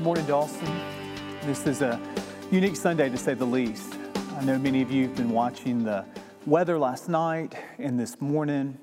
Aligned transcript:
Morning, 0.00 0.26
Dawson. 0.26 0.68
This 1.46 1.66
is 1.66 1.80
a 1.80 1.98
unique 2.50 2.76
Sunday 2.76 3.08
to 3.08 3.16
say 3.16 3.32
the 3.32 3.46
least. 3.46 3.94
I 4.36 4.44
know 4.44 4.58
many 4.58 4.82
of 4.82 4.90
you 4.90 5.04
have 5.04 5.16
been 5.16 5.30
watching 5.30 5.84
the 5.84 6.04
weather 6.44 6.78
last 6.78 7.08
night 7.08 7.54
and 7.78 7.98
this 7.98 8.20
morning, 8.20 8.76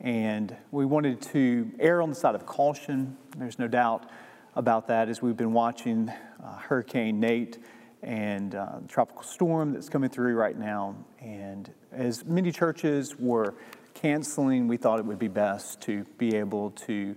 and 0.00 0.54
we 0.70 0.84
wanted 0.84 1.22
to 1.22 1.70
err 1.80 2.02
on 2.02 2.10
the 2.10 2.14
side 2.14 2.34
of 2.34 2.44
caution. 2.44 3.16
There's 3.38 3.58
no 3.58 3.68
doubt 3.68 4.10
about 4.54 4.86
that 4.88 5.08
as 5.08 5.22
we've 5.22 5.36
been 5.36 5.54
watching 5.54 6.10
uh, 6.44 6.58
Hurricane 6.58 7.18
Nate 7.18 7.56
and 8.02 8.54
uh, 8.54 8.80
tropical 8.86 9.22
storm 9.22 9.72
that's 9.72 9.88
coming 9.88 10.10
through 10.10 10.34
right 10.34 10.58
now. 10.58 10.94
And 11.20 11.72
as 11.90 12.26
many 12.26 12.52
churches 12.52 13.18
were 13.18 13.54
canceling, 13.94 14.68
we 14.68 14.76
thought 14.76 14.98
it 14.98 15.06
would 15.06 15.18
be 15.18 15.28
best 15.28 15.80
to 15.82 16.04
be 16.18 16.36
able 16.36 16.72
to 16.72 17.16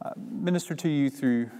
uh, 0.00 0.12
minister 0.16 0.74
to 0.74 0.88
you 0.88 1.10
through 1.10 1.50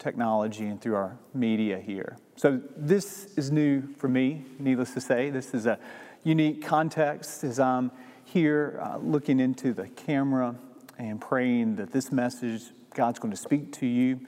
technology 0.00 0.66
and 0.66 0.80
through 0.80 0.96
our 0.96 1.16
media 1.34 1.78
here. 1.78 2.16
So, 2.34 2.60
this 2.76 3.34
is 3.36 3.52
new 3.52 3.82
for 3.94 4.08
me, 4.08 4.44
needless 4.58 4.92
to 4.94 5.00
say. 5.00 5.30
This 5.30 5.54
is 5.54 5.66
a 5.66 5.78
unique 6.24 6.64
context 6.64 7.44
as 7.44 7.60
I'm 7.60 7.92
here 8.24 8.80
uh, 8.82 8.98
looking 8.98 9.38
into 9.38 9.72
the 9.72 9.88
camera 9.88 10.56
and 10.98 11.20
praying 11.20 11.76
that 11.76 11.92
this 11.92 12.10
message, 12.10 12.62
God's 12.94 13.18
going 13.18 13.30
to 13.30 13.36
speak 13.36 13.72
to 13.74 13.86
you. 13.86 14.20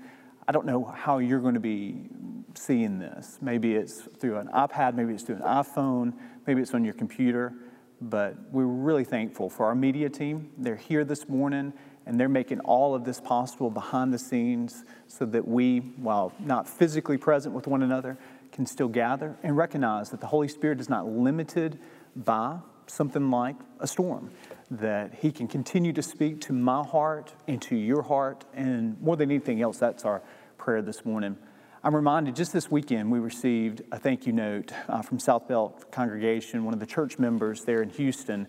I 0.46 0.52
don't 0.52 0.66
know 0.66 0.84
how 0.84 1.18
you're 1.18 1.40
going 1.40 1.54
to 1.54 1.60
be 1.60 2.08
seeing 2.54 2.98
this. 2.98 3.38
Maybe 3.40 3.74
it's 3.74 4.02
through 4.18 4.38
an 4.38 4.48
iPad, 4.48 4.94
maybe 4.94 5.14
it's 5.14 5.22
through 5.22 5.36
an 5.36 5.42
iPhone, 5.42 6.14
maybe 6.46 6.60
it's 6.60 6.74
on 6.74 6.84
your 6.84 6.94
computer. 6.94 7.54
But 8.00 8.36
we're 8.50 8.64
really 8.64 9.04
thankful 9.04 9.48
for 9.48 9.66
our 9.66 9.76
media 9.76 10.10
team. 10.10 10.50
They're 10.58 10.76
here 10.76 11.04
this 11.04 11.28
morning 11.28 11.72
and 12.06 12.18
they're 12.18 12.28
making 12.28 12.60
all 12.60 12.94
of 12.94 13.04
this 13.04 13.20
possible 13.20 13.70
behind 13.70 14.12
the 14.12 14.18
scenes 14.18 14.84
so 15.06 15.24
that 15.26 15.46
we, 15.46 15.78
while 15.78 16.32
not 16.38 16.68
physically 16.68 17.16
present 17.16 17.54
with 17.54 17.66
one 17.66 17.82
another, 17.82 18.16
can 18.50 18.66
still 18.66 18.88
gather 18.88 19.36
and 19.42 19.56
recognize 19.56 20.10
that 20.10 20.20
the 20.20 20.26
Holy 20.26 20.48
Spirit 20.48 20.80
is 20.80 20.88
not 20.88 21.06
limited 21.06 21.78
by 22.14 22.58
something 22.86 23.30
like 23.30 23.56
a 23.80 23.86
storm, 23.86 24.30
that 24.70 25.14
He 25.14 25.32
can 25.32 25.48
continue 25.48 25.92
to 25.92 26.02
speak 26.02 26.40
to 26.42 26.52
my 26.52 26.82
heart 26.82 27.32
and 27.46 27.60
to 27.62 27.76
your 27.76 28.02
heart. 28.02 28.44
And 28.54 29.00
more 29.00 29.16
than 29.16 29.30
anything 29.30 29.62
else, 29.62 29.78
that's 29.78 30.04
our 30.04 30.22
prayer 30.58 30.82
this 30.82 31.04
morning. 31.04 31.36
I'm 31.84 31.96
reminded 31.96 32.36
just 32.36 32.52
this 32.52 32.70
weekend 32.70 33.10
we 33.10 33.18
received 33.18 33.82
a 33.90 33.98
thank 33.98 34.26
you 34.26 34.32
note 34.32 34.72
uh, 34.88 35.02
from 35.02 35.18
South 35.18 35.48
Belt 35.48 35.90
Congregation, 35.90 36.64
one 36.64 36.74
of 36.74 36.80
the 36.80 36.86
church 36.86 37.18
members 37.18 37.64
there 37.64 37.82
in 37.82 37.90
Houston 37.90 38.46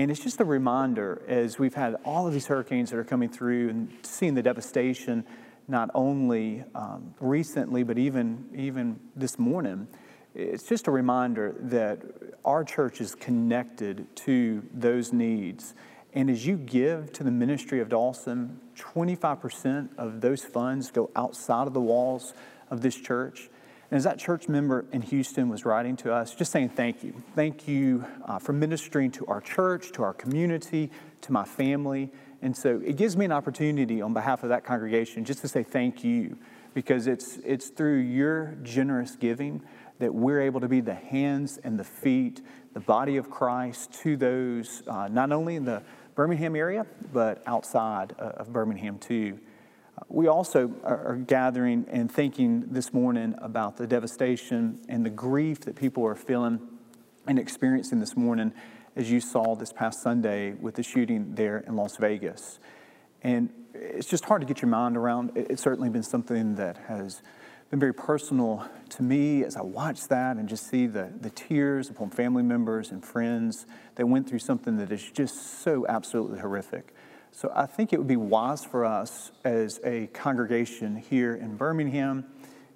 and 0.00 0.10
it's 0.10 0.20
just 0.20 0.40
a 0.40 0.46
reminder 0.46 1.20
as 1.28 1.58
we've 1.58 1.74
had 1.74 1.94
all 2.06 2.26
of 2.26 2.32
these 2.32 2.46
hurricanes 2.46 2.88
that 2.88 2.96
are 2.96 3.04
coming 3.04 3.28
through 3.28 3.68
and 3.68 3.92
seeing 4.02 4.32
the 4.32 4.42
devastation 4.42 5.26
not 5.68 5.90
only 5.94 6.64
um, 6.74 7.14
recently, 7.20 7.82
but 7.82 7.98
even, 7.98 8.48
even 8.54 8.98
this 9.14 9.38
morning. 9.38 9.86
It's 10.34 10.62
just 10.62 10.86
a 10.86 10.90
reminder 10.90 11.54
that 11.58 12.00
our 12.46 12.64
church 12.64 13.02
is 13.02 13.14
connected 13.14 14.06
to 14.16 14.62
those 14.72 15.12
needs. 15.12 15.74
And 16.14 16.30
as 16.30 16.46
you 16.46 16.56
give 16.56 17.12
to 17.12 17.22
the 17.22 17.30
ministry 17.30 17.80
of 17.80 17.90
Dawson, 17.90 18.58
25% 18.78 19.90
of 19.98 20.22
those 20.22 20.42
funds 20.42 20.90
go 20.90 21.10
outside 21.14 21.66
of 21.66 21.74
the 21.74 21.80
walls 21.80 22.32
of 22.70 22.80
this 22.80 22.96
church. 22.96 23.50
And 23.90 23.96
as 23.96 24.04
that 24.04 24.18
church 24.18 24.48
member 24.48 24.84
in 24.92 25.02
Houston 25.02 25.48
was 25.48 25.64
writing 25.64 25.96
to 25.98 26.12
us, 26.12 26.34
just 26.34 26.52
saying 26.52 26.70
thank 26.70 27.02
you. 27.02 27.12
Thank 27.34 27.66
you 27.66 28.06
uh, 28.24 28.38
for 28.38 28.52
ministering 28.52 29.10
to 29.12 29.26
our 29.26 29.40
church, 29.40 29.90
to 29.92 30.04
our 30.04 30.14
community, 30.14 30.90
to 31.22 31.32
my 31.32 31.44
family. 31.44 32.12
And 32.40 32.56
so 32.56 32.80
it 32.84 32.96
gives 32.96 33.16
me 33.16 33.24
an 33.24 33.32
opportunity 33.32 34.00
on 34.00 34.14
behalf 34.14 34.44
of 34.44 34.50
that 34.50 34.64
congregation 34.64 35.24
just 35.24 35.40
to 35.40 35.48
say 35.48 35.64
thank 35.64 36.04
you 36.04 36.38
because 36.72 37.08
it's, 37.08 37.38
it's 37.38 37.68
through 37.68 37.98
your 37.98 38.54
generous 38.62 39.16
giving 39.16 39.60
that 39.98 40.14
we're 40.14 40.40
able 40.40 40.60
to 40.60 40.68
be 40.68 40.80
the 40.80 40.94
hands 40.94 41.58
and 41.64 41.78
the 41.78 41.84
feet, 41.84 42.42
the 42.74 42.80
body 42.80 43.16
of 43.16 43.28
Christ 43.28 43.92
to 44.02 44.16
those 44.16 44.82
uh, 44.86 45.08
not 45.08 45.32
only 45.32 45.56
in 45.56 45.64
the 45.64 45.82
Birmingham 46.14 46.54
area, 46.54 46.86
but 47.12 47.42
outside 47.46 48.14
uh, 48.18 48.32
of 48.36 48.52
Birmingham 48.52 48.98
too. 48.98 49.38
We 50.08 50.28
also 50.28 50.72
are 50.82 51.16
gathering 51.16 51.86
and 51.88 52.10
thinking 52.10 52.66
this 52.70 52.92
morning 52.92 53.34
about 53.38 53.76
the 53.76 53.86
devastation 53.86 54.80
and 54.88 55.04
the 55.04 55.10
grief 55.10 55.60
that 55.60 55.76
people 55.76 56.04
are 56.06 56.14
feeling 56.14 56.60
and 57.26 57.38
experiencing 57.38 58.00
this 58.00 58.16
morning, 58.16 58.52
as 58.96 59.10
you 59.10 59.20
saw 59.20 59.54
this 59.54 59.72
past 59.72 60.02
Sunday 60.02 60.52
with 60.52 60.74
the 60.74 60.82
shooting 60.82 61.34
there 61.34 61.58
in 61.58 61.76
Las 61.76 61.96
Vegas. 61.96 62.58
And 63.22 63.50
it's 63.74 64.08
just 64.08 64.24
hard 64.24 64.40
to 64.40 64.46
get 64.46 64.62
your 64.62 64.70
mind 64.70 64.96
around. 64.96 65.32
It's 65.36 65.62
certainly 65.62 65.90
been 65.90 66.02
something 66.02 66.56
that 66.56 66.76
has 66.88 67.22
been 67.70 67.78
very 67.78 67.94
personal 67.94 68.68
to 68.88 69.02
me 69.02 69.44
as 69.44 69.56
I 69.56 69.62
watch 69.62 70.08
that 70.08 70.38
and 70.38 70.48
just 70.48 70.68
see 70.68 70.86
the, 70.88 71.12
the 71.20 71.30
tears 71.30 71.88
upon 71.88 72.10
family 72.10 72.42
members 72.42 72.90
and 72.90 73.04
friends 73.04 73.64
that 73.94 74.06
went 74.06 74.28
through 74.28 74.40
something 74.40 74.76
that 74.78 74.90
is 74.90 75.08
just 75.12 75.62
so 75.62 75.86
absolutely 75.88 76.40
horrific. 76.40 76.94
So 77.32 77.52
I 77.54 77.66
think 77.66 77.92
it 77.92 77.98
would 77.98 78.08
be 78.08 78.16
wise 78.16 78.64
for 78.64 78.84
us 78.84 79.30
as 79.44 79.80
a 79.84 80.08
congregation 80.08 80.96
here 80.96 81.34
in 81.34 81.56
Birmingham, 81.56 82.24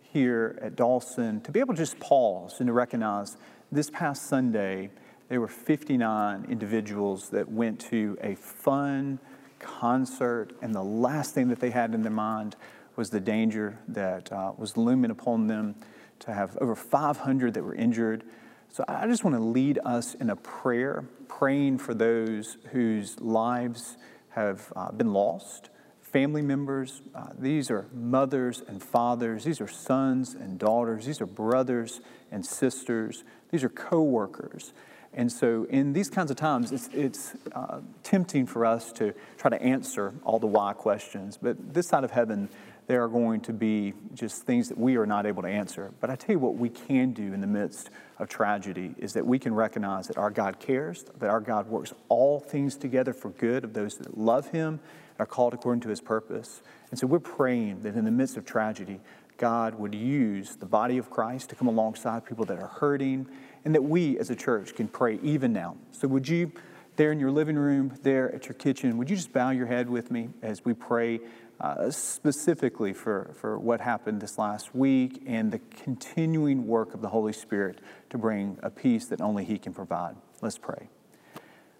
here 0.02 0.58
at 0.62 0.76
Dawson, 0.76 1.40
to 1.42 1.50
be 1.50 1.60
able 1.60 1.74
to 1.74 1.78
just 1.78 1.98
pause 1.98 2.56
and 2.60 2.68
to 2.68 2.72
recognize 2.72 3.36
this 3.72 3.90
past 3.90 4.28
Sunday, 4.28 4.90
there 5.28 5.40
were 5.40 5.48
59 5.48 6.46
individuals 6.48 7.30
that 7.30 7.50
went 7.50 7.80
to 7.90 8.16
a 8.22 8.36
fun 8.36 9.18
concert, 9.58 10.52
and 10.62 10.74
the 10.74 10.82
last 10.82 11.34
thing 11.34 11.48
that 11.48 11.58
they 11.58 11.70
had 11.70 11.94
in 11.94 12.02
their 12.02 12.12
mind 12.12 12.54
was 12.96 13.10
the 13.10 13.20
danger 13.20 13.78
that 13.88 14.30
uh, 14.32 14.52
was 14.56 14.76
looming 14.76 15.10
upon 15.10 15.48
them 15.48 15.74
to 16.20 16.32
have 16.32 16.56
over 16.58 16.76
500 16.76 17.54
that 17.54 17.64
were 17.64 17.74
injured. 17.74 18.22
So 18.70 18.84
I 18.86 19.06
just 19.06 19.24
want 19.24 19.34
to 19.36 19.42
lead 19.42 19.78
us 19.84 20.14
in 20.14 20.30
a 20.30 20.36
prayer, 20.36 21.04
praying 21.28 21.78
for 21.78 21.94
those 21.94 22.56
whose 22.70 23.18
lives 23.20 23.96
have 24.34 24.72
uh, 24.74 24.90
been 24.92 25.12
lost, 25.12 25.70
family 26.00 26.42
members. 26.42 27.02
Uh, 27.14 27.28
these 27.38 27.70
are 27.70 27.86
mothers 27.92 28.62
and 28.66 28.82
fathers. 28.82 29.44
These 29.44 29.60
are 29.60 29.68
sons 29.68 30.34
and 30.34 30.58
daughters. 30.58 31.06
These 31.06 31.20
are 31.20 31.26
brothers 31.26 32.00
and 32.30 32.44
sisters. 32.44 33.24
These 33.50 33.64
are 33.64 33.68
co-workers. 33.68 34.72
And 35.12 35.30
so, 35.30 35.64
in 35.70 35.92
these 35.92 36.10
kinds 36.10 36.32
of 36.32 36.36
times, 36.36 36.72
it's, 36.72 36.88
it's 36.92 37.34
uh, 37.52 37.80
tempting 38.02 38.46
for 38.46 38.66
us 38.66 38.90
to 38.94 39.14
try 39.38 39.48
to 39.48 39.62
answer 39.62 40.12
all 40.24 40.40
the 40.40 40.48
why 40.48 40.72
questions. 40.72 41.38
But 41.40 41.72
this 41.72 41.86
side 41.86 42.02
of 42.02 42.10
heaven, 42.10 42.48
there 42.86 43.02
are 43.02 43.08
going 43.08 43.40
to 43.40 43.52
be 43.52 43.94
just 44.12 44.42
things 44.42 44.68
that 44.68 44.76
we 44.76 44.96
are 44.96 45.06
not 45.06 45.24
able 45.26 45.42
to 45.42 45.48
answer. 45.48 45.92
But 46.00 46.10
I 46.10 46.16
tell 46.16 46.34
you 46.34 46.38
what 46.38 46.56
we 46.56 46.68
can 46.68 47.12
do 47.12 47.32
in 47.32 47.40
the 47.40 47.46
midst 47.46 47.90
of 48.18 48.28
tragedy 48.28 48.94
is 48.98 49.14
that 49.14 49.24
we 49.24 49.38
can 49.38 49.54
recognize 49.54 50.06
that 50.08 50.18
our 50.18 50.30
God 50.30 50.60
cares, 50.60 51.04
that 51.18 51.30
our 51.30 51.40
God 51.40 51.68
works 51.68 51.94
all 52.08 52.40
things 52.40 52.76
together 52.76 53.12
for 53.12 53.30
good 53.30 53.64
of 53.64 53.72
those 53.72 53.96
that 53.96 54.18
love 54.18 54.50
Him 54.50 54.68
and 54.68 55.20
are 55.20 55.26
called 55.26 55.54
according 55.54 55.80
to 55.82 55.88
His 55.88 56.00
purpose. 56.00 56.60
And 56.90 56.98
so 56.98 57.06
we're 57.06 57.20
praying 57.20 57.82
that 57.82 57.94
in 57.94 58.04
the 58.04 58.10
midst 58.10 58.36
of 58.36 58.44
tragedy, 58.44 59.00
God 59.36 59.74
would 59.76 59.94
use 59.94 60.56
the 60.56 60.66
body 60.66 60.98
of 60.98 61.10
Christ 61.10 61.50
to 61.50 61.56
come 61.56 61.68
alongside 61.68 62.24
people 62.24 62.44
that 62.44 62.58
are 62.58 62.68
hurting, 62.68 63.26
and 63.64 63.74
that 63.74 63.82
we 63.82 64.18
as 64.18 64.30
a 64.30 64.36
church 64.36 64.74
can 64.74 64.88
pray 64.88 65.18
even 65.22 65.52
now. 65.52 65.76
So, 65.90 66.06
would 66.06 66.28
you, 66.28 66.52
there 66.96 67.10
in 67.10 67.18
your 67.18 67.32
living 67.32 67.56
room, 67.56 67.98
there 68.02 68.32
at 68.32 68.46
your 68.46 68.54
kitchen, 68.54 68.96
would 68.98 69.10
you 69.10 69.16
just 69.16 69.32
bow 69.32 69.50
your 69.50 69.66
head 69.66 69.90
with 69.90 70.10
me 70.10 70.28
as 70.42 70.64
we 70.64 70.74
pray 70.74 71.20
uh, 71.64 71.90
specifically 71.90 72.92
for, 72.92 73.34
for 73.40 73.58
what 73.58 73.80
happened 73.80 74.20
this 74.20 74.36
last 74.36 74.74
week 74.74 75.22
and 75.26 75.50
the 75.50 75.60
continuing 75.82 76.66
work 76.66 76.92
of 76.92 77.00
the 77.00 77.08
Holy 77.08 77.32
Spirit 77.32 77.78
to 78.10 78.18
bring 78.18 78.58
a 78.62 78.68
peace 78.68 79.06
that 79.06 79.22
only 79.22 79.46
He 79.46 79.56
can 79.56 79.72
provide. 79.72 80.14
Let's 80.42 80.58
pray. 80.58 80.90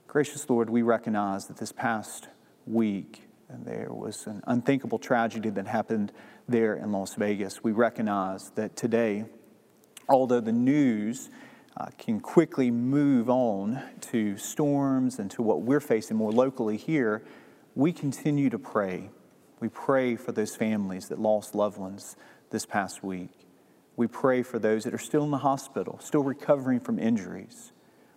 Gracious 0.06 0.48
Lord, 0.48 0.70
we 0.70 0.80
recognize 0.80 1.48
that 1.48 1.58
this 1.58 1.70
past 1.70 2.28
week 2.66 3.24
there 3.50 3.88
was 3.90 4.26
an 4.26 4.42
unthinkable 4.46 4.98
tragedy 4.98 5.50
that 5.50 5.66
happened 5.66 6.12
there 6.48 6.76
in 6.76 6.90
Las 6.90 7.14
Vegas. 7.16 7.62
We 7.62 7.72
recognize 7.72 8.52
that 8.54 8.76
today, 8.76 9.26
although 10.08 10.40
the 10.40 10.52
news 10.52 11.28
uh, 11.76 11.88
can 11.98 12.20
quickly 12.20 12.70
move 12.70 13.28
on 13.28 13.82
to 14.00 14.38
storms 14.38 15.18
and 15.18 15.30
to 15.32 15.42
what 15.42 15.60
we're 15.60 15.80
facing 15.80 16.16
more 16.16 16.32
locally 16.32 16.78
here, 16.78 17.22
we 17.74 17.92
continue 17.92 18.48
to 18.48 18.58
pray 18.58 19.10
we 19.60 19.68
pray 19.68 20.16
for 20.16 20.32
those 20.32 20.56
families 20.56 21.08
that 21.08 21.18
lost 21.18 21.54
loved 21.54 21.78
ones 21.78 22.16
this 22.50 22.66
past 22.66 23.02
week. 23.02 23.30
We 23.96 24.06
pray 24.06 24.42
for 24.42 24.58
those 24.58 24.84
that 24.84 24.94
are 24.94 24.98
still 24.98 25.24
in 25.24 25.30
the 25.30 25.38
hospital, 25.38 25.98
still 26.02 26.22
recovering 26.22 26.80
from 26.80 26.98
injuries. 26.98 27.72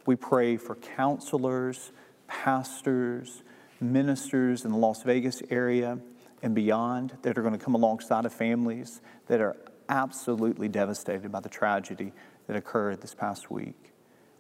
We 0.05 0.15
pray 0.15 0.57
for 0.57 0.75
counselors, 0.75 1.91
pastors, 2.27 3.43
ministers 3.79 4.65
in 4.65 4.71
the 4.71 4.77
Las 4.77 5.03
Vegas 5.03 5.41
area 5.49 5.99
and 6.41 6.55
beyond 6.55 7.17
that 7.21 7.37
are 7.37 7.41
going 7.41 7.57
to 7.57 7.63
come 7.63 7.75
alongside 7.75 8.25
of 8.25 8.33
families 8.33 9.01
that 9.27 9.41
are 9.41 9.55
absolutely 9.89 10.67
devastated 10.67 11.31
by 11.31 11.39
the 11.39 11.49
tragedy 11.49 12.13
that 12.47 12.55
occurred 12.55 13.01
this 13.01 13.13
past 13.13 13.49
week. 13.51 13.93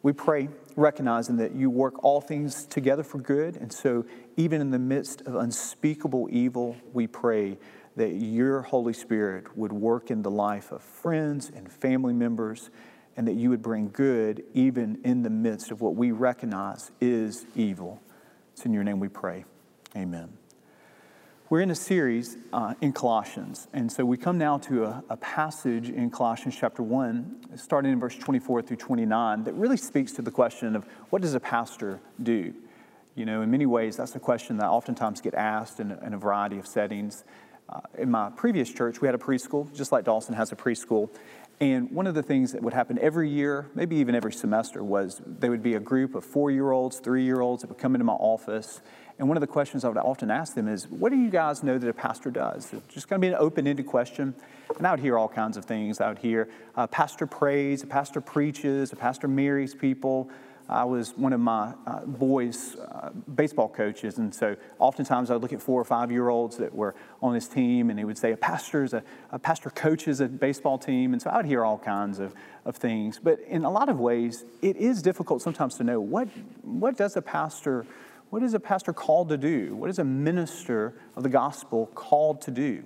We 0.07 0.13
pray, 0.13 0.47
recognizing 0.77 1.35
that 1.35 1.53
you 1.53 1.69
work 1.69 2.01
all 2.01 2.21
things 2.21 2.65
together 2.65 3.03
for 3.03 3.17
good. 3.17 3.57
And 3.57 3.73
so, 3.73 4.05
even 4.37 4.61
in 4.61 4.71
the 4.71 4.79
midst 4.79 5.19
of 5.23 5.35
unspeakable 5.35 6.29
evil, 6.31 6.77
we 6.93 7.07
pray 7.07 7.57
that 7.97 8.11
your 8.11 8.61
Holy 8.61 8.93
Spirit 8.93 9.57
would 9.57 9.73
work 9.73 10.09
in 10.09 10.21
the 10.21 10.31
life 10.31 10.71
of 10.71 10.81
friends 10.81 11.51
and 11.53 11.69
family 11.69 12.13
members, 12.13 12.69
and 13.17 13.27
that 13.27 13.33
you 13.33 13.49
would 13.49 13.61
bring 13.61 13.89
good 13.89 14.45
even 14.53 14.97
in 15.03 15.23
the 15.23 15.29
midst 15.29 15.71
of 15.71 15.81
what 15.81 15.95
we 15.95 16.13
recognize 16.13 16.89
is 17.01 17.45
evil. 17.53 18.01
It's 18.53 18.65
in 18.65 18.71
your 18.71 18.85
name 18.85 19.01
we 19.01 19.09
pray. 19.09 19.43
Amen. 19.93 20.29
We're 21.49 21.61
in 21.61 21.71
a 21.71 21.75
series 21.75 22.35
uh, 22.51 22.73
in 22.81 22.91
Colossians, 22.91 23.69
and 23.71 23.89
so 23.89 24.03
we 24.03 24.17
come 24.17 24.37
now 24.37 24.57
to 24.57 24.83
a, 24.83 25.03
a, 25.09 25.15
passage 25.15 25.89
in 25.89 26.09
Colossians 26.09 26.57
chapter 26.59 26.83
1, 26.83 27.55
starting 27.55 27.93
in 27.93 28.01
verse 28.01 28.17
24 28.17 28.63
through 28.63 28.75
29, 28.75 29.45
that 29.45 29.53
really 29.53 29.77
speaks 29.77 30.11
to 30.13 30.21
the 30.21 30.29
question 30.29 30.75
of 30.75 30.83
what 31.09 31.21
does 31.21 31.35
a 31.35 31.39
pastor 31.39 32.01
do? 32.21 32.53
You 33.15 33.25
know, 33.25 33.43
in 33.43 33.49
many 33.49 33.65
ways, 33.65 33.95
that's 33.95 34.13
a 34.13 34.19
question 34.19 34.57
that 34.57 34.67
oftentimes 34.67 35.21
get 35.21 35.35
asked 35.35 35.79
in, 35.79 35.91
in 35.91 36.13
a 36.13 36.17
variety 36.17 36.59
of 36.59 36.67
settings. 36.67 37.23
Uh, 37.69 37.79
in 37.97 38.11
my 38.11 38.29
previous 38.29 38.69
church, 38.69 38.99
we 38.99 39.07
had 39.07 39.15
a 39.15 39.17
preschool, 39.17 39.73
just 39.73 39.93
like 39.93 40.03
Dawson 40.03 40.35
has 40.35 40.51
a 40.51 40.55
preschool. 40.57 41.09
And 41.61 41.89
one 41.91 42.07
of 42.07 42.13
the 42.13 42.23
things 42.23 42.51
that 42.51 42.61
would 42.61 42.73
happen 42.73 42.99
every 42.99 43.29
year, 43.29 43.69
maybe 43.73 43.95
even 43.95 44.15
every 44.15 44.33
semester, 44.33 44.83
was 44.83 45.21
there 45.25 45.49
would 45.49 45.63
be 45.63 45.75
a 45.75 45.79
group 45.79 46.13
of 46.13 46.25
four 46.25 46.51
year 46.51 46.71
olds, 46.71 46.99
three 46.99 47.23
year 47.23 47.39
olds 47.39 47.61
that 47.61 47.69
would 47.69 47.79
come 47.79 47.95
into 47.95 48.05
my 48.05 48.13
office. 48.13 48.81
And 49.19 49.27
one 49.27 49.35
of 49.35 49.41
the 49.41 49.47
questions 49.47 49.83
I 49.83 49.87
would 49.87 49.97
often 49.97 50.29
ask 50.29 50.53
them 50.53 50.67
is, 50.67 50.87
What 50.87 51.09
do 51.09 51.17
you 51.17 51.29
guys 51.29 51.63
know 51.63 51.77
that 51.77 51.87
a 51.87 51.93
pastor 51.93 52.29
does? 52.29 52.71
It's 52.71 52.93
just 52.93 53.07
going 53.07 53.21
to 53.21 53.25
be 53.25 53.31
an 53.31 53.39
open 53.39 53.67
ended 53.67 53.87
question. 53.87 54.35
And 54.77 54.85
I 54.85 54.91
would 54.91 54.99
hear 54.99 55.17
all 55.17 55.27
kinds 55.27 55.57
of 55.57 55.65
things. 55.65 55.99
I 56.01 56.09
would 56.09 56.19
hear, 56.19 56.49
a 56.75 56.87
Pastor 56.87 57.25
prays, 57.25 57.83
a 57.83 57.87
pastor 57.87 58.21
preaches, 58.21 58.91
a 58.91 58.95
pastor 58.95 59.27
marries 59.27 59.73
people, 59.73 60.29
I 60.69 60.83
was 60.83 61.15
one 61.15 61.31
of 61.31 61.39
my 61.39 61.73
uh, 61.85 62.01
boys' 62.05 62.75
uh, 62.75 63.11
baseball 63.33 63.69
coaches, 63.69 64.17
and 64.17 64.35
so 64.35 64.57
oftentimes 64.79 65.29
I 65.31 65.33
would 65.33 65.41
look 65.41 65.53
at 65.53 65.61
four 65.61 65.79
or 65.79 65.85
five 65.85 66.11
year 66.11 66.27
olds 66.27 66.57
that 66.57 66.75
were 66.75 66.93
on 67.21 67.33
his 67.33 67.47
team, 67.47 67.89
and 67.89 67.97
he 67.97 68.03
would 68.03 68.17
say, 68.17 68.33
A 68.33 68.37
pastor's 68.37 68.93
a, 68.93 69.01
a 69.31 69.39
pastor 69.39 69.69
coaches 69.69 70.19
a 70.19 70.27
baseball 70.27 70.77
team. 70.77 71.13
And 71.13 71.21
so 71.21 71.29
I 71.29 71.37
would 71.37 71.45
hear 71.45 71.63
all 71.63 71.77
kinds 71.77 72.19
of, 72.19 72.33
of 72.65 72.75
things. 72.75 73.17
But 73.21 73.39
in 73.47 73.63
a 73.63 73.71
lot 73.71 73.87
of 73.87 73.99
ways, 73.99 74.43
it 74.61 74.75
is 74.75 75.01
difficult 75.01 75.41
sometimes 75.41 75.75
to 75.75 75.85
know 75.85 76.01
what, 76.01 76.27
what 76.63 76.97
does 76.97 77.15
a 77.15 77.21
pastor, 77.21 77.85
what 78.29 78.43
is 78.43 78.53
a 78.53 78.59
pastor 78.59 78.93
called 78.93 79.29
to 79.29 79.37
do? 79.37 79.75
What 79.75 79.89
is 79.89 79.99
a 79.99 80.03
minister 80.03 80.93
of 81.15 81.23
the 81.23 81.29
gospel 81.29 81.87
called 81.95 82.41
to 82.41 82.51
do? 82.51 82.83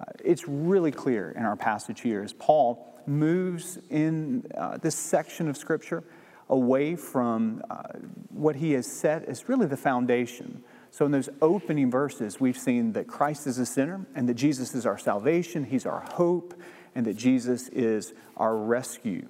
Uh, 0.00 0.04
it's 0.24 0.48
really 0.48 0.92
clear 0.92 1.30
in 1.32 1.44
our 1.44 1.56
passage 1.56 2.00
here 2.00 2.22
as 2.22 2.32
Paul 2.32 2.98
moves 3.06 3.78
in 3.90 4.44
uh, 4.56 4.78
this 4.78 4.94
section 4.94 5.48
of 5.48 5.56
Scripture 5.56 6.04
away 6.48 6.96
from 6.96 7.62
uh, 7.68 7.82
what 8.30 8.56
he 8.56 8.72
has 8.72 8.86
set 8.86 9.24
as 9.24 9.48
really 9.48 9.66
the 9.66 9.76
foundation. 9.76 10.62
So, 10.90 11.04
in 11.04 11.12
those 11.12 11.28
opening 11.42 11.90
verses, 11.90 12.40
we've 12.40 12.56
seen 12.56 12.92
that 12.94 13.06
Christ 13.06 13.46
is 13.46 13.56
the 13.56 13.66
center 13.66 14.06
and 14.14 14.28
that 14.28 14.34
Jesus 14.34 14.74
is 14.74 14.86
our 14.86 14.96
salvation, 14.96 15.64
He's 15.64 15.84
our 15.84 16.00
hope, 16.00 16.54
and 16.94 17.04
that 17.06 17.16
Jesus 17.16 17.68
is 17.68 18.14
our 18.38 18.56
rescue. 18.56 19.26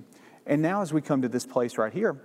And 0.46 0.62
now, 0.62 0.82
as 0.82 0.93
we 0.93 1.02
come 1.02 1.22
to 1.22 1.28
this 1.28 1.44
place 1.44 1.76
right 1.76 1.93
here, 1.93 2.20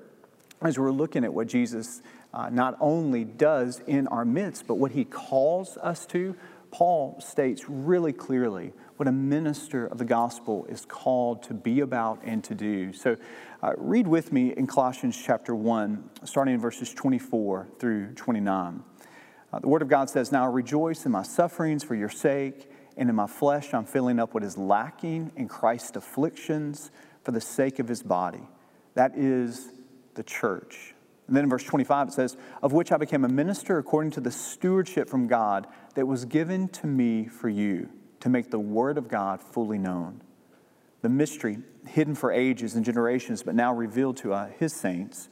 as 0.61 0.77
we're 0.77 0.91
looking 0.91 1.23
at 1.23 1.33
what 1.33 1.47
Jesus 1.47 2.01
uh, 2.33 2.49
not 2.49 2.77
only 2.79 3.23
does 3.23 3.79
in 3.87 4.07
our 4.07 4.25
midst, 4.25 4.67
but 4.67 4.75
what 4.75 4.91
He 4.91 5.05
calls 5.05 5.77
us 5.77 6.05
to, 6.07 6.35
Paul 6.71 7.21
states 7.21 7.65
really 7.69 8.13
clearly 8.13 8.73
what 8.97 9.07
a 9.07 9.11
minister 9.11 9.85
of 9.85 9.97
the 9.99 10.05
gospel 10.05 10.65
is 10.65 10.85
called 10.85 11.43
to 11.43 11.53
be 11.53 11.81
about 11.81 12.21
and 12.23 12.43
to 12.45 12.55
do. 12.55 12.93
So, 12.93 13.17
uh, 13.61 13.73
read 13.77 14.07
with 14.07 14.33
me 14.33 14.53
in 14.53 14.65
Colossians 14.65 15.21
chapter 15.23 15.55
1, 15.55 16.09
starting 16.23 16.55
in 16.55 16.59
verses 16.59 16.93
24 16.93 17.67
through 17.79 18.13
29. 18.15 18.83
Uh, 19.51 19.59
the 19.59 19.67
Word 19.67 19.83
of 19.83 19.87
God 19.87 20.09
says, 20.09 20.31
Now 20.31 20.45
I 20.45 20.47
rejoice 20.47 21.05
in 21.05 21.11
my 21.11 21.21
sufferings 21.21 21.83
for 21.83 21.93
your 21.93 22.09
sake, 22.09 22.69
and 22.97 23.07
in 23.07 23.15
my 23.15 23.27
flesh 23.27 23.73
I'm 23.73 23.85
filling 23.85 24.19
up 24.19 24.33
what 24.33 24.43
is 24.43 24.57
lacking 24.57 25.31
in 25.35 25.47
Christ's 25.47 25.95
afflictions 25.95 26.89
for 27.23 27.31
the 27.31 27.41
sake 27.41 27.77
of 27.77 27.87
his 27.87 28.01
body. 28.01 28.41
That 28.95 29.15
is 29.15 29.69
the 30.15 30.23
church. 30.23 30.92
And 31.27 31.35
then 31.35 31.45
in 31.45 31.49
verse 31.49 31.63
25 31.63 32.09
it 32.09 32.13
says, 32.13 32.37
Of 32.61 32.73
which 32.73 32.91
I 32.91 32.97
became 32.97 33.23
a 33.23 33.29
minister 33.29 33.77
according 33.77 34.11
to 34.11 34.21
the 34.21 34.31
stewardship 34.31 35.09
from 35.09 35.27
God 35.27 35.67
that 35.95 36.05
was 36.05 36.25
given 36.25 36.67
to 36.69 36.87
me 36.87 37.25
for 37.27 37.49
you, 37.49 37.89
to 38.19 38.29
make 38.29 38.51
the 38.51 38.59
Word 38.59 38.97
of 38.97 39.07
God 39.07 39.41
fully 39.41 39.77
known 39.77 40.21
the 41.03 41.09
mystery 41.09 41.57
hidden 41.85 42.15
for 42.15 42.31
ages 42.31 42.75
and 42.75 42.83
generations, 42.83 43.43
but 43.43 43.53
now 43.53 43.73
revealed 43.73 44.17
to 44.17 44.33
uh, 44.33 44.47
his 44.57 44.73
saints. 44.73 45.29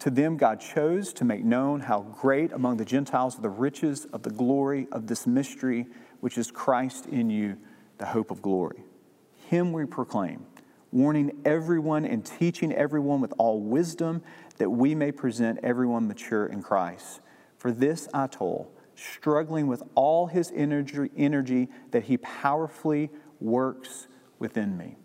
To 0.00 0.10
them, 0.10 0.38
God 0.38 0.60
chose 0.60 1.12
to 1.12 1.26
make 1.26 1.44
known 1.44 1.80
how 1.80 2.00
great 2.00 2.52
among 2.52 2.78
the 2.78 2.86
Gentiles 2.86 3.38
are 3.38 3.42
the 3.42 3.50
riches 3.50 4.06
of 4.06 4.22
the 4.22 4.30
glory 4.30 4.88
of 4.90 5.06
this 5.06 5.26
mystery, 5.26 5.86
which 6.20 6.38
is 6.38 6.50
Christ 6.50 7.04
in 7.04 7.28
you, 7.28 7.58
the 7.98 8.06
hope 8.06 8.30
of 8.30 8.40
glory. 8.40 8.82
Him 9.48 9.74
we 9.74 9.84
proclaim, 9.84 10.46
warning 10.90 11.42
everyone 11.44 12.06
and 12.06 12.24
teaching 12.24 12.72
everyone 12.72 13.20
with 13.20 13.34
all 13.36 13.60
wisdom, 13.60 14.22
that 14.60 14.68
we 14.68 14.94
may 14.94 15.10
present 15.10 15.58
everyone 15.62 16.06
mature 16.06 16.44
in 16.44 16.62
Christ. 16.62 17.22
For 17.56 17.72
this 17.72 18.08
I 18.12 18.26
told, 18.26 18.70
struggling 18.94 19.68
with 19.68 19.82
all 19.94 20.26
his 20.26 20.52
energy, 20.54 21.10
energy 21.16 21.70
that 21.92 22.04
he 22.04 22.18
powerfully 22.18 23.08
works 23.40 24.06
within 24.38 24.76
me. 24.76 24.96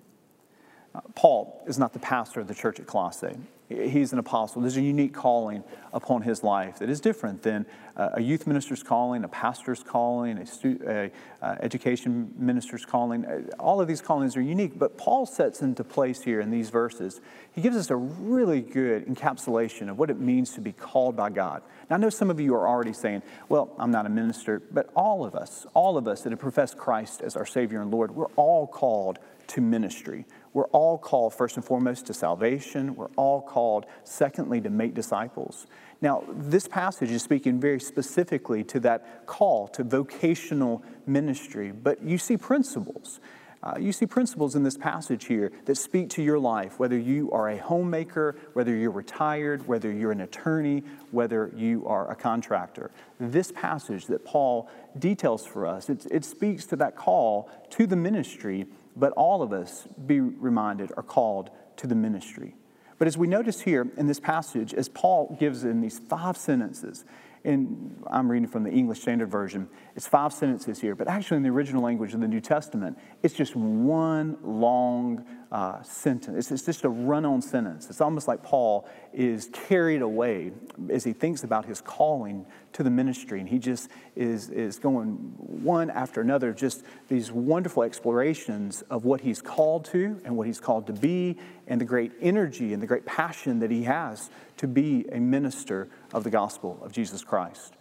Paul 1.16 1.64
is 1.68 1.80
not 1.80 1.94
the 1.94 2.00
pastor 2.00 2.42
of 2.42 2.50
the 2.50 2.54
church 2.54 2.82
at 2.82 2.86
Colossae. 2.86 3.38
He's 3.68 4.14
an 4.14 4.20
apostle. 4.20 4.62
There's 4.62 4.78
a 4.78 4.82
unique 4.82 5.14
calling 5.14 5.64
upon 5.92 6.22
his 6.22 6.44
life 6.44 6.80
that 6.80 6.90
is 6.90 7.02
different 7.02 7.42
than 7.42 7.66
a 7.96 8.22
youth 8.22 8.46
minister's 8.46 8.84
calling, 8.84 9.24
a 9.24 9.28
pastor's 9.28 9.82
calling, 9.82 10.38
a, 10.38 10.46
stu- 10.46 10.80
a 10.86 11.12
uh, 11.42 11.56
education 11.62 12.32
minister's 12.38 12.86
calling. 12.86 13.26
Uh, 13.26 13.42
all 13.58 13.82
of 13.82 13.88
these 13.88 14.02
callings 14.02 14.36
are 14.36 14.42
unique, 14.42 14.78
but 14.78 14.98
Paul 14.98 15.26
sets 15.26 15.62
into 15.62 15.84
place 15.84 16.22
here 16.22 16.42
in 16.42 16.52
these 16.52 16.70
verses. 16.70 17.22
He 17.54 17.62
gives 17.62 17.78
us 17.78 17.90
a 17.90 17.96
really 17.96 18.62
good 18.62 19.08
encapsulation 19.08 19.90
of 19.90 19.98
what 19.98 20.10
it 20.10 20.20
means 20.20 20.54
to 20.56 20.62
be 20.62 20.74
called 20.74 21.16
by 21.16 21.30
God. 21.30 21.64
Now, 21.90 21.96
I 21.96 22.00
know 22.00 22.10
some 22.10 22.30
of 22.30 22.40
you 22.40 22.54
are 22.54 22.68
already 22.68 22.94
saying, 22.94 23.24
well, 23.48 23.74
I'm 23.80 23.92
not 23.92 24.06
a 24.06 24.10
minister, 24.10 24.62
but 24.72 24.90
all 24.96 25.26
of 25.26 25.34
us, 25.34 25.66
all 25.74 25.98
of 25.98 26.08
us 26.08 26.22
that 26.24 26.32
have 26.32 26.40
professed 26.40 26.78
Christ 26.78 27.22
as 27.22 27.36
our 27.36 27.46
Savior 27.46 27.82
and 27.82 27.90
Lord, 27.90 28.12
we're 28.12 28.26
all 28.36 28.68
called 28.68 29.20
to 29.48 29.62
ministry. 29.62 30.26
We're 30.56 30.68
all 30.68 30.98
called, 30.98 31.34
first 31.34 31.58
and 31.58 31.66
foremost, 31.66 32.06
to 32.06 32.14
salvation. 32.14 32.96
We're 32.96 33.10
all 33.18 33.42
called, 33.42 33.86
secondly, 34.06 34.62
to 34.62 34.70
make 34.70 34.94
disciples. 34.94 35.68
Now, 36.02 36.24
this 36.30 36.66
passage 36.66 37.12
is 37.12 37.22
speaking 37.22 37.60
very 37.60 37.82
specifically 37.82 38.64
to 38.64 38.80
that 38.80 39.26
call 39.26 39.68
to 39.68 39.84
vocational 39.84 40.82
ministry, 41.06 41.74
but 41.74 42.02
you 42.02 42.18
see 42.18 42.38
principles. 42.38 43.20
Uh, 43.62 43.74
you 43.78 43.92
see 43.92 44.06
principles 44.06 44.56
in 44.56 44.64
this 44.64 44.78
passage 44.78 45.26
here 45.26 45.52
that 45.66 45.76
speak 45.76 46.10
to 46.12 46.24
your 46.24 46.40
life, 46.40 46.80
whether 46.80 46.98
you 46.98 47.30
are 47.32 47.50
a 47.50 47.58
homemaker, 47.58 48.38
whether 48.54 48.74
you're 48.74 48.92
retired, 48.92 49.68
whether 49.68 49.92
you're 49.92 50.14
an 50.14 50.22
attorney, 50.22 50.84
whether 51.12 51.52
you 51.54 51.86
are 51.86 52.10
a 52.10 52.16
contractor. 52.16 52.92
This 53.20 53.52
passage 53.52 54.06
that 54.06 54.24
Paul 54.24 54.70
details 54.98 55.46
for 55.46 55.68
us, 55.68 55.90
it, 55.90 56.08
it 56.10 56.24
speaks 56.24 56.66
to 56.68 56.78
that 56.78 56.96
call 56.96 57.50
to 57.72 57.86
the 57.86 57.98
ministry 57.98 58.68
but 58.96 59.12
all 59.14 59.42
of 59.42 59.54
us, 59.54 59.88
be 60.06 60.20
reminded, 60.20 60.92
are 60.98 61.04
called 61.04 61.50
to 61.78 61.88
the 61.88 61.96
ministry. 61.96 62.56
But 62.98 63.08
as 63.08 63.18
we 63.18 63.28
notice 63.28 63.62
here 63.62 63.88
in 63.98 64.08
this 64.08 64.20
passage, 64.20 64.74
as 64.74 64.88
Paul 64.88 65.36
gives 65.40 65.64
in 65.66 65.82
these 65.82 66.00
five 66.00 66.38
sentences, 66.38 67.04
and 67.44 68.04
I'm 68.08 68.32
reading 68.32 68.48
from 68.48 68.64
the 68.64 68.72
English 68.72 69.02
Standard 69.02 69.30
Version, 69.30 69.70
it's 69.96 70.08
five 70.08 70.34
sentences 70.34 70.80
here, 70.80 70.96
but 70.96 71.08
actually 71.08 71.38
in 71.38 71.44
the 71.44 71.50
original 71.50 71.84
language 71.84 72.14
of 72.14 72.22
the 72.22 72.28
New 72.28 72.40
Testament, 72.42 72.98
it's 73.22 73.34
just 73.34 73.56
one 73.56 74.38
long 74.42 75.26
uh, 75.52 75.82
sentence. 75.84 76.38
It's, 76.38 76.52
it's 76.52 76.66
just 76.66 76.84
a 76.84 76.90
run 76.90 77.26
on 77.26 77.42
sentence. 77.42 77.90
It's 77.90 78.02
almost 78.02 78.28
like 78.28 78.44
Paul 78.44 78.88
is 79.14 79.50
carried 79.54 80.02
away 80.02 80.52
as 80.90 81.04
he 81.04 81.14
thinks 81.14 81.44
about 81.44 81.66
his 81.66 81.82
calling 81.82 82.46
to 82.74 82.84
the 82.84 82.90
ministry. 82.90 83.40
And 83.40 83.48
he 83.48 83.60
just 83.60 83.90
is, 84.16 84.50
is 84.50 84.80
going 84.80 85.14
one 85.38 85.90
after 85.90 86.22
another, 86.22 86.52
just 86.52 86.84
these 87.08 87.32
wonderful 87.32 87.84
explorations 87.84 88.84
of 88.90 89.06
what 89.06 89.22
he's 89.22 89.42
called 89.42 89.86
to 89.86 90.20
and 90.26 90.36
what 90.36 90.48
he's 90.48 90.60
called 90.60 90.88
to 90.88 90.94
be, 90.94 91.38
and 91.68 91.80
the 91.80 91.86
great 91.86 92.12
energy 92.22 92.74
and 92.74 92.82
the 92.82 92.88
great 92.88 93.06
passion 93.06 93.60
that 93.60 93.72
he 93.72 93.84
has 93.84 94.30
to 94.58 94.68
be 94.68 95.06
a 95.12 95.20
minister 95.20 95.88
of 96.14 96.24
the 96.24 96.30
gospel 96.30 96.80
of 96.82 96.92
Jesus 96.92 97.24
Christ. 97.24 97.75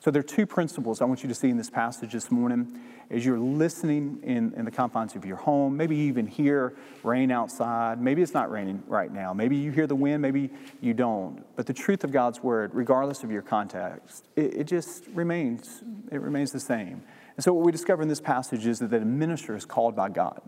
So 0.00 0.10
there 0.10 0.20
are 0.20 0.22
two 0.22 0.46
principles 0.46 1.02
I 1.02 1.04
want 1.04 1.22
you 1.22 1.28
to 1.28 1.34
see 1.34 1.50
in 1.50 1.58
this 1.58 1.68
passage 1.68 2.12
this 2.12 2.30
morning 2.30 2.80
as 3.10 3.22
you're 3.22 3.38
listening 3.38 4.20
in, 4.22 4.54
in 4.56 4.64
the 4.64 4.70
confines 4.70 5.14
of 5.14 5.26
your 5.26 5.36
home. 5.36 5.76
Maybe 5.76 5.94
you 5.94 6.04
even 6.04 6.26
hear 6.26 6.72
rain 7.02 7.30
outside. 7.30 8.00
Maybe 8.00 8.22
it's 8.22 8.32
not 8.32 8.50
raining 8.50 8.82
right 8.86 9.12
now. 9.12 9.34
Maybe 9.34 9.56
you 9.56 9.72
hear 9.72 9.86
the 9.86 9.94
wind, 9.94 10.22
maybe 10.22 10.48
you 10.80 10.94
don't. 10.94 11.44
But 11.54 11.66
the 11.66 11.74
truth 11.74 12.02
of 12.02 12.12
God's 12.12 12.42
word, 12.42 12.70
regardless 12.72 13.24
of 13.24 13.30
your 13.30 13.42
context, 13.42 14.26
it, 14.36 14.54
it 14.54 14.64
just 14.64 15.04
remains, 15.08 15.84
it 16.10 16.22
remains 16.22 16.50
the 16.50 16.60
same. 16.60 17.02
And 17.36 17.44
so 17.44 17.52
what 17.52 17.66
we 17.66 17.70
discover 17.70 18.00
in 18.00 18.08
this 18.08 18.22
passage 18.22 18.66
is 18.66 18.78
that 18.78 18.94
a 18.94 19.00
minister 19.00 19.54
is 19.54 19.66
called 19.66 19.94
by 19.94 20.08
God. 20.08 20.40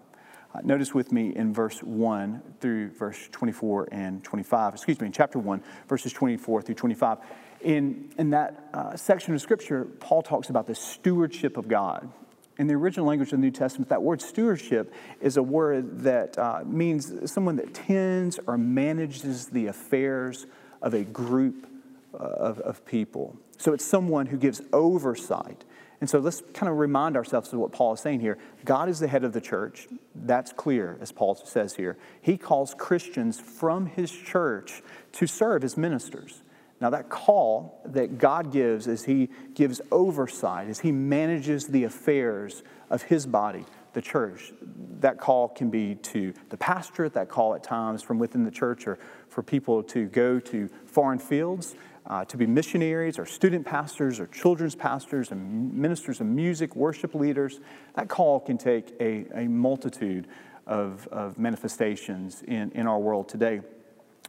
Uh, 0.54 0.60
notice 0.64 0.94
with 0.94 1.12
me 1.12 1.34
in 1.36 1.52
verse 1.52 1.82
1 1.82 2.42
through 2.60 2.90
verse 2.90 3.28
24 3.32 3.88
and 3.92 4.24
25, 4.24 4.74
excuse 4.74 5.00
me, 5.00 5.06
in 5.06 5.12
chapter 5.12 5.38
1, 5.38 5.62
verses 5.88 6.12
24 6.12 6.62
through 6.62 6.74
25 6.74 7.18
in, 7.62 8.12
in 8.18 8.30
that 8.30 8.68
uh, 8.74 8.96
section 8.96 9.34
of 9.34 9.40
scripture, 9.40 9.84
Paul 9.84 10.22
talks 10.22 10.50
about 10.50 10.66
the 10.66 10.74
stewardship 10.74 11.56
of 11.56 11.68
God. 11.68 12.10
In 12.58 12.66
the 12.66 12.74
original 12.74 13.06
language 13.06 13.32
of 13.32 13.38
the 13.38 13.44
New 13.46 13.50
Testament, 13.50 13.88
that 13.88 14.02
word 14.02 14.20
stewardship 14.20 14.92
is 15.20 15.36
a 15.36 15.42
word 15.42 16.00
that 16.00 16.38
uh, 16.38 16.62
means 16.66 17.30
someone 17.32 17.56
that 17.56 17.72
tends 17.72 18.38
or 18.46 18.58
manages 18.58 19.46
the 19.46 19.66
affairs 19.66 20.46
of 20.82 20.94
a 20.94 21.02
group 21.02 21.66
uh, 22.14 22.18
of, 22.18 22.60
of 22.60 22.84
people. 22.84 23.36
So 23.56 23.72
it's 23.72 23.84
someone 23.84 24.26
who 24.26 24.36
gives 24.36 24.60
oversight. 24.72 25.64
And 26.00 26.10
so 26.10 26.18
let's 26.18 26.42
kind 26.52 26.70
of 26.70 26.78
remind 26.78 27.16
ourselves 27.16 27.52
of 27.52 27.60
what 27.60 27.72
Paul 27.72 27.94
is 27.94 28.00
saying 28.00 28.20
here. 28.20 28.36
God 28.64 28.88
is 28.88 28.98
the 28.98 29.06
head 29.06 29.22
of 29.22 29.32
the 29.32 29.40
church. 29.40 29.86
That's 30.14 30.52
clear, 30.52 30.98
as 31.00 31.12
Paul 31.12 31.36
says 31.36 31.76
here. 31.76 31.96
He 32.20 32.36
calls 32.36 32.74
Christians 32.74 33.40
from 33.40 33.86
his 33.86 34.10
church 34.10 34.82
to 35.12 35.26
serve 35.28 35.62
as 35.62 35.76
ministers. 35.76 36.42
Now, 36.82 36.90
that 36.90 37.08
call 37.08 37.80
that 37.84 38.18
God 38.18 38.50
gives 38.50 38.88
as 38.88 39.04
He 39.04 39.30
gives 39.54 39.80
oversight, 39.92 40.68
as 40.68 40.80
He 40.80 40.90
manages 40.90 41.68
the 41.68 41.84
affairs 41.84 42.64
of 42.90 43.02
His 43.02 43.24
body, 43.24 43.64
the 43.92 44.02
church, 44.02 44.52
that 44.98 45.16
call 45.16 45.46
can 45.46 45.70
be 45.70 45.94
to 45.94 46.34
the 46.48 46.56
pastorate, 46.56 47.14
that 47.14 47.28
call 47.28 47.54
at 47.54 47.62
times 47.62 48.02
from 48.02 48.18
within 48.18 48.42
the 48.42 48.50
church, 48.50 48.88
or 48.88 48.98
for 49.28 49.44
people 49.44 49.84
to 49.84 50.06
go 50.06 50.40
to 50.40 50.68
foreign 50.86 51.20
fields, 51.20 51.76
uh, 52.06 52.24
to 52.24 52.36
be 52.36 52.46
missionaries, 52.46 53.16
or 53.16 53.26
student 53.26 53.64
pastors, 53.64 54.18
or 54.18 54.26
children's 54.26 54.74
pastors, 54.74 55.30
and 55.30 55.72
ministers 55.72 56.20
of 56.20 56.26
music, 56.26 56.74
worship 56.74 57.14
leaders. 57.14 57.60
That 57.94 58.08
call 58.08 58.40
can 58.40 58.58
take 58.58 58.92
a, 58.98 59.26
a 59.32 59.46
multitude 59.46 60.26
of, 60.66 61.06
of 61.12 61.38
manifestations 61.38 62.42
in, 62.42 62.72
in 62.72 62.88
our 62.88 62.98
world 62.98 63.28
today. 63.28 63.60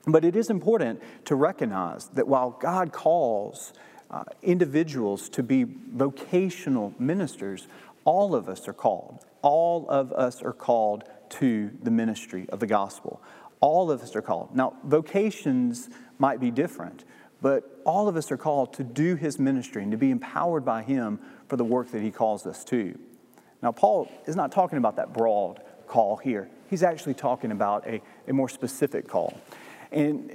But 0.06 0.26
it 0.26 0.36
is 0.36 0.50
important 0.50 1.02
to 1.26 1.36
recognize 1.36 2.08
that 2.10 2.28
while 2.28 2.52
God 2.52 2.92
calls 2.92 3.74
uh, 4.12 4.24
individuals 4.42 5.30
to 5.30 5.44
be 5.44 5.64
vocational 5.64 6.94
ministers, 7.00 7.68
all 8.04 8.36
of 8.36 8.50
us 8.50 8.68
are 8.68 8.74
called. 8.74 9.26
All 9.42 9.90
of 9.90 10.12
us 10.12 10.42
are 10.42 10.54
called 10.54 11.04
to 11.30 11.72
the 11.82 11.92
ministry 11.92 12.46
of 12.50 12.60
the 12.60 12.68
gospel. 12.68 13.22
All 13.60 13.90
of 13.90 14.02
us 14.02 14.16
are 14.16 14.22
called. 14.22 14.56
Now, 14.56 14.76
vocations 14.84 15.90
might 16.20 16.40
be 16.40 16.52
different, 16.52 17.06
but 17.42 17.82
all 17.86 18.08
of 18.08 18.18
us 18.18 18.32
are 18.32 18.38
called 18.38 18.74
to 18.74 18.84
do 18.84 19.16
his 19.16 19.40
ministry 19.40 19.84
and 19.84 19.92
to 19.92 19.98
be 19.98 20.12
empowered 20.12 20.66
by 20.66 20.84
him 20.84 21.20
for 21.48 21.56
the 21.56 21.64
work 21.64 21.92
that 21.92 22.02
he 22.02 22.12
calls 22.12 22.46
us 22.46 22.64
to. 22.66 22.98
Now, 23.62 23.72
Paul 23.72 24.12
is 24.26 24.36
not 24.36 24.52
talking 24.52 24.78
about 24.78 24.98
that 24.98 25.14
broad 25.14 25.62
call 25.88 26.18
here. 26.18 26.50
He's 26.70 26.84
actually 26.84 27.14
talking 27.14 27.52
about 27.52 27.88
a, 27.88 28.02
a 28.28 28.34
more 28.34 28.50
specific 28.50 29.08
call. 29.08 29.40
And 29.94 30.32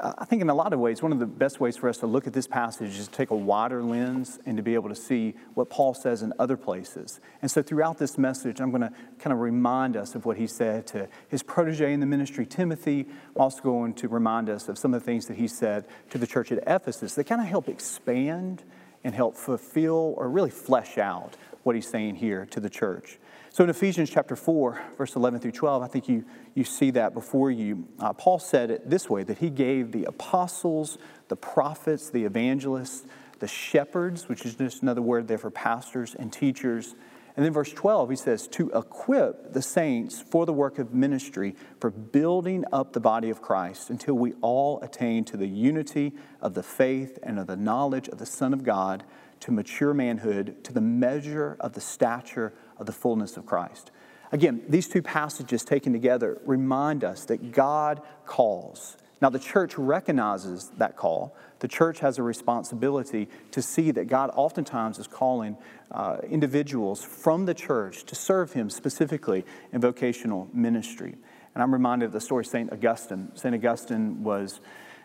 uh, 0.00 0.14
I 0.16 0.24
think 0.24 0.40
in 0.40 0.48
a 0.48 0.54
lot 0.54 0.72
of 0.72 0.80
ways, 0.80 1.02
one 1.02 1.12
of 1.12 1.18
the 1.18 1.26
best 1.26 1.60
ways 1.60 1.76
for 1.76 1.90
us 1.90 1.98
to 1.98 2.06
look 2.06 2.26
at 2.26 2.32
this 2.32 2.46
passage 2.46 2.98
is 2.98 3.06
to 3.06 3.12
take 3.12 3.30
a 3.30 3.36
wider 3.36 3.82
lens 3.82 4.38
and 4.46 4.56
to 4.56 4.62
be 4.62 4.72
able 4.72 4.88
to 4.88 4.94
see 4.94 5.34
what 5.52 5.68
Paul 5.68 5.92
says 5.92 6.22
in 6.22 6.32
other 6.38 6.56
places. 6.56 7.20
And 7.42 7.50
so 7.50 7.62
throughout 7.62 7.98
this 7.98 8.16
message, 8.16 8.60
I'm 8.60 8.70
going 8.70 8.80
to 8.80 8.92
kind 9.18 9.34
of 9.34 9.40
remind 9.40 9.98
us 9.98 10.14
of 10.14 10.24
what 10.24 10.38
he 10.38 10.46
said 10.46 10.86
to 10.88 11.06
his 11.28 11.42
protege 11.42 11.92
in 11.92 12.00
the 12.00 12.06
ministry, 12.06 12.46
Timothy. 12.46 13.06
I'm 13.36 13.42
also 13.42 13.60
going 13.60 13.92
to 13.94 14.08
remind 14.08 14.48
us 14.48 14.70
of 14.70 14.78
some 14.78 14.94
of 14.94 15.02
the 15.02 15.04
things 15.04 15.26
that 15.26 15.36
he 15.36 15.48
said 15.48 15.84
to 16.08 16.16
the 16.16 16.26
church 16.26 16.50
at 16.50 16.64
Ephesus 16.66 17.14
that 17.14 17.24
kind 17.24 17.42
of 17.42 17.46
help 17.46 17.68
expand 17.68 18.64
and 19.04 19.14
help 19.14 19.36
fulfill 19.36 20.14
or 20.16 20.30
really 20.30 20.50
flesh 20.50 20.96
out 20.96 21.36
what 21.62 21.74
he's 21.74 21.88
saying 21.88 22.16
here 22.16 22.46
to 22.46 22.58
the 22.58 22.70
church. 22.70 23.18
So 23.54 23.62
in 23.62 23.70
Ephesians 23.70 24.10
chapter 24.10 24.34
4, 24.34 24.82
verse 24.98 25.14
11 25.14 25.38
through 25.38 25.52
12, 25.52 25.80
I 25.80 25.86
think 25.86 26.08
you, 26.08 26.24
you 26.56 26.64
see 26.64 26.90
that 26.90 27.14
before 27.14 27.52
you. 27.52 27.86
Uh, 28.00 28.12
Paul 28.12 28.40
said 28.40 28.68
it 28.68 28.90
this 28.90 29.08
way 29.08 29.22
that 29.22 29.38
he 29.38 29.48
gave 29.48 29.92
the 29.92 30.06
apostles, 30.06 30.98
the 31.28 31.36
prophets, 31.36 32.10
the 32.10 32.24
evangelists, 32.24 33.06
the 33.38 33.46
shepherds, 33.46 34.28
which 34.28 34.44
is 34.44 34.56
just 34.56 34.82
another 34.82 35.02
word 35.02 35.28
there 35.28 35.38
for 35.38 35.52
pastors 35.52 36.16
and 36.16 36.32
teachers. 36.32 36.96
And 37.36 37.46
then 37.46 37.52
verse 37.52 37.72
12, 37.72 38.10
he 38.10 38.16
says, 38.16 38.48
to 38.48 38.70
equip 38.70 39.52
the 39.52 39.62
saints 39.62 40.20
for 40.20 40.46
the 40.46 40.52
work 40.52 40.80
of 40.80 40.92
ministry, 40.92 41.54
for 41.78 41.90
building 41.90 42.64
up 42.72 42.92
the 42.92 42.98
body 42.98 43.30
of 43.30 43.40
Christ 43.40 43.88
until 43.88 44.14
we 44.14 44.32
all 44.40 44.80
attain 44.80 45.24
to 45.26 45.36
the 45.36 45.46
unity 45.46 46.12
of 46.40 46.54
the 46.54 46.64
faith 46.64 47.20
and 47.22 47.38
of 47.38 47.46
the 47.46 47.56
knowledge 47.56 48.08
of 48.08 48.18
the 48.18 48.26
Son 48.26 48.52
of 48.52 48.64
God, 48.64 49.04
to 49.40 49.52
mature 49.52 49.92
manhood, 49.92 50.64
to 50.64 50.72
the 50.72 50.80
measure 50.80 51.56
of 51.60 51.74
the 51.74 51.80
stature 51.80 52.54
of 52.84 52.86
the 52.86 52.92
fullness 52.92 53.36
of 53.36 53.46
Christ. 53.46 53.90
Again, 54.30 54.62
these 54.68 54.88
two 54.88 55.02
passages 55.02 55.64
taken 55.64 55.92
together 55.92 56.38
remind 56.44 57.02
us 57.02 57.24
that 57.26 57.52
God 57.52 58.02
calls. 58.26 58.96
Now, 59.22 59.30
the 59.30 59.38
church 59.38 59.78
recognizes 59.78 60.70
that 60.76 60.96
call. 60.96 61.34
The 61.60 61.68
church 61.68 62.00
has 62.00 62.18
a 62.18 62.22
responsibility 62.22 63.28
to 63.52 63.62
see 63.62 63.90
that 63.92 64.06
God 64.06 64.30
oftentimes 64.34 64.98
is 64.98 65.06
calling 65.06 65.56
uh, 65.90 66.18
individuals 66.28 67.02
from 67.02 67.46
the 67.46 67.54
church 67.54 68.04
to 68.04 68.14
serve 68.14 68.52
Him 68.52 68.68
specifically 68.68 69.46
in 69.72 69.80
vocational 69.80 70.48
ministry. 70.52 71.14
And 71.54 71.62
I'm 71.62 71.72
reminded 71.72 72.06
of 72.06 72.12
the 72.12 72.20
story 72.20 72.42
of 72.42 72.48
St. 72.48 72.70
Augustine. 72.72 73.30
St. 73.34 73.54
Augustine 73.54 74.24
was 74.24 74.60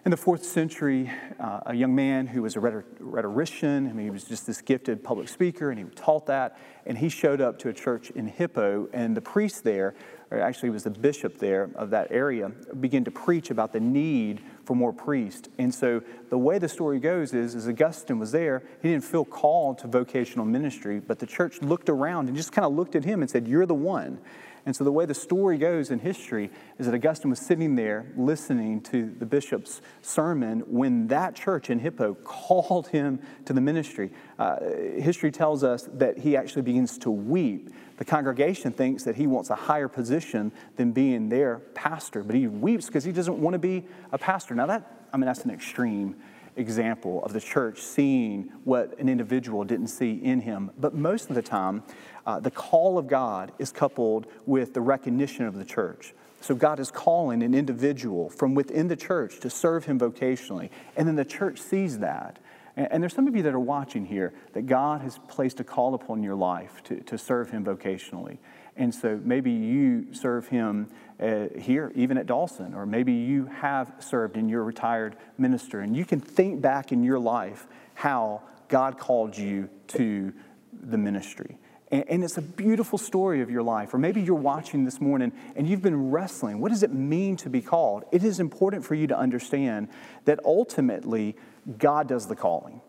in 0.10 0.12
the 0.12 0.18
fourth 0.18 0.44
century, 0.44 1.08
uh, 1.40 1.60
a 1.68 1.76
young 1.76 1.94
man 1.94 2.26
who 2.26 2.42
was 2.42 2.56
a 2.56 2.60
rhetorician, 2.60 3.88
I 3.88 3.94
mean, 3.94 4.08
he 4.08 4.10
was 4.10 4.24
just 4.24 4.48
this 4.48 4.60
gifted 4.60 5.04
public 5.04 5.30
speaker, 5.30 5.70
and 5.70 5.78
he 5.78 5.86
taught 5.86 6.26
that. 6.26 6.58
And 6.88 6.98
he 6.98 7.10
showed 7.10 7.42
up 7.42 7.60
to 7.60 7.70
a 7.70 7.74
church 7.74 8.10
in 8.10 8.26
Hippo, 8.26 8.90
and 8.92 9.16
the 9.16 9.22
priest 9.22 9.64
there, 9.64 9.94
or 10.32 10.40
actually 10.40 10.70
he 10.70 10.72
was 10.72 10.82
the 10.82 10.90
bishop 10.90 11.38
there 11.38 11.70
of 11.76 11.92
that 11.92 12.08
area, 12.10 12.50
began 12.80 13.04
to 13.04 13.12
preach 13.12 13.52
about 13.52 13.72
the 13.72 13.80
need 13.80 14.42
for 14.66 14.76
more 14.76 14.92
priests. 14.92 15.48
And 15.60 15.72
so 15.72 16.02
the 16.32 16.40
way 16.40 16.58
the 16.58 16.70
story 16.70 17.00
goes 17.00 17.36
is, 17.36 17.54
as 17.54 17.68
Augustine 17.68 18.18
was 18.18 18.32
there, 18.32 18.64
he 18.82 18.90
didn't 18.90 19.04
feel 19.04 19.26
called 19.26 19.78
to 19.80 19.88
vocational 19.88 20.44
ministry, 20.44 21.00
but 21.00 21.20
the 21.20 21.28
church 21.28 21.62
looked 21.62 21.88
around 21.88 22.30
and 22.30 22.36
just 22.36 22.52
kind 22.52 22.66
of 22.66 22.74
looked 22.74 22.96
at 22.96 23.04
him 23.04 23.22
and 23.22 23.30
said, 23.30 23.48
"You're 23.48 23.68
the 23.68 23.76
one." 23.76 24.22
And 24.70 24.76
so 24.76 24.84
the 24.84 24.92
way 24.92 25.08
the 25.08 25.16
story 25.16 25.58
goes 25.58 25.90
in 25.90 25.98
history 25.98 26.52
is 26.78 26.86
that 26.86 26.94
Augustine 26.94 27.32
was 27.32 27.40
sitting 27.40 27.74
there 27.74 28.06
listening 28.16 28.82
to 28.82 29.12
the 29.18 29.26
bishop's 29.26 29.82
sermon 30.04 30.60
when 30.68 31.08
that 31.08 31.34
church 31.34 31.72
in 31.72 31.80
Hippo 31.80 32.14
called 32.24 32.90
him 32.90 33.20
to 33.46 33.54
the 33.54 33.62
ministry. 33.62 34.12
Uh, 34.38 34.60
history 35.00 35.32
tells 35.32 35.64
us 35.64 35.90
that 35.94 36.20
he 36.20 36.38
actually 36.38 36.62
begins 36.62 37.00
to 37.00 37.10
weep. 37.10 37.72
The 37.98 38.06
congregation 38.06 38.72
thinks 38.72 39.06
that 39.06 39.16
he 39.16 39.26
wants 39.26 39.50
a 39.50 39.56
higher 39.56 39.88
position 39.88 40.52
than 40.76 40.92
being 40.92 41.30
their 41.30 41.58
pastor, 41.74 42.22
but 42.22 42.36
he 42.36 42.46
weeps 42.46 42.86
because 42.86 43.04
he 43.04 43.12
doesn't 43.12 43.42
want 43.42 43.56
to 43.56 43.60
be 43.60 43.88
a 44.12 44.20
pastor. 44.20 44.54
Now, 44.54 44.68
that, 44.68 45.08
I 45.12 45.18
mean, 45.18 45.26
that's 45.26 45.46
an 45.46 45.50
extreme 45.50 46.16
example 46.56 47.24
of 47.24 47.34
the 47.34 47.42
church 47.42 47.80
seeing 47.82 48.52
what 48.64 48.98
an 49.00 49.10
individual 49.10 49.64
didn't 49.64 49.88
see 49.88 50.14
in 50.14 50.42
him. 50.42 50.72
But 50.78 50.94
most 50.94 51.30
of 51.30 51.36
the 51.36 51.42
time, 51.42 51.84
uh, 52.26 52.40
the 52.40 52.52
call 52.52 52.98
of 52.98 53.08
God 53.08 53.52
is 53.60 53.72
coupled 53.72 54.28
with 54.46 54.74
the 54.74 54.82
recognition 54.82 55.46
of 55.46 55.56
the 55.56 55.66
church. 55.66 56.14
So 56.42 56.56
God 56.56 56.80
is 56.80 56.90
calling 56.92 57.44
an 57.44 57.54
individual 57.54 58.30
from 58.30 58.56
within 58.56 58.88
the 58.88 58.96
church 58.96 59.40
to 59.42 59.50
serve 59.50 59.86
him 59.86 60.00
vocationally. 60.00 60.70
And 60.96 61.08
then 61.08 61.16
the 61.16 61.26
church 61.26 61.60
sees 61.60 62.00
that. 62.00 62.40
And, 62.76 63.04
there's 63.04 63.14
some 63.14 63.28
of 63.28 63.36
you 63.36 63.44
that 63.44 63.54
are 63.54 63.60
watching 63.60 64.06
here 64.06 64.34
that 64.54 64.66
God 64.66 65.02
has 65.02 65.20
placed 65.28 65.60
a 65.60 65.66
call 65.66 65.96
upon 65.96 66.24
your 66.24 66.36
life 66.36 66.82
to, 66.86 67.02
to 67.02 67.18
serve 67.18 67.50
him 67.50 67.66
vocationally. 67.66 68.38
And 68.78 68.96
so 68.96 69.20
maybe 69.22 69.52
you 69.52 70.14
serve 70.14 70.48
him 70.48 70.88
uh, 71.20 71.48
here, 71.58 71.92
even 71.96 72.18
at 72.18 72.26
Dawson, 72.26 72.74
or 72.74 72.86
maybe 72.86 73.14
you 73.14 73.46
have 73.46 73.92
served 74.00 74.38
in 74.38 74.48
your 74.48 74.64
retired 74.64 75.16
minister, 75.38 75.82
and 75.82 75.96
you 75.96 76.06
can 76.06 76.20
think 76.20 76.62
back 76.62 76.92
in 76.92 77.04
your 77.04 77.20
life 77.20 77.68
how 77.94 78.42
God 78.70 78.98
called 78.98 79.38
you 79.38 79.70
to 79.90 80.34
the 80.72 80.98
ministry. 80.98 81.58
And, 81.92 82.06
and 82.08 82.24
it's 82.24 82.38
a 82.38 82.42
beautiful 82.42 82.98
story 82.98 83.42
of 83.42 83.50
your 83.50 83.64
life. 83.64 83.94
Or 83.94 83.98
maybe 83.98 84.22
you're 84.22 84.36
watching 84.36 84.86
this 84.86 85.02
morning 85.02 85.32
and 85.56 85.68
you've 85.68 85.82
been 85.82 86.12
wrestling. 86.12 86.60
What 86.60 86.70
does 86.70 86.84
it 86.84 86.94
mean 86.94 87.36
to 87.38 87.50
be 87.50 87.62
called? 87.62 88.06
It 88.12 88.24
is 88.24 88.40
important 88.40 88.86
for 88.86 88.96
you 88.96 89.08
to 89.08 89.18
understand 89.18 89.90
that 90.26 90.40
ultimately 90.46 91.36
God 91.78 92.08
does 92.08 92.28
the 92.28 92.36
calling. 92.36 92.82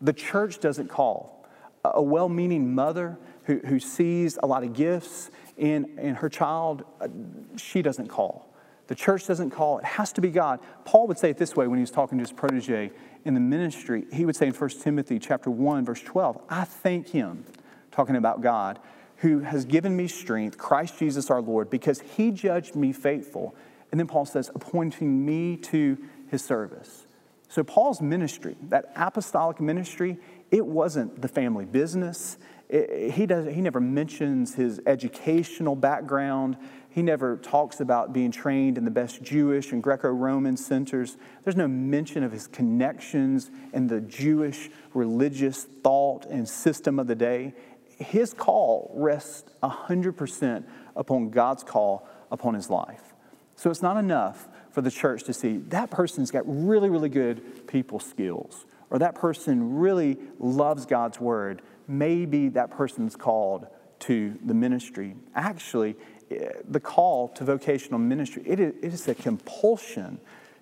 The 0.00 0.12
church 0.12 0.58
doesn't 0.58 0.88
call. 0.88 1.46
A 1.84 2.02
well 2.02 2.28
meaning 2.28 2.74
mother 2.74 3.18
who, 3.44 3.58
who 3.58 3.78
sees 3.78 4.38
a 4.42 4.46
lot 4.46 4.62
of 4.62 4.72
gifts 4.72 5.30
in, 5.56 5.98
in 5.98 6.14
her 6.16 6.28
child, 6.28 6.84
uh, 7.00 7.08
she 7.56 7.82
doesn't 7.82 8.08
call. 8.08 8.52
The 8.88 8.94
church 8.94 9.26
doesn't 9.26 9.50
call. 9.50 9.78
It 9.78 9.84
has 9.84 10.12
to 10.14 10.20
be 10.20 10.30
God. 10.30 10.60
Paul 10.84 11.06
would 11.06 11.18
say 11.18 11.30
it 11.30 11.38
this 11.38 11.56
way 11.56 11.66
when 11.66 11.78
he 11.78 11.82
was 11.82 11.90
talking 11.90 12.18
to 12.18 12.22
his 12.22 12.32
protege 12.32 12.90
in 13.24 13.34
the 13.34 13.40
ministry. 13.40 14.04
He 14.12 14.24
would 14.24 14.36
say 14.36 14.48
in 14.48 14.52
1 14.52 14.70
Timothy 14.82 15.18
chapter 15.18 15.50
1, 15.50 15.84
verse 15.84 16.02
12, 16.02 16.40
I 16.48 16.64
thank 16.64 17.08
him, 17.08 17.44
talking 17.90 18.16
about 18.16 18.40
God, 18.40 18.78
who 19.18 19.40
has 19.40 19.64
given 19.64 19.96
me 19.96 20.08
strength, 20.08 20.58
Christ 20.58 20.98
Jesus 20.98 21.30
our 21.30 21.40
Lord, 21.40 21.70
because 21.70 22.00
he 22.00 22.32
judged 22.32 22.74
me 22.74 22.92
faithful. 22.92 23.54
And 23.90 24.00
then 24.00 24.08
Paul 24.08 24.26
says, 24.26 24.50
appointing 24.54 25.24
me 25.24 25.56
to 25.58 25.96
his 26.28 26.44
service. 26.44 27.06
So 27.48 27.62
Paul's 27.62 28.00
ministry, 28.00 28.56
that 28.68 28.90
apostolic 28.96 29.60
ministry, 29.60 30.18
it 30.50 30.64
wasn't 30.66 31.20
the 31.20 31.28
family 31.28 31.66
business 31.66 32.38
he, 32.72 33.26
does, 33.26 33.52
he 33.52 33.60
never 33.60 33.80
mentions 33.80 34.54
his 34.54 34.80
educational 34.86 35.76
background. 35.76 36.56
He 36.88 37.02
never 37.02 37.36
talks 37.36 37.80
about 37.80 38.14
being 38.14 38.30
trained 38.30 38.78
in 38.78 38.86
the 38.86 38.90
best 38.90 39.22
Jewish 39.22 39.72
and 39.72 39.82
Greco 39.82 40.08
Roman 40.08 40.56
centers. 40.56 41.18
There's 41.44 41.56
no 41.56 41.68
mention 41.68 42.22
of 42.22 42.32
his 42.32 42.46
connections 42.46 43.50
in 43.74 43.88
the 43.88 44.00
Jewish 44.00 44.70
religious 44.94 45.64
thought 45.64 46.24
and 46.26 46.48
system 46.48 46.98
of 46.98 47.06
the 47.06 47.14
day. 47.14 47.54
his 47.98 48.34
call 48.34 48.90
rests 48.94 49.44
100% 49.62 50.64
upon 50.96 51.30
God's 51.30 51.62
call 51.62 52.08
upon 52.30 52.54
his 52.54 52.70
life. 52.70 53.14
So 53.56 53.70
it's 53.70 53.82
not 53.82 53.96
enough 53.96 54.48
for 54.70 54.80
the 54.80 54.90
church 54.90 55.24
to 55.24 55.32
see 55.32 55.58
that 55.68 55.90
person's 55.90 56.30
got 56.30 56.42
really, 56.46 56.88
really 56.88 57.08
good 57.08 57.66
people 57.66 58.00
skills, 58.00 58.64
or 58.90 58.98
that 58.98 59.14
person 59.14 59.76
really 59.76 60.18
loves 60.38 60.86
God's 60.86 61.20
word. 61.20 61.62
Maybe 61.88 62.48
that 62.50 62.70
person's 62.70 63.16
called 63.16 63.66
to 64.00 64.38
the 64.44 64.54
ministry. 64.54 65.14
Actually, 65.34 65.96
eh, 66.30 66.48
the 66.68 66.80
call 66.80 67.28
to 67.28 67.44
vocational 67.44 67.98
ministry, 67.98 68.42
it 68.46 68.60
is, 68.60 69.06
a 69.08 69.14
compulsion 69.14 70.20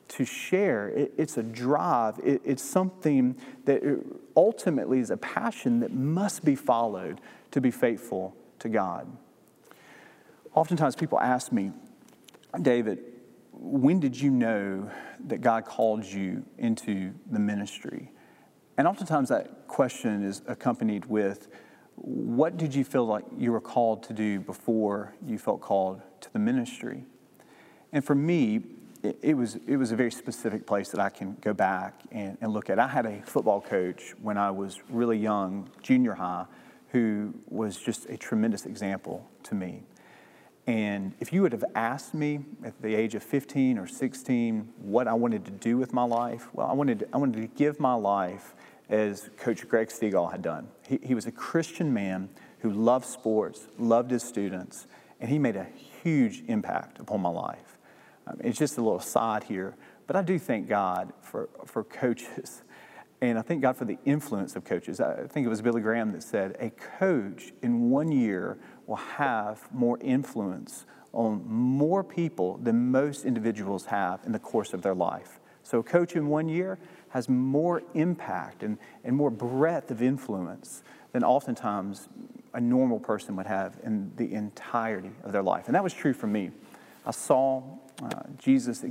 to 0.08 0.24
share. 0.24 0.88
it's 0.88 1.36
a 1.36 1.42
drive. 1.42 2.20
it's 2.24 2.64
something 2.64 3.36
that 3.64 3.80
ultimately 4.36 4.98
is 4.98 5.10
a 5.10 5.16
passion 5.16 5.80
that 5.80 5.92
must 5.92 6.44
be 6.44 6.54
followed 6.54 7.20
to 7.52 7.60
be 7.60 7.70
faithful 7.70 8.36
to 8.58 8.68
God. 8.68 9.06
Oftentimes 10.54 10.96
people 10.96 11.20
ask 11.20 11.52
me, 11.52 11.70
David, 12.60 12.98
when 13.52 14.00
did 14.00 14.20
you 14.20 14.30
know 14.30 14.90
that 15.26 15.40
God 15.40 15.64
called 15.64 16.04
you 16.04 16.44
into 16.58 17.12
the 17.30 17.38
ministry? 17.38 18.10
And 18.80 18.88
oftentimes 18.88 19.28
that 19.28 19.68
question 19.68 20.24
is 20.24 20.40
accompanied 20.46 21.04
with, 21.04 21.48
what 21.96 22.56
did 22.56 22.74
you 22.74 22.82
feel 22.82 23.04
like 23.04 23.26
you 23.36 23.52
were 23.52 23.60
called 23.60 24.02
to 24.04 24.14
do 24.14 24.40
before 24.40 25.12
you 25.22 25.36
felt 25.36 25.60
called 25.60 26.00
to 26.22 26.32
the 26.32 26.38
ministry? 26.38 27.04
And 27.92 28.02
for 28.02 28.14
me, 28.14 28.62
it, 29.02 29.36
was, 29.36 29.56
it 29.66 29.76
was 29.76 29.92
a 29.92 29.96
very 29.96 30.10
specific 30.10 30.66
place 30.66 30.88
that 30.92 30.98
I 30.98 31.10
can 31.10 31.36
go 31.42 31.52
back 31.52 32.00
and, 32.10 32.38
and 32.40 32.54
look 32.54 32.70
at. 32.70 32.78
I 32.78 32.88
had 32.88 33.04
a 33.04 33.20
football 33.20 33.60
coach 33.60 34.14
when 34.22 34.38
I 34.38 34.50
was 34.50 34.78
really 34.88 35.18
young, 35.18 35.68
junior 35.82 36.14
high, 36.14 36.46
who 36.88 37.34
was 37.50 37.76
just 37.76 38.08
a 38.08 38.16
tremendous 38.16 38.64
example 38.64 39.28
to 39.42 39.54
me. 39.54 39.82
And 40.66 41.12
if 41.20 41.34
you 41.34 41.42
would 41.42 41.52
have 41.52 41.64
asked 41.74 42.14
me 42.14 42.40
at 42.64 42.80
the 42.80 42.94
age 42.94 43.14
of 43.14 43.22
15 43.22 43.76
or 43.76 43.86
16 43.86 44.72
what 44.78 45.06
I 45.06 45.12
wanted 45.12 45.44
to 45.46 45.50
do 45.50 45.76
with 45.76 45.92
my 45.92 46.04
life, 46.04 46.48
well, 46.54 46.66
I 46.66 46.72
wanted 46.72 47.08
I 47.12 47.18
wanted 47.18 47.42
to 47.42 47.48
give 47.58 47.80
my 47.80 47.94
life 47.94 48.54
as 48.90 49.30
Coach 49.38 49.66
Greg 49.68 49.88
Stegall 49.88 50.30
had 50.30 50.42
done. 50.42 50.68
He, 50.86 50.98
he 51.02 51.14
was 51.14 51.26
a 51.26 51.32
Christian 51.32 51.94
man 51.94 52.28
who 52.58 52.70
loved 52.70 53.06
sports, 53.06 53.68
loved 53.78 54.10
his 54.10 54.22
students, 54.22 54.86
and 55.20 55.30
he 55.30 55.38
made 55.38 55.56
a 55.56 55.66
huge 56.02 56.42
impact 56.48 56.98
upon 56.98 57.20
my 57.20 57.30
life. 57.30 57.78
Um, 58.26 58.36
it's 58.42 58.58
just 58.58 58.76
a 58.76 58.82
little 58.82 59.00
side 59.00 59.44
here, 59.44 59.76
but 60.06 60.16
I 60.16 60.22
do 60.22 60.38
thank 60.38 60.68
God 60.68 61.12
for, 61.22 61.48
for 61.64 61.84
coaches. 61.84 62.62
And 63.22 63.38
I 63.38 63.42
thank 63.42 63.60
God 63.60 63.76
for 63.76 63.84
the 63.84 63.98
influence 64.04 64.56
of 64.56 64.64
coaches. 64.64 65.00
I 65.00 65.26
think 65.26 65.46
it 65.46 65.50
was 65.50 65.60
Billy 65.60 65.82
Graham 65.82 66.12
that 66.12 66.22
said, 66.22 66.56
a 66.58 66.70
coach 66.70 67.52
in 67.62 67.90
one 67.90 68.10
year 68.10 68.58
will 68.86 68.96
have 68.96 69.68
more 69.72 69.98
influence 70.00 70.86
on 71.12 71.44
more 71.46 72.02
people 72.02 72.56
than 72.58 72.90
most 72.90 73.24
individuals 73.24 73.86
have 73.86 74.20
in 74.24 74.32
the 74.32 74.38
course 74.38 74.72
of 74.72 74.82
their 74.82 74.94
life. 74.94 75.40
So, 75.62 75.80
a 75.80 75.82
coach 75.82 76.16
in 76.16 76.28
one 76.28 76.48
year 76.48 76.78
has 77.10 77.28
more 77.28 77.82
impact 77.94 78.62
and, 78.62 78.78
and 79.04 79.16
more 79.16 79.30
breadth 79.30 79.90
of 79.90 80.02
influence 80.02 80.82
than 81.12 81.24
oftentimes 81.24 82.08
a 82.54 82.60
normal 82.60 82.98
person 82.98 83.36
would 83.36 83.46
have 83.46 83.78
in 83.84 84.12
the 84.16 84.32
entirety 84.32 85.10
of 85.24 85.32
their 85.32 85.42
life. 85.42 85.66
And 85.66 85.74
that 85.74 85.84
was 85.84 85.92
true 85.92 86.12
for 86.12 86.26
me. 86.26 86.50
I 87.04 87.10
saw 87.12 87.62
uh, 88.02 88.22
Jesus, 88.38 88.84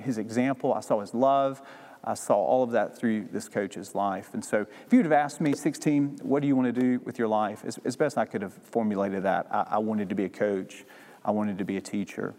his 0.00 0.18
example, 0.18 0.72
I 0.72 0.80
saw 0.80 1.00
his 1.00 1.14
love, 1.14 1.62
I 2.04 2.14
saw 2.14 2.36
all 2.36 2.62
of 2.62 2.70
that 2.70 2.96
through 2.96 3.28
this 3.32 3.48
coach's 3.48 3.94
life. 3.94 4.30
And 4.32 4.44
so, 4.44 4.60
if 4.86 4.92
you 4.92 4.98
would 4.98 5.06
have 5.06 5.12
asked 5.12 5.40
me, 5.40 5.54
16, 5.54 6.20
what 6.22 6.40
do 6.40 6.46
you 6.46 6.54
want 6.54 6.72
to 6.72 6.80
do 6.80 7.00
with 7.04 7.18
your 7.18 7.26
life? 7.26 7.64
As, 7.64 7.78
as 7.84 7.96
best 7.96 8.16
I 8.16 8.24
could 8.24 8.42
have 8.42 8.52
formulated 8.52 9.24
that, 9.24 9.48
I, 9.50 9.66
I 9.70 9.78
wanted 9.78 10.08
to 10.10 10.14
be 10.14 10.24
a 10.24 10.28
coach, 10.28 10.84
I 11.24 11.32
wanted 11.32 11.58
to 11.58 11.64
be 11.64 11.76
a 11.76 11.80
teacher. 11.80 12.34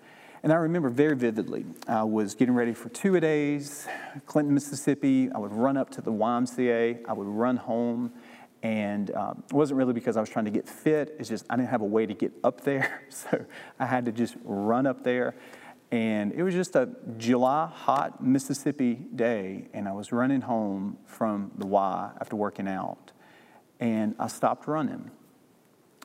And 0.47 0.53
I 0.53 0.59
remember 0.59 0.87
very 0.87 1.17
vividly, 1.17 1.65
I 1.89 2.03
was 2.03 2.33
getting 2.33 2.55
ready 2.55 2.73
for 2.73 2.87
two 2.87 3.17
a 3.17 3.19
days, 3.19 3.85
Clinton, 4.27 4.53
Mississippi. 4.53 5.29
I 5.35 5.39
would 5.39 5.51
run 5.51 5.75
up 5.75 5.89
to 5.89 6.01
the 6.01 6.13
YMCA, 6.13 7.03
I 7.05 7.11
would 7.11 7.27
run 7.27 7.57
home. 7.57 8.13
And 8.63 9.13
um, 9.13 9.43
it 9.45 9.53
wasn't 9.53 9.77
really 9.77 9.91
because 9.91 10.15
I 10.15 10.21
was 10.21 10.29
trying 10.29 10.45
to 10.45 10.51
get 10.51 10.65
fit, 10.65 11.17
it's 11.19 11.27
just 11.27 11.45
I 11.49 11.57
didn't 11.57 11.67
have 11.67 11.81
a 11.81 11.85
way 11.85 12.05
to 12.05 12.13
get 12.13 12.31
up 12.45 12.61
there. 12.61 13.01
So 13.09 13.45
I 13.77 13.85
had 13.85 14.05
to 14.05 14.13
just 14.13 14.37
run 14.45 14.85
up 14.85 15.03
there. 15.03 15.35
And 15.91 16.31
it 16.31 16.43
was 16.43 16.53
just 16.53 16.77
a 16.77 16.91
July 17.17 17.69
hot 17.69 18.23
Mississippi 18.23 19.05
day, 19.13 19.67
and 19.73 19.85
I 19.85 19.91
was 19.91 20.13
running 20.13 20.39
home 20.39 20.97
from 21.07 21.51
the 21.57 21.67
Y 21.67 22.11
after 22.21 22.37
working 22.37 22.69
out. 22.69 23.11
And 23.81 24.15
I 24.17 24.27
stopped 24.27 24.65
running. 24.65 25.11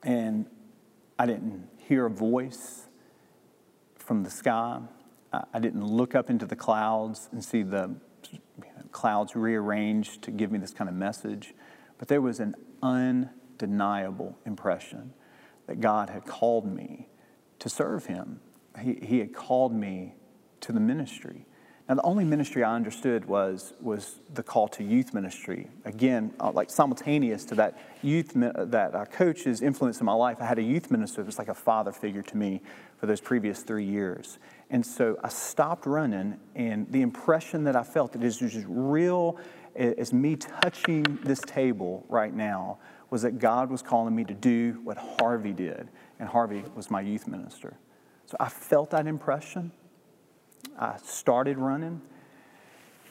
And 0.02 0.46
I 1.16 1.26
didn't 1.26 1.68
hear 1.78 2.06
a 2.06 2.10
voice 2.10 2.88
from 4.12 4.24
the 4.24 4.30
sky. 4.30 4.78
I 5.32 5.58
didn't 5.58 5.86
look 5.86 6.14
up 6.14 6.28
into 6.28 6.44
the 6.44 6.54
clouds 6.54 7.30
and 7.32 7.42
see 7.42 7.62
the 7.62 7.94
clouds 8.90 9.34
rearranged 9.34 10.20
to 10.24 10.30
give 10.30 10.52
me 10.52 10.58
this 10.58 10.74
kind 10.74 10.90
of 10.90 10.94
message. 10.94 11.54
But 11.96 12.08
there 12.08 12.20
was 12.20 12.38
an 12.38 12.54
undeniable 12.82 14.36
impression 14.44 15.14
that 15.66 15.80
God 15.80 16.10
had 16.10 16.26
called 16.26 16.70
me 16.70 17.08
to 17.58 17.70
serve 17.70 18.04
Him 18.04 18.40
he, 18.80 18.98
he 19.02 19.18
had 19.18 19.32
called 19.32 19.74
me 19.74 20.14
to 20.60 20.72
the 20.72 20.80
ministry. 20.80 21.46
Now, 21.88 21.96
the 21.96 22.02
only 22.02 22.24
ministry 22.24 22.62
I 22.62 22.74
understood 22.74 23.24
was, 23.24 23.74
was 23.80 24.20
the 24.32 24.42
call 24.42 24.68
to 24.68 24.84
youth 24.84 25.12
ministry. 25.12 25.68
Again, 25.84 26.32
uh, 26.38 26.52
like 26.52 26.70
simultaneous 26.70 27.44
to 27.46 27.54
that 27.56 27.78
youth, 28.02 28.32
that 28.34 28.94
uh, 28.94 29.04
coach's 29.06 29.60
influence 29.60 30.00
in 30.00 30.06
my 30.06 30.12
life, 30.12 30.38
I 30.40 30.46
had 30.46 30.58
a 30.58 30.62
youth 30.62 30.90
minister 30.90 31.22
that 31.22 31.26
was 31.26 31.38
like 31.38 31.48
a 31.48 31.54
father 31.54 31.92
figure 31.92 32.22
to 32.22 32.36
me 32.36 32.62
for 33.02 33.06
those 33.06 33.20
previous 33.20 33.62
three 33.62 33.84
years. 33.84 34.38
And 34.70 34.86
so 34.86 35.18
I 35.24 35.28
stopped 35.28 35.86
running, 35.86 36.38
and 36.54 36.86
the 36.92 37.02
impression 37.02 37.64
that 37.64 37.74
I 37.74 37.82
felt 37.82 38.12
that 38.12 38.22
is 38.22 38.38
just 38.38 38.64
real 38.68 39.40
as 39.74 40.12
me 40.12 40.36
touching 40.36 41.18
this 41.24 41.40
table 41.40 42.06
right 42.08 42.32
now 42.32 42.78
was 43.10 43.22
that 43.22 43.40
God 43.40 43.70
was 43.70 43.82
calling 43.82 44.14
me 44.14 44.22
to 44.22 44.34
do 44.34 44.80
what 44.84 44.98
Harvey 45.18 45.52
did, 45.52 45.88
and 46.20 46.28
Harvey 46.28 46.62
was 46.76 46.92
my 46.92 47.00
youth 47.00 47.26
minister. 47.26 47.76
So 48.26 48.36
I 48.38 48.48
felt 48.48 48.90
that 48.90 49.08
impression. 49.08 49.72
I 50.78 50.96
started 51.02 51.58
running. 51.58 52.02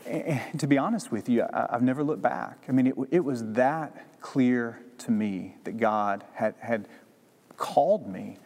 And 0.06 0.58
to 0.62 0.67
be 0.67 0.77
honest 0.77 1.12
with 1.12 1.27
you, 1.27 1.45
I've 1.51 1.84
never 1.84 2.01
looked 2.01 2.21
back. 2.21 2.63
I 2.69 2.71
mean, 2.71 2.88
it, 2.88 2.95
it 3.12 3.25
was 3.25 3.43
that 3.56 4.21
clear 4.21 4.80
to 4.99 5.12
me 5.12 5.58
that 5.65 5.75
God 5.75 6.23
had, 6.34 6.56
had 6.60 6.88
called 7.58 8.08
me 8.08 8.38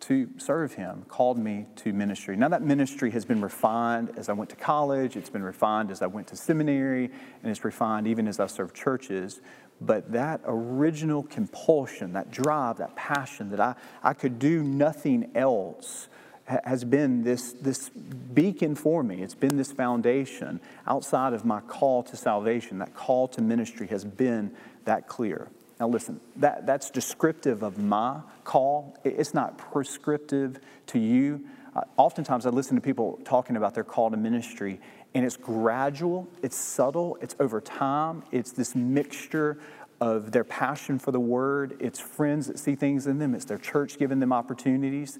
to 0.00 0.28
serve 0.38 0.74
Him, 0.74 1.04
called 1.08 1.38
me 1.38 1.66
to 1.76 1.92
ministry. 1.92 2.36
Now, 2.36 2.48
that 2.48 2.62
ministry 2.62 3.10
has 3.12 3.24
been 3.24 3.40
refined 3.40 4.12
as 4.16 4.28
I 4.28 4.32
went 4.32 4.50
to 4.50 4.56
college, 4.56 5.16
it's 5.16 5.30
been 5.30 5.42
refined 5.42 5.90
as 5.90 6.02
I 6.02 6.06
went 6.06 6.28
to 6.28 6.36
seminary, 6.36 7.06
and 7.42 7.50
it's 7.50 7.64
refined 7.64 8.06
even 8.06 8.28
as 8.28 8.38
I 8.38 8.46
serve 8.46 8.74
churches. 8.74 9.40
But 9.80 10.12
that 10.12 10.40
original 10.44 11.24
compulsion, 11.24 12.12
that 12.12 12.30
drive, 12.30 12.78
that 12.78 12.94
passion 12.94 13.50
that 13.50 13.60
I, 13.60 13.74
I 14.02 14.12
could 14.12 14.38
do 14.38 14.62
nothing 14.62 15.30
else 15.34 16.08
has 16.46 16.84
been 16.84 17.22
this, 17.22 17.52
this 17.52 17.88
beacon 17.88 18.74
for 18.74 19.02
me. 19.02 19.22
It's 19.22 19.34
been 19.34 19.56
this 19.56 19.72
foundation 19.72 20.60
outside 20.86 21.32
of 21.32 21.44
my 21.44 21.60
call 21.60 22.02
to 22.04 22.16
salvation. 22.16 22.78
That 22.78 22.94
call 22.94 23.28
to 23.28 23.42
ministry 23.42 23.86
has 23.88 24.04
been 24.04 24.52
that 24.84 25.08
clear. 25.08 25.48
Now, 25.82 25.88
listen, 25.88 26.20
that, 26.36 26.64
that's 26.64 26.90
descriptive 26.90 27.64
of 27.64 27.76
my 27.76 28.20
call. 28.44 28.96
It's 29.02 29.34
not 29.34 29.58
prescriptive 29.58 30.60
to 30.86 31.00
you. 31.00 31.44
Uh, 31.74 31.80
oftentimes, 31.96 32.46
I 32.46 32.50
listen 32.50 32.76
to 32.76 32.80
people 32.80 33.18
talking 33.24 33.56
about 33.56 33.74
their 33.74 33.82
call 33.82 34.08
to 34.12 34.16
ministry, 34.16 34.78
and 35.12 35.24
it's 35.24 35.36
gradual, 35.36 36.28
it's 36.40 36.54
subtle, 36.54 37.18
it's 37.20 37.34
over 37.40 37.60
time, 37.60 38.22
it's 38.30 38.52
this 38.52 38.76
mixture 38.76 39.58
of 40.00 40.30
their 40.30 40.44
passion 40.44 41.00
for 41.00 41.10
the 41.10 41.18
word, 41.18 41.76
it's 41.80 41.98
friends 41.98 42.46
that 42.46 42.60
see 42.60 42.76
things 42.76 43.08
in 43.08 43.18
them, 43.18 43.34
it's 43.34 43.46
their 43.46 43.58
church 43.58 43.98
giving 43.98 44.20
them 44.20 44.32
opportunities. 44.32 45.18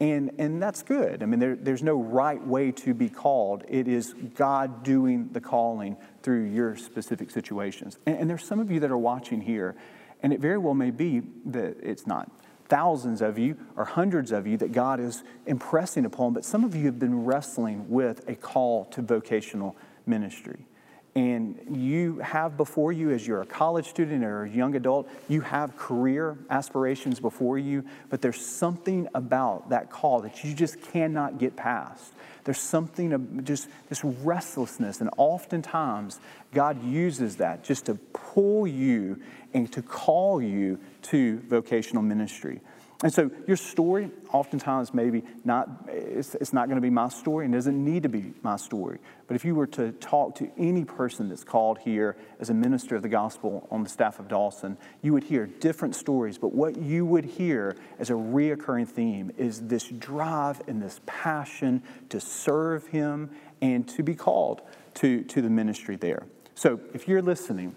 And, 0.00 0.32
and 0.38 0.62
that's 0.62 0.82
good. 0.82 1.22
I 1.22 1.26
mean, 1.26 1.38
there, 1.38 1.54
there's 1.54 1.82
no 1.82 2.00
right 2.00 2.44
way 2.44 2.72
to 2.72 2.94
be 2.94 3.10
called. 3.10 3.64
It 3.68 3.86
is 3.86 4.14
God 4.34 4.82
doing 4.82 5.28
the 5.30 5.42
calling 5.42 5.98
through 6.22 6.44
your 6.44 6.74
specific 6.74 7.30
situations. 7.30 7.98
And, 8.06 8.18
and 8.18 8.30
there's 8.30 8.44
some 8.44 8.60
of 8.60 8.70
you 8.70 8.80
that 8.80 8.90
are 8.90 8.98
watching 8.98 9.42
here, 9.42 9.76
and 10.22 10.32
it 10.32 10.40
very 10.40 10.58
well 10.58 10.74
may 10.74 10.90
be 10.90 11.22
that 11.46 11.76
it's 11.82 12.06
not 12.06 12.30
thousands 12.68 13.20
of 13.20 13.38
you 13.38 13.56
or 13.76 13.84
hundreds 13.84 14.30
of 14.30 14.46
you 14.46 14.56
that 14.56 14.72
God 14.72 15.00
is 15.00 15.24
impressing 15.46 16.04
upon, 16.04 16.32
but 16.32 16.44
some 16.44 16.64
of 16.64 16.74
you 16.74 16.86
have 16.86 16.98
been 16.98 17.24
wrestling 17.24 17.88
with 17.88 18.28
a 18.28 18.34
call 18.34 18.84
to 18.86 19.02
vocational 19.02 19.76
ministry 20.06 20.66
and 21.16 21.58
you 21.76 22.18
have 22.18 22.56
before 22.56 22.92
you, 22.92 23.10
as 23.10 23.26
you're 23.26 23.42
a 23.42 23.46
college 23.46 23.88
student 23.88 24.24
or 24.24 24.44
a 24.44 24.48
young 24.48 24.76
adult, 24.76 25.08
you 25.28 25.40
have 25.40 25.76
career 25.76 26.38
aspirations 26.50 27.18
before 27.18 27.58
you, 27.58 27.84
but 28.08 28.22
there's 28.22 28.44
something 28.44 29.08
about 29.14 29.70
that 29.70 29.90
call 29.90 30.20
that 30.20 30.44
you 30.44 30.54
just 30.54 30.80
cannot 30.80 31.38
get 31.38 31.56
past. 31.56 32.12
There's 32.44 32.60
something 32.60 33.12
of 33.12 33.44
just 33.44 33.68
this 33.88 34.04
restlessness, 34.04 35.00
and 35.00 35.10
oftentimes 35.16 36.20
God 36.54 36.82
uses 36.84 37.36
that 37.36 37.64
just 37.64 37.86
to 37.86 37.96
pull 38.12 38.66
you 38.66 39.20
and 39.52 39.70
to 39.72 39.82
call 39.82 40.42
you 40.42 40.78
to 41.02 41.38
vocational 41.40 42.02
ministry. 42.02 42.60
And 43.02 43.10
so 43.10 43.30
your 43.46 43.56
story, 43.56 44.10
oftentimes, 44.30 44.92
maybe 44.92 45.22
not, 45.42 45.88
it's, 45.88 46.34
it's 46.34 46.52
not 46.52 46.66
going 46.66 46.76
to 46.76 46.82
be 46.82 46.90
my 46.90 47.08
story 47.08 47.46
and 47.46 47.54
doesn't 47.54 47.82
need 47.82 48.02
to 48.02 48.10
be 48.10 48.34
my 48.42 48.56
story. 48.56 48.98
But 49.26 49.36
if 49.36 49.44
you 49.44 49.54
were 49.54 49.66
to 49.68 49.92
talk 49.92 50.34
to 50.36 50.50
any 50.58 50.84
person 50.84 51.30
that's 51.30 51.42
called 51.42 51.78
here 51.78 52.16
as 52.40 52.50
a 52.50 52.54
minister 52.54 52.96
of 52.96 53.02
the 53.02 53.08
gospel 53.08 53.66
on 53.70 53.82
the 53.82 53.88
staff 53.88 54.18
of 54.18 54.28
Dawson, 54.28 54.76
you 55.00 55.14
would 55.14 55.24
hear 55.24 55.46
different 55.46 55.96
stories. 55.96 56.36
But 56.36 56.52
what 56.52 56.76
you 56.76 57.06
would 57.06 57.24
hear 57.24 57.74
as 57.98 58.10
a 58.10 58.14
reoccurring 58.14 58.88
theme 58.88 59.32
is 59.38 59.62
this 59.62 59.84
drive 59.84 60.60
and 60.66 60.82
this 60.82 61.00
passion 61.06 61.82
to 62.10 62.20
serve 62.20 62.88
Him 62.88 63.30
and 63.62 63.88
to 63.88 64.02
be 64.02 64.14
called 64.14 64.60
to, 64.94 65.22
to 65.24 65.40
the 65.40 65.50
ministry 65.50 65.96
there. 65.96 66.26
So 66.54 66.80
if 66.92 67.08
you're 67.08 67.22
listening 67.22 67.76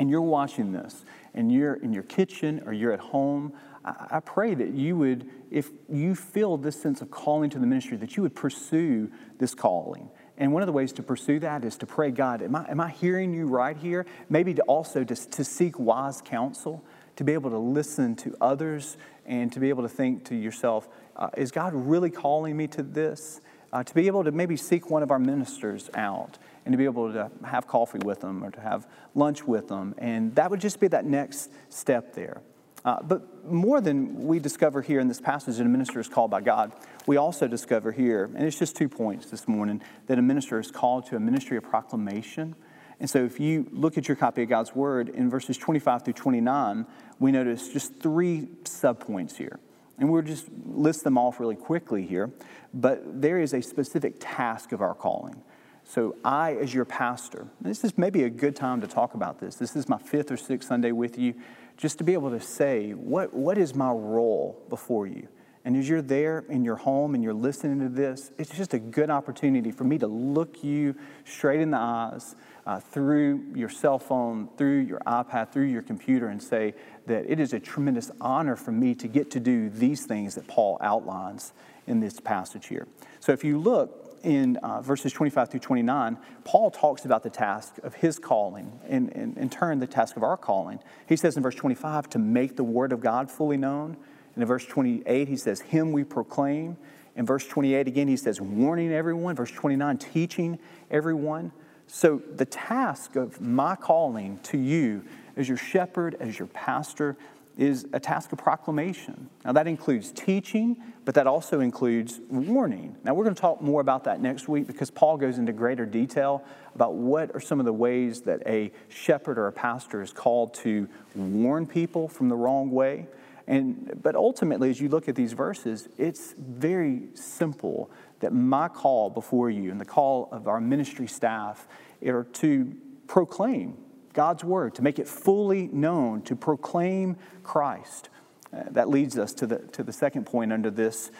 and 0.00 0.10
you're 0.10 0.20
watching 0.22 0.72
this 0.72 1.04
and 1.34 1.52
you're 1.52 1.74
in 1.74 1.92
your 1.92 2.02
kitchen 2.02 2.62
or 2.66 2.72
you're 2.72 2.92
at 2.92 3.00
home, 3.00 3.52
I 3.84 4.20
pray 4.20 4.54
that 4.54 4.74
you 4.74 4.96
would, 4.96 5.28
if 5.50 5.70
you 5.88 6.14
feel 6.14 6.56
this 6.56 6.80
sense 6.80 7.00
of 7.00 7.10
calling 7.10 7.48
to 7.50 7.58
the 7.58 7.66
ministry, 7.66 7.96
that 7.98 8.16
you 8.16 8.22
would 8.22 8.34
pursue 8.34 9.10
this 9.38 9.54
calling. 9.54 10.10
And 10.36 10.52
one 10.52 10.62
of 10.62 10.66
the 10.66 10.72
ways 10.72 10.92
to 10.94 11.02
pursue 11.02 11.38
that 11.40 11.64
is 11.64 11.76
to 11.78 11.86
pray, 11.86 12.10
God, 12.10 12.42
am 12.42 12.56
I, 12.56 12.70
am 12.70 12.80
I 12.80 12.90
hearing 12.90 13.32
you 13.32 13.46
right 13.46 13.76
here? 13.76 14.06
Maybe 14.28 14.52
to 14.54 14.62
also 14.62 15.04
to, 15.04 15.14
to 15.14 15.44
seek 15.44 15.78
wise 15.78 16.20
counsel, 16.22 16.84
to 17.16 17.24
be 17.24 17.32
able 17.32 17.50
to 17.50 17.58
listen 17.58 18.16
to 18.16 18.36
others, 18.40 18.96
and 19.26 19.52
to 19.52 19.60
be 19.60 19.68
able 19.68 19.82
to 19.82 19.88
think 19.88 20.24
to 20.26 20.34
yourself, 20.34 20.88
uh, 21.16 21.28
is 21.36 21.50
God 21.50 21.72
really 21.74 22.10
calling 22.10 22.56
me 22.56 22.66
to 22.68 22.82
this? 22.82 23.40
Uh, 23.72 23.84
to 23.84 23.94
be 23.94 24.08
able 24.08 24.24
to 24.24 24.32
maybe 24.32 24.56
seek 24.56 24.90
one 24.90 25.02
of 25.02 25.10
our 25.10 25.18
ministers 25.18 25.88
out 25.94 26.38
and 26.64 26.72
to 26.72 26.78
be 26.78 26.84
able 26.84 27.12
to 27.12 27.30
have 27.44 27.66
coffee 27.66 27.98
with 27.98 28.20
them 28.20 28.44
or 28.44 28.50
to 28.50 28.60
have 28.60 28.86
lunch 29.14 29.44
with 29.44 29.68
them. 29.68 29.94
And 29.98 30.34
that 30.34 30.50
would 30.50 30.60
just 30.60 30.80
be 30.80 30.88
that 30.88 31.04
next 31.04 31.50
step 31.68 32.14
there. 32.14 32.42
Uh, 32.84 33.02
but 33.02 33.50
more 33.50 33.80
than 33.80 34.26
we 34.26 34.38
discover 34.38 34.80
here 34.80 35.00
in 35.00 35.08
this 35.08 35.20
passage 35.20 35.56
that 35.56 35.66
a 35.66 35.68
minister 35.68 36.00
is 36.00 36.08
called 36.08 36.30
by 36.30 36.40
God, 36.40 36.72
we 37.06 37.16
also 37.16 37.46
discover 37.46 37.92
here, 37.92 38.24
and 38.34 38.46
it's 38.46 38.58
just 38.58 38.76
two 38.76 38.88
points 38.88 39.30
this 39.30 39.46
morning, 39.46 39.82
that 40.06 40.18
a 40.18 40.22
minister 40.22 40.58
is 40.58 40.70
called 40.70 41.06
to 41.06 41.16
a 41.16 41.20
ministry 41.20 41.56
of 41.56 41.64
proclamation. 41.64 42.54
And 42.98 43.08
so 43.08 43.24
if 43.24 43.38
you 43.38 43.66
look 43.70 43.98
at 43.98 44.08
your 44.08 44.16
copy 44.16 44.42
of 44.42 44.48
God's 44.48 44.74
Word 44.74 45.08
in 45.10 45.28
verses 45.28 45.58
25 45.58 46.04
through 46.04 46.14
29, 46.14 46.86
we 47.18 47.32
notice 47.32 47.68
just 47.68 48.00
three 48.00 48.48
subpoints 48.64 49.36
here. 49.36 49.58
And 49.98 50.10
we'll 50.10 50.22
just 50.22 50.48
list 50.64 51.04
them 51.04 51.18
off 51.18 51.38
really 51.40 51.56
quickly 51.56 52.06
here. 52.06 52.30
But 52.72 53.20
there 53.20 53.38
is 53.38 53.52
a 53.52 53.60
specific 53.60 54.14
task 54.18 54.72
of 54.72 54.80
our 54.80 54.94
calling. 54.94 55.42
So, 55.90 56.14
I, 56.24 56.54
as 56.54 56.72
your 56.72 56.84
pastor, 56.84 57.48
this 57.60 57.82
is 57.82 57.98
maybe 57.98 58.22
a 58.22 58.30
good 58.30 58.54
time 58.54 58.80
to 58.80 58.86
talk 58.86 59.14
about 59.14 59.40
this. 59.40 59.56
This 59.56 59.74
is 59.74 59.88
my 59.88 59.98
fifth 59.98 60.30
or 60.30 60.36
sixth 60.36 60.68
Sunday 60.68 60.92
with 60.92 61.18
you 61.18 61.34
just 61.76 61.98
to 61.98 62.04
be 62.04 62.12
able 62.12 62.30
to 62.30 62.38
say, 62.38 62.92
what, 62.92 63.34
what 63.34 63.58
is 63.58 63.74
my 63.74 63.90
role 63.90 64.64
before 64.68 65.08
you? 65.08 65.26
And 65.64 65.76
as 65.76 65.88
you're 65.88 66.00
there 66.00 66.44
in 66.48 66.62
your 66.62 66.76
home 66.76 67.16
and 67.16 67.24
you're 67.24 67.34
listening 67.34 67.80
to 67.80 67.88
this, 67.88 68.30
it's 68.38 68.56
just 68.56 68.72
a 68.72 68.78
good 68.78 69.10
opportunity 69.10 69.72
for 69.72 69.82
me 69.82 69.98
to 69.98 70.06
look 70.06 70.62
you 70.62 70.94
straight 71.24 71.58
in 71.58 71.72
the 71.72 71.78
eyes 71.78 72.36
uh, 72.66 72.78
through 72.78 73.46
your 73.56 73.68
cell 73.68 73.98
phone, 73.98 74.48
through 74.56 74.82
your 74.82 75.00
iPad, 75.08 75.50
through 75.52 75.64
your 75.64 75.82
computer, 75.82 76.28
and 76.28 76.40
say 76.40 76.72
that 77.06 77.28
it 77.28 77.40
is 77.40 77.52
a 77.52 77.58
tremendous 77.58 78.12
honor 78.20 78.54
for 78.54 78.70
me 78.70 78.94
to 78.94 79.08
get 79.08 79.28
to 79.32 79.40
do 79.40 79.68
these 79.68 80.06
things 80.06 80.36
that 80.36 80.46
Paul 80.46 80.78
outlines 80.80 81.52
in 81.88 81.98
this 81.98 82.20
passage 82.20 82.68
here. 82.68 82.86
So 83.18 83.32
if 83.32 83.42
you 83.42 83.58
look 83.58 84.09
in 84.22 84.56
uh, 84.56 84.80
verses 84.82 85.12
25 85.12 85.50
through 85.50 85.60
29, 85.60 86.18
Paul 86.44 86.70
talks 86.70 87.04
about 87.04 87.22
the 87.22 87.30
task 87.30 87.78
of 87.82 87.94
his 87.94 88.18
calling, 88.18 88.78
and 88.88 89.10
in 89.10 89.50
turn, 89.50 89.78
the 89.78 89.86
task 89.86 90.16
of 90.16 90.22
our 90.22 90.36
calling. 90.36 90.80
He 91.08 91.16
says 91.16 91.36
in 91.36 91.42
verse 91.42 91.54
25, 91.54 92.08
to 92.10 92.18
make 92.18 92.56
the 92.56 92.64
word 92.64 92.92
of 92.92 93.00
God 93.00 93.30
fully 93.30 93.56
known. 93.56 93.96
And 94.34 94.42
in 94.42 94.46
verse 94.46 94.64
28, 94.66 95.28
he 95.28 95.36
says, 95.36 95.60
Him 95.60 95.92
we 95.92 96.04
proclaim. 96.04 96.76
In 97.16 97.26
verse 97.26 97.46
28, 97.46 97.88
again, 97.88 98.08
he 98.08 98.16
says, 98.16 98.40
warning 98.40 98.92
everyone. 98.92 99.34
Verse 99.34 99.50
29, 99.50 99.98
teaching 99.98 100.58
everyone. 100.90 101.52
So 101.86 102.22
the 102.36 102.44
task 102.44 103.16
of 103.16 103.40
my 103.40 103.74
calling 103.74 104.38
to 104.44 104.58
you 104.58 105.04
as 105.36 105.48
your 105.48 105.56
shepherd, 105.56 106.16
as 106.20 106.38
your 106.38 106.48
pastor, 106.48 107.16
is 107.60 107.86
a 107.92 108.00
task 108.00 108.32
of 108.32 108.38
proclamation. 108.38 109.28
Now, 109.44 109.52
that 109.52 109.66
includes 109.66 110.12
teaching, 110.12 110.78
but 111.04 111.14
that 111.14 111.26
also 111.26 111.60
includes 111.60 112.18
warning. 112.30 112.96
Now, 113.04 113.12
we're 113.12 113.24
going 113.24 113.34
to 113.34 113.40
talk 113.40 113.60
more 113.60 113.82
about 113.82 114.04
that 114.04 114.22
next 114.22 114.48
week 114.48 114.66
because 114.66 114.90
Paul 114.90 115.18
goes 115.18 115.36
into 115.36 115.52
greater 115.52 115.84
detail 115.84 116.42
about 116.74 116.94
what 116.94 117.34
are 117.34 117.40
some 117.40 117.60
of 117.60 117.66
the 117.66 117.72
ways 117.72 118.22
that 118.22 118.40
a 118.46 118.72
shepherd 118.88 119.38
or 119.38 119.46
a 119.46 119.52
pastor 119.52 120.00
is 120.00 120.10
called 120.10 120.54
to 120.54 120.88
warn 121.14 121.66
people 121.66 122.08
from 122.08 122.30
the 122.30 122.34
wrong 122.34 122.70
way. 122.70 123.08
And, 123.46 124.00
but 124.02 124.16
ultimately, 124.16 124.70
as 124.70 124.80
you 124.80 124.88
look 124.88 125.06
at 125.06 125.14
these 125.14 125.34
verses, 125.34 125.86
it's 125.98 126.34
very 126.38 127.08
simple 127.12 127.90
that 128.20 128.32
my 128.32 128.68
call 128.68 129.10
before 129.10 129.50
you 129.50 129.70
and 129.70 129.78
the 129.78 129.84
call 129.84 130.30
of 130.32 130.48
our 130.48 130.62
ministry 130.62 131.08
staff 131.08 131.68
are 132.06 132.24
to 132.24 132.74
proclaim 133.06 133.76
God's 134.12 134.44
word, 134.44 134.74
to 134.76 134.82
make 134.82 134.98
it 134.98 135.08
fully 135.08 135.68
known, 135.68 136.22
to 136.22 136.36
proclaim 136.36 137.16
Christ. 137.42 138.08
Uh, 138.52 138.64
that 138.70 138.88
leads 138.88 139.16
us 139.16 139.32
to 139.34 139.46
the, 139.46 139.58
to 139.58 139.84
the 139.84 139.92
second 139.92 140.26
point 140.26 140.52
under 140.52 140.70
this, 140.70 141.12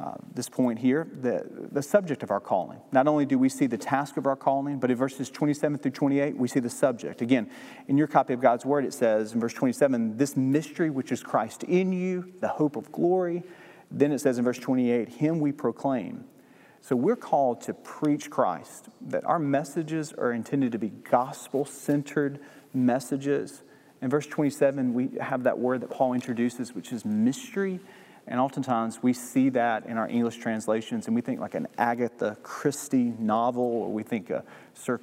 uh, 0.00 0.14
this 0.34 0.48
point 0.48 0.78
here 0.78 1.06
the, 1.20 1.46
the 1.70 1.82
subject 1.82 2.22
of 2.22 2.30
our 2.30 2.40
calling. 2.40 2.80
Not 2.92 3.06
only 3.06 3.26
do 3.26 3.38
we 3.38 3.50
see 3.50 3.66
the 3.66 3.76
task 3.76 4.16
of 4.16 4.26
our 4.26 4.36
calling, 4.36 4.78
but 4.78 4.90
in 4.90 4.96
verses 4.96 5.28
27 5.28 5.78
through 5.78 5.90
28, 5.90 6.36
we 6.38 6.48
see 6.48 6.60
the 6.60 6.70
subject. 6.70 7.20
Again, 7.20 7.50
in 7.88 7.98
your 7.98 8.06
copy 8.06 8.32
of 8.32 8.40
God's 8.40 8.64
word, 8.64 8.86
it 8.86 8.94
says 8.94 9.34
in 9.34 9.40
verse 9.40 9.52
27, 9.52 10.16
this 10.16 10.34
mystery 10.34 10.88
which 10.88 11.12
is 11.12 11.22
Christ 11.22 11.62
in 11.64 11.92
you, 11.92 12.32
the 12.40 12.48
hope 12.48 12.76
of 12.76 12.90
glory. 12.90 13.42
Then 13.90 14.12
it 14.12 14.20
says 14.20 14.38
in 14.38 14.44
verse 14.44 14.58
28, 14.58 15.10
him 15.10 15.40
we 15.40 15.52
proclaim 15.52 16.24
so 16.80 16.96
we're 16.96 17.16
called 17.16 17.60
to 17.62 17.74
preach 17.74 18.30
Christ, 18.30 18.88
that 19.00 19.24
our 19.24 19.38
messages 19.38 20.12
are 20.12 20.32
intended 20.32 20.72
to 20.72 20.78
be 20.78 20.88
gospel 20.88 21.64
centered 21.64 22.38
messages. 22.72 23.62
In 24.00 24.10
verse 24.10 24.26
27, 24.26 24.94
we 24.94 25.10
have 25.20 25.42
that 25.42 25.58
word 25.58 25.80
that 25.80 25.90
Paul 25.90 26.14
introduces, 26.14 26.74
which 26.74 26.92
is 26.92 27.04
mystery. 27.04 27.80
And 28.26 28.38
oftentimes 28.38 29.02
we 29.02 29.14
see 29.14 29.48
that 29.50 29.86
in 29.86 29.96
our 29.96 30.06
English 30.06 30.36
translations, 30.36 31.06
and 31.06 31.16
we 31.16 31.22
think 31.22 31.40
like 31.40 31.54
an 31.54 31.66
Agatha 31.78 32.36
Christie 32.42 33.14
novel, 33.18 33.64
or 33.64 33.90
we 33.90 34.02
think 34.02 34.30
a 34.30 34.44
Sir, 34.74 35.00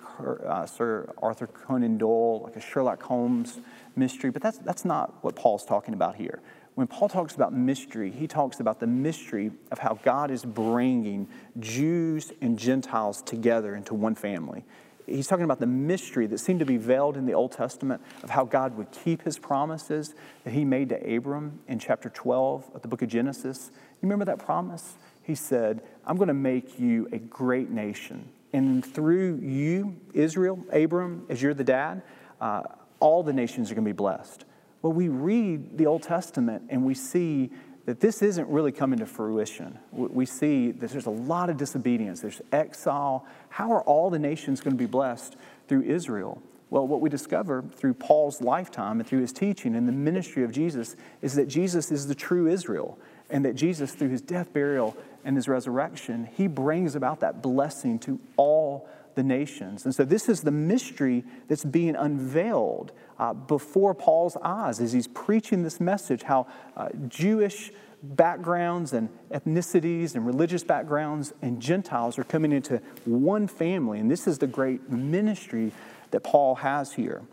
uh, 0.47 0.65
Sir 0.65 1.11
Arthur 1.17 1.47
Conan 1.47 1.97
Doyle, 1.97 2.41
like 2.41 2.55
a 2.55 2.61
Sherlock 2.61 3.01
Holmes 3.01 3.59
mystery. 3.95 4.29
But 4.29 4.43
that's, 4.43 4.59
that's 4.59 4.85
not 4.85 5.23
what 5.23 5.35
Paul's 5.35 5.65
talking 5.65 5.93
about 5.93 6.15
here 6.15 6.39
when 6.75 6.87
Paul 6.87 7.07
talks 7.07 7.35
about 7.35 7.53
mystery, 7.53 8.11
he 8.11 8.27
talks 8.27 8.59
about 8.59 8.81
the 8.81 8.87
mystery 8.87 9.51
of 9.71 9.79
how 9.79 9.97
God 10.03 10.29
is 10.29 10.43
bringing 10.43 11.27
Jews 11.59 12.33
and 12.41 12.59
Gentiles 12.59 13.21
together 13.21 13.75
into 13.75 13.93
one 13.93 14.13
family. 14.13 14.65
He's 15.07 15.27
talking 15.27 15.45
about 15.45 15.59
the 15.59 15.67
mystery 15.67 16.27
that 16.27 16.39
seemed 16.39 16.59
to 16.59 16.65
be 16.65 16.77
veiled 16.77 17.15
in 17.15 17.25
the 17.25 17.33
Old 17.33 17.51
Testament 17.51 18.01
of 18.23 18.29
how 18.29 18.43
God 18.43 18.75
would 18.75 18.91
keep 18.91 19.21
his 19.21 19.37
promises 19.37 20.15
that 20.43 20.51
he 20.51 20.65
made 20.65 20.89
to 20.89 21.15
Abram 21.15 21.59
in 21.67 21.79
chapter 21.79 22.09
12 22.09 22.71
of 22.73 22.81
the 22.81 22.87
book 22.87 23.01
of 23.01 23.09
Genesis. 23.09 23.69
You 23.73 24.09
remember 24.09 24.25
that 24.25 24.39
promise? 24.39 24.95
He 25.21 25.35
said, 25.35 25.81
I'm 26.05 26.17
going 26.17 26.27
to 26.27 26.33
make 26.33 26.79
you 26.79 27.07
a 27.11 27.19
great 27.19 27.69
nation. 27.69 28.27
And 28.51 28.85
through 28.85 29.39
you, 29.41 29.95
Israel, 30.13 30.59
Abram, 30.73 31.25
as 31.29 31.41
you're 31.41 31.53
the 31.53 31.63
dad, 31.63 32.01
uh, 32.41 32.63
all 32.99 33.23
the 33.23 33.33
nations 33.33 33.71
are 33.71 33.75
going 33.75 33.85
to 33.85 33.89
be 33.89 33.95
blessed. 33.95 34.45
Well, 34.85 34.93
we 34.93 35.09
read 35.09 35.79
the 35.79 35.87
Old 35.87 36.03
Testament 36.03 36.65
and 36.69 36.85
we 36.85 36.93
see 36.93 37.49
that 37.87 38.01
this 38.01 38.21
isn't 38.21 38.47
really 38.47 38.71
coming 38.71 38.99
to 38.99 39.07
fruition. 39.07 39.79
We 39.91 40.27
see 40.27 40.69
that 40.73 40.91
there's 40.91 41.07
a 41.07 41.09
lot 41.09 41.49
of 41.49 41.57
disobedience, 41.57 42.21
there's 42.21 42.39
exile. 42.51 43.25
How 43.49 43.71
are 43.71 43.81
all 43.81 44.11
the 44.11 44.19
nations 44.19 44.61
going 44.61 44.77
to 44.77 44.77
be 44.77 44.85
blessed 44.85 45.37
through 45.67 45.85
Israel? 45.85 46.39
Well, 46.69 46.85
what 46.85 47.01
we 47.01 47.09
discover 47.09 47.63
through 47.63 47.95
Paul's 47.95 48.41
lifetime 48.41 48.99
and 48.99 49.09
through 49.09 49.21
his 49.21 49.33
teaching 49.33 49.73
and 49.73 49.87
the 49.87 49.91
ministry 49.91 50.43
of 50.43 50.51
Jesus 50.51 50.95
is 51.23 51.33
that 51.33 51.47
Jesus 51.47 51.91
is 51.91 52.05
the 52.05 52.13
true 52.13 52.45
Israel, 52.47 52.99
and 53.31 53.43
that 53.43 53.55
Jesus, 53.55 53.91
through 53.91 54.09
his 54.09 54.21
death, 54.21 54.53
burial, 54.53 54.95
and 55.23 55.35
his 55.35 55.47
resurrection, 55.47 56.29
he 56.37 56.45
brings 56.45 56.95
about 56.95 57.21
that 57.21 57.41
blessing 57.41 57.97
to 57.97 58.19
all 58.37 58.87
the 59.15 59.23
nations. 59.23 59.85
And 59.85 59.95
so, 59.95 60.05
this 60.05 60.29
is 60.29 60.41
the 60.41 60.51
mystery 60.51 61.23
that's 61.47 61.65
being 61.65 61.95
unveiled 61.95 62.91
uh, 63.17 63.33
before 63.33 63.93
Paul's 63.93 64.37
eyes 64.43 64.79
as 64.79 64.93
he's 64.93 65.07
preaching 65.07 65.63
this 65.63 65.79
message 65.79 66.23
how 66.23 66.47
uh, 66.75 66.89
Jewish 67.07 67.71
backgrounds 68.03 68.93
and 68.93 69.09
ethnicities 69.31 70.15
and 70.15 70.25
religious 70.25 70.63
backgrounds 70.63 71.33
and 71.41 71.61
Gentiles 71.61 72.19
are 72.19 72.23
coming 72.23 72.51
into 72.51 72.81
one 73.05 73.47
family. 73.47 73.99
And 73.99 74.11
this 74.11 74.27
is 74.27 74.37
the 74.37 74.47
great 74.47 74.89
ministry 74.89 75.71
that 76.11 76.23
Paul 76.23 76.55
has 76.55 76.93
here. 76.93 77.23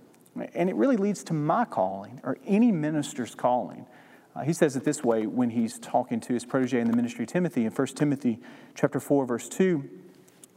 And 0.55 0.71
it 0.71 0.77
really 0.77 0.97
leads 0.97 1.23
to 1.25 1.35
my 1.35 1.64
calling 1.64 2.21
or 2.25 2.38
any 2.47 2.73
minister's 2.73 3.35
calling. 3.35 3.87
Uh, 4.35 4.42
he 4.42 4.53
says 4.53 4.77
it 4.77 4.85
this 4.85 5.05
way 5.05 5.27
when 5.27 5.51
he's 5.51 5.79
talking 5.79 6.21
to 6.21 6.33
his 6.33 6.47
protege 6.47 6.81
in 6.81 6.90
the 6.90 6.97
ministry, 6.97 7.27
Timothy, 7.27 7.66
in 7.66 7.71
1 7.71 7.87
Timothy 7.88 8.40
chapter 8.75 8.99
4, 8.99 9.27
verse 9.27 9.49
2. 9.49 9.88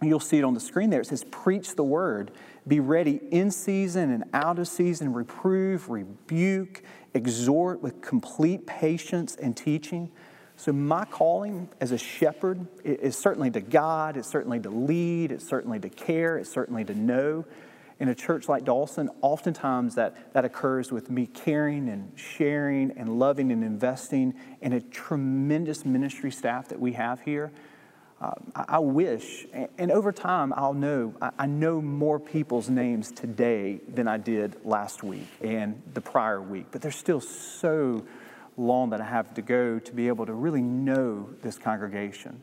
You'll 0.07 0.19
see 0.19 0.37
it 0.37 0.43
on 0.43 0.53
the 0.53 0.59
screen 0.59 0.89
there. 0.89 1.01
It 1.01 1.07
says, 1.07 1.23
Preach 1.25 1.75
the 1.75 1.83
word. 1.83 2.31
Be 2.67 2.79
ready 2.79 3.19
in 3.31 3.51
season 3.51 4.11
and 4.11 4.23
out 4.33 4.57
of 4.57 4.67
season, 4.67 5.13
reprove, 5.13 5.89
rebuke, 5.89 6.81
exhort 7.13 7.81
with 7.81 8.01
complete 8.01 8.65
patience 8.65 9.35
and 9.35 9.55
teaching. 9.55 10.11
So, 10.57 10.71
my 10.71 11.05
calling 11.05 11.69
as 11.81 11.91
a 11.91 11.97
shepherd 11.97 12.65
is 12.83 13.17
certainly 13.17 13.51
to 13.51 13.59
guide, 13.59 14.17
it's 14.17 14.27
certainly 14.27 14.59
to 14.61 14.69
lead, 14.69 15.31
it's 15.31 15.47
certainly 15.47 15.79
to 15.79 15.89
care, 15.89 16.37
it's 16.37 16.49
certainly 16.49 16.85
to 16.85 16.95
know. 16.95 17.45
In 17.99 18.09
a 18.09 18.15
church 18.15 18.49
like 18.49 18.65
Dawson, 18.65 19.09
oftentimes 19.21 19.95
that, 19.95 20.33
that 20.33 20.43
occurs 20.43 20.91
with 20.91 21.09
me 21.09 21.27
caring 21.27 21.87
and 21.87 22.11
sharing 22.17 22.91
and 22.97 23.19
loving 23.19 23.51
and 23.51 23.63
investing 23.63 24.33
in 24.61 24.73
a 24.73 24.81
tremendous 24.81 25.85
ministry 25.85 26.31
staff 26.31 26.67
that 26.69 26.79
we 26.79 26.93
have 26.93 27.21
here. 27.21 27.51
Uh, 28.21 28.31
I, 28.55 28.79
wish, 28.79 29.45
and, 29.77 29.91
over 29.91 30.13
time, 30.13 30.53
I'll 30.55 30.73
know, 30.73 31.13
I 31.37 31.47
know 31.47 31.81
more 31.81 32.17
people's 32.17 32.69
names 32.69 33.11
today 33.11 33.81
than 33.89 34.07
I 34.07 34.17
did 34.17 34.55
last 34.63 35.03
week 35.03 35.27
and 35.41 35.81
the 35.93 35.99
prior 35.99 36.41
week, 36.41 36.67
but 36.71 36.81
there's 36.81 36.95
still 36.95 37.19
so 37.19 38.05
long 38.55 38.91
that 38.91 39.01
I 39.01 39.05
have 39.05 39.33
to 39.33 39.41
go 39.41 39.79
to 39.79 39.91
be 39.91 40.07
able 40.07 40.25
to 40.27 40.33
really 40.33 40.61
know 40.61 41.29
this 41.41 41.57
congregation. 41.57 42.41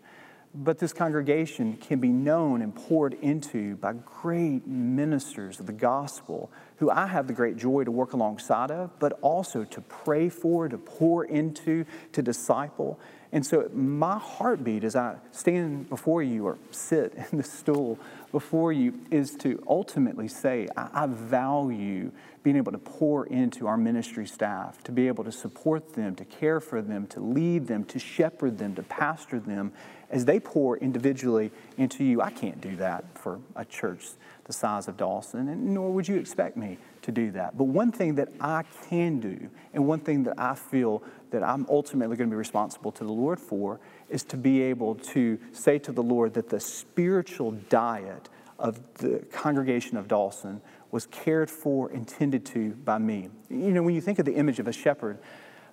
But 0.54 0.78
this 0.78 0.92
congregation 0.92 1.78
can 1.78 1.98
be 1.98 2.10
known 2.10 2.60
and 2.60 2.74
poured 2.74 3.14
into 3.14 3.76
by 3.76 3.94
great 3.94 4.66
ministers 4.66 5.58
of 5.58 5.64
the 5.64 5.72
gospel 5.72 6.50
who 6.76 6.90
I 6.90 7.06
have 7.06 7.26
the 7.26 7.32
great 7.32 7.56
joy 7.56 7.84
to 7.84 7.90
work 7.90 8.12
alongside 8.12 8.70
of, 8.70 8.98
but 8.98 9.18
also 9.22 9.64
to 9.64 9.80
pray 9.80 10.28
for, 10.28 10.68
to 10.68 10.76
pour 10.76 11.24
into, 11.24 11.86
to 12.12 12.20
disciple. 12.20 13.00
And 13.34 13.46
so, 13.46 13.66
my 13.72 14.18
heartbeat 14.18 14.84
as 14.84 14.94
I 14.94 15.16
stand 15.30 15.88
before 15.88 16.22
you 16.22 16.46
or 16.46 16.58
sit 16.70 17.14
in 17.32 17.38
the 17.38 17.44
stool 17.44 17.98
before 18.30 18.72
you 18.72 19.00
is 19.10 19.34
to 19.36 19.62
ultimately 19.66 20.28
say, 20.28 20.68
I, 20.76 21.04
I 21.04 21.06
value 21.06 22.12
being 22.42 22.56
able 22.56 22.72
to 22.72 22.78
pour 22.78 23.26
into 23.26 23.66
our 23.66 23.76
ministry 23.78 24.26
staff, 24.26 24.82
to 24.84 24.92
be 24.92 25.06
able 25.06 25.24
to 25.24 25.32
support 25.32 25.94
them, 25.94 26.14
to 26.16 26.24
care 26.24 26.60
for 26.60 26.82
them, 26.82 27.06
to 27.06 27.20
lead 27.20 27.68
them, 27.68 27.84
to 27.84 27.98
shepherd 27.98 28.58
them, 28.58 28.74
to 28.74 28.82
pastor 28.82 29.38
them 29.38 29.72
as 30.10 30.26
they 30.26 30.38
pour 30.38 30.76
individually 30.76 31.50
into 31.78 32.04
you. 32.04 32.20
I 32.20 32.30
can't 32.30 32.60
do 32.60 32.76
that 32.76 33.18
for 33.18 33.40
a 33.56 33.64
church 33.64 34.04
the 34.44 34.52
size 34.52 34.88
of 34.88 34.96
Dawson, 34.96 35.48
and 35.48 35.72
nor 35.72 35.92
would 35.92 36.08
you 36.08 36.16
expect 36.16 36.56
me 36.56 36.78
to 37.02 37.12
do 37.12 37.30
that. 37.30 37.56
But 37.56 37.64
one 37.64 37.92
thing 37.92 38.16
that 38.16 38.28
I 38.40 38.64
can 38.88 39.20
do, 39.20 39.48
and 39.72 39.86
one 39.86 40.00
thing 40.00 40.24
that 40.24 40.38
I 40.38 40.54
feel 40.54 41.02
that 41.32 41.42
I'm 41.42 41.66
ultimately 41.68 42.16
going 42.16 42.30
to 42.30 42.34
be 42.34 42.38
responsible 42.38 42.92
to 42.92 43.04
the 43.04 43.12
Lord 43.12 43.40
for, 43.40 43.80
is 44.08 44.22
to 44.24 44.36
be 44.36 44.62
able 44.62 44.94
to 44.94 45.38
say 45.52 45.78
to 45.80 45.90
the 45.90 46.02
Lord 46.02 46.34
that 46.34 46.48
the 46.48 46.60
spiritual 46.60 47.52
diet 47.52 48.28
of 48.58 48.80
the 48.94 49.18
congregation 49.32 49.96
of 49.96 50.06
Dawson 50.06 50.60
was 50.90 51.06
cared 51.06 51.50
for 51.50 51.90
and 51.90 52.06
tended 52.06 52.46
to 52.46 52.70
by 52.84 52.98
me. 52.98 53.30
You 53.48 53.72
know, 53.72 53.82
when 53.82 53.94
you 53.94 54.00
think 54.00 54.18
of 54.18 54.26
the 54.26 54.34
image 54.34 54.60
of 54.60 54.68
a 54.68 54.72
shepherd, 54.72 55.18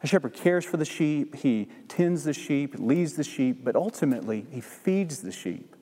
a 0.01 0.07
shepherd 0.07 0.33
cares 0.33 0.65
for 0.65 0.77
the 0.77 0.85
sheep, 0.85 1.35
he 1.35 1.67
tends 1.87 2.23
the 2.23 2.33
sheep, 2.33 2.75
leads 2.77 3.13
the 3.13 3.23
sheep, 3.23 3.63
but 3.63 3.75
ultimately 3.75 4.47
he 4.49 4.61
feeds 4.61 5.21
the 5.21 5.31
sheep. 5.31 5.75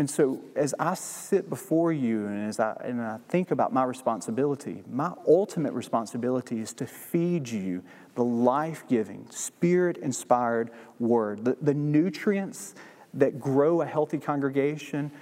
And 0.00 0.08
so, 0.08 0.40
as 0.56 0.74
I 0.78 0.94
sit 0.94 1.50
before 1.50 1.92
you 1.92 2.24
and 2.24 2.48
as 2.48 2.58
I, 2.58 2.72
and 2.82 3.02
I 3.02 3.18
think 3.28 3.50
about 3.50 3.70
my 3.70 3.84
responsibility, 3.84 4.82
my 4.90 5.12
ultimate 5.28 5.74
responsibility 5.74 6.58
is 6.58 6.72
to 6.72 6.86
feed 6.86 7.46
you 7.46 7.82
the 8.14 8.24
life 8.24 8.84
giving, 8.88 9.26
spirit 9.28 9.98
inspired 9.98 10.70
word. 10.98 11.44
The, 11.44 11.58
the 11.60 11.74
nutrients 11.74 12.74
that 13.12 13.38
grow 13.38 13.82
a 13.82 13.84
healthy 13.84 14.16
congregation 14.16 15.12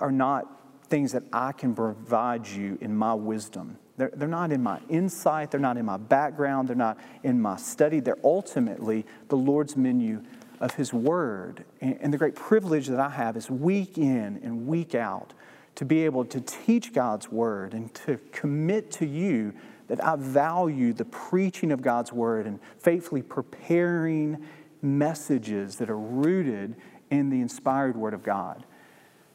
are 0.00 0.12
not 0.12 0.44
things 0.84 1.12
that 1.12 1.22
I 1.32 1.52
can 1.52 1.74
provide 1.74 2.46
you 2.46 2.76
in 2.82 2.94
my 2.94 3.14
wisdom. 3.14 3.78
They're, 3.96 4.12
they're 4.14 4.28
not 4.28 4.52
in 4.52 4.62
my 4.62 4.80
insight, 4.90 5.50
they're 5.50 5.60
not 5.60 5.78
in 5.78 5.86
my 5.86 5.96
background, 5.96 6.68
they're 6.68 6.76
not 6.76 6.98
in 7.22 7.40
my 7.40 7.56
study. 7.56 8.00
They're 8.00 8.18
ultimately 8.22 9.06
the 9.28 9.36
Lord's 9.36 9.78
menu 9.78 10.22
of 10.60 10.74
His 10.74 10.92
Word. 10.92 11.64
And, 11.80 12.12
the 12.12 12.18
great 12.18 12.34
privilege 12.34 12.86
that 12.88 13.00
I 13.00 13.10
have 13.10 13.36
is 13.36 13.50
week 13.50 13.98
in 13.98 14.40
and 14.42 14.66
week 14.66 14.94
out 14.94 15.32
to 15.76 15.84
be 15.84 16.04
able 16.04 16.24
to 16.26 16.40
teach 16.40 16.92
God's 16.92 17.30
Word 17.30 17.74
and 17.74 17.92
to 17.94 18.18
commit 18.32 18.90
to 18.92 19.06
you 19.06 19.52
that 19.88 20.02
I 20.02 20.16
value 20.16 20.92
the 20.92 21.04
preaching 21.04 21.70
of 21.70 21.82
God's 21.82 22.12
Word 22.12 22.46
and 22.46 22.58
faithfully 22.78 23.22
preparing 23.22 24.44
messages 24.82 25.76
that 25.76 25.90
are 25.90 25.98
rooted 25.98 26.74
in 27.10 27.30
the 27.30 27.40
inspired 27.40 27.96
Word 27.96 28.14
of 28.14 28.22
God. 28.22 28.64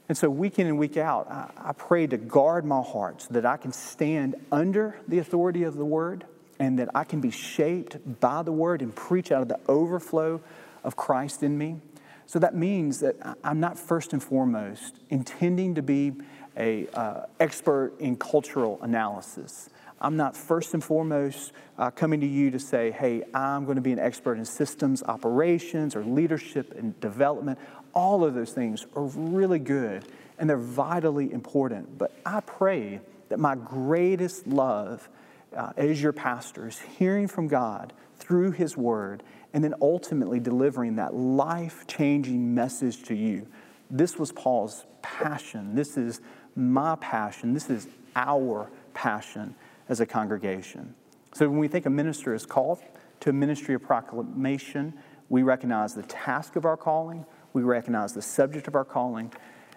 And 0.10 0.18
so, 0.18 0.30
week 0.30 0.60
in 0.60 0.68
and 0.68 0.78
week 0.78 0.98
out, 0.98 1.30
I, 1.32 1.70
I 1.70 1.72
pray 1.74 2.06
to 2.08 2.18
guard 2.18 2.66
my 2.66 2.82
heart 2.82 3.22
so 3.22 3.34
that 3.34 3.46
I 3.46 3.56
can 3.56 3.72
stand 3.72 4.36
under 4.52 5.00
the 5.08 5.20
authority 5.20 5.64
of 5.64 5.78
the 5.78 5.86
Word 5.86 6.26
and 6.60 6.78
that 6.80 6.90
I 6.94 7.06
can 7.06 7.22
be 7.22 7.32
shaped 7.32 8.20
by 8.20 8.44
the 8.44 8.52
Word 8.52 8.82
and 8.82 8.94
preach 8.94 9.32
out 9.32 9.42
of 9.42 9.48
the 9.48 9.60
overflow 9.70 10.42
of 10.84 10.96
Christ 10.96 11.44
in 11.44 11.58
me. 11.58 11.78
So 12.26 12.40
that 12.40 12.56
means 12.56 13.00
that 13.00 13.16
I'm 13.44 13.60
not 13.60 13.78
first 13.78 14.14
and 14.14 14.24
foremost 14.24 14.96
intending 15.10 15.76
to 15.76 15.82
be 15.82 16.14
a 16.58 16.88
uh, 16.94 17.26
expert 17.40 17.94
in 18.00 18.16
cultural 18.16 18.80
analysis. 18.82 19.70
I'm 20.00 20.18
not 20.18 20.36
first 20.36 20.74
and 20.74 20.84
foremost 20.84 21.52
uh, 21.78 21.92
coming 21.92 22.22
to 22.22 22.28
you 22.28 22.50
to 22.52 22.60
say, 22.60 22.90
hey, 22.92 23.24
I'm 23.34 23.66
going 23.66 23.76
to 23.76 23.82
be 23.82 23.92
an 23.92 24.00
expert 24.00 24.38
in 24.38 24.46
systems 24.46 25.04
operations 25.04 25.96
or 25.96 26.04
leadership 26.04 26.74
and 26.78 27.00
development 27.00 27.60
all 27.94 28.24
of 28.24 28.34
those 28.34 28.52
things 28.52 28.86
are 28.96 29.04
really 29.04 29.60
good 29.60 30.06
and 30.40 30.50
they're 30.50 30.58
vitally 30.58 31.32
important. 31.32 31.98
But 31.98 32.12
I 32.26 32.40
pray 32.42 33.02
that 33.30 33.40
my 33.40 33.56
greatest 33.56 34.48
love 34.48 35.08
uh, 35.56 35.74
as 35.78 36.02
your 36.02 36.14
pastor 36.14 36.68
is 36.68 36.80
hearing 36.80 37.28
from 37.28 37.48
God 37.48 37.94
through 38.18 38.52
His 38.52 38.78
Word 38.78 39.24
and 39.54 39.64
then 39.64 39.74
ultimately 39.82 40.40
delivering 40.40 40.96
that 40.96 41.14
life 41.14 41.86
changing 41.88 42.54
message 42.54 43.04
to 43.04 43.16
you. 43.16 43.48
This 43.90 44.18
was 44.18 44.32
Paul's 44.32 44.86
passion. 45.02 45.76
This 45.76 45.98
is 45.98 46.22
my 46.56 46.96
passion. 46.96 47.54
This 47.54 47.70
is 47.70 47.88
our 48.16 48.70
passion 48.94 49.56
as 49.90 50.00
a 50.00 50.06
congregation. 50.06 50.96
So 51.34 51.50
when 51.50 51.60
we 51.60 51.68
think 51.68 51.86
a 51.86 51.90
minister 51.90 52.34
is 52.34 52.46
called 52.46 52.80
to 53.22 53.30
a 53.30 53.34
ministry 53.34 53.76
of 53.76 53.82
proclamation, 53.82 54.94
we 55.30 55.44
recognize 55.44 55.94
the 55.94 56.04
task 56.04 56.56
of 56.56 56.66
our 56.66 56.78
calling 56.78 57.26
we 57.54 57.64
recognize 57.64 58.14
the 58.14 58.22
subject 58.22 58.68
of 58.68 58.76
our 58.76 58.86
calling. 58.86 59.32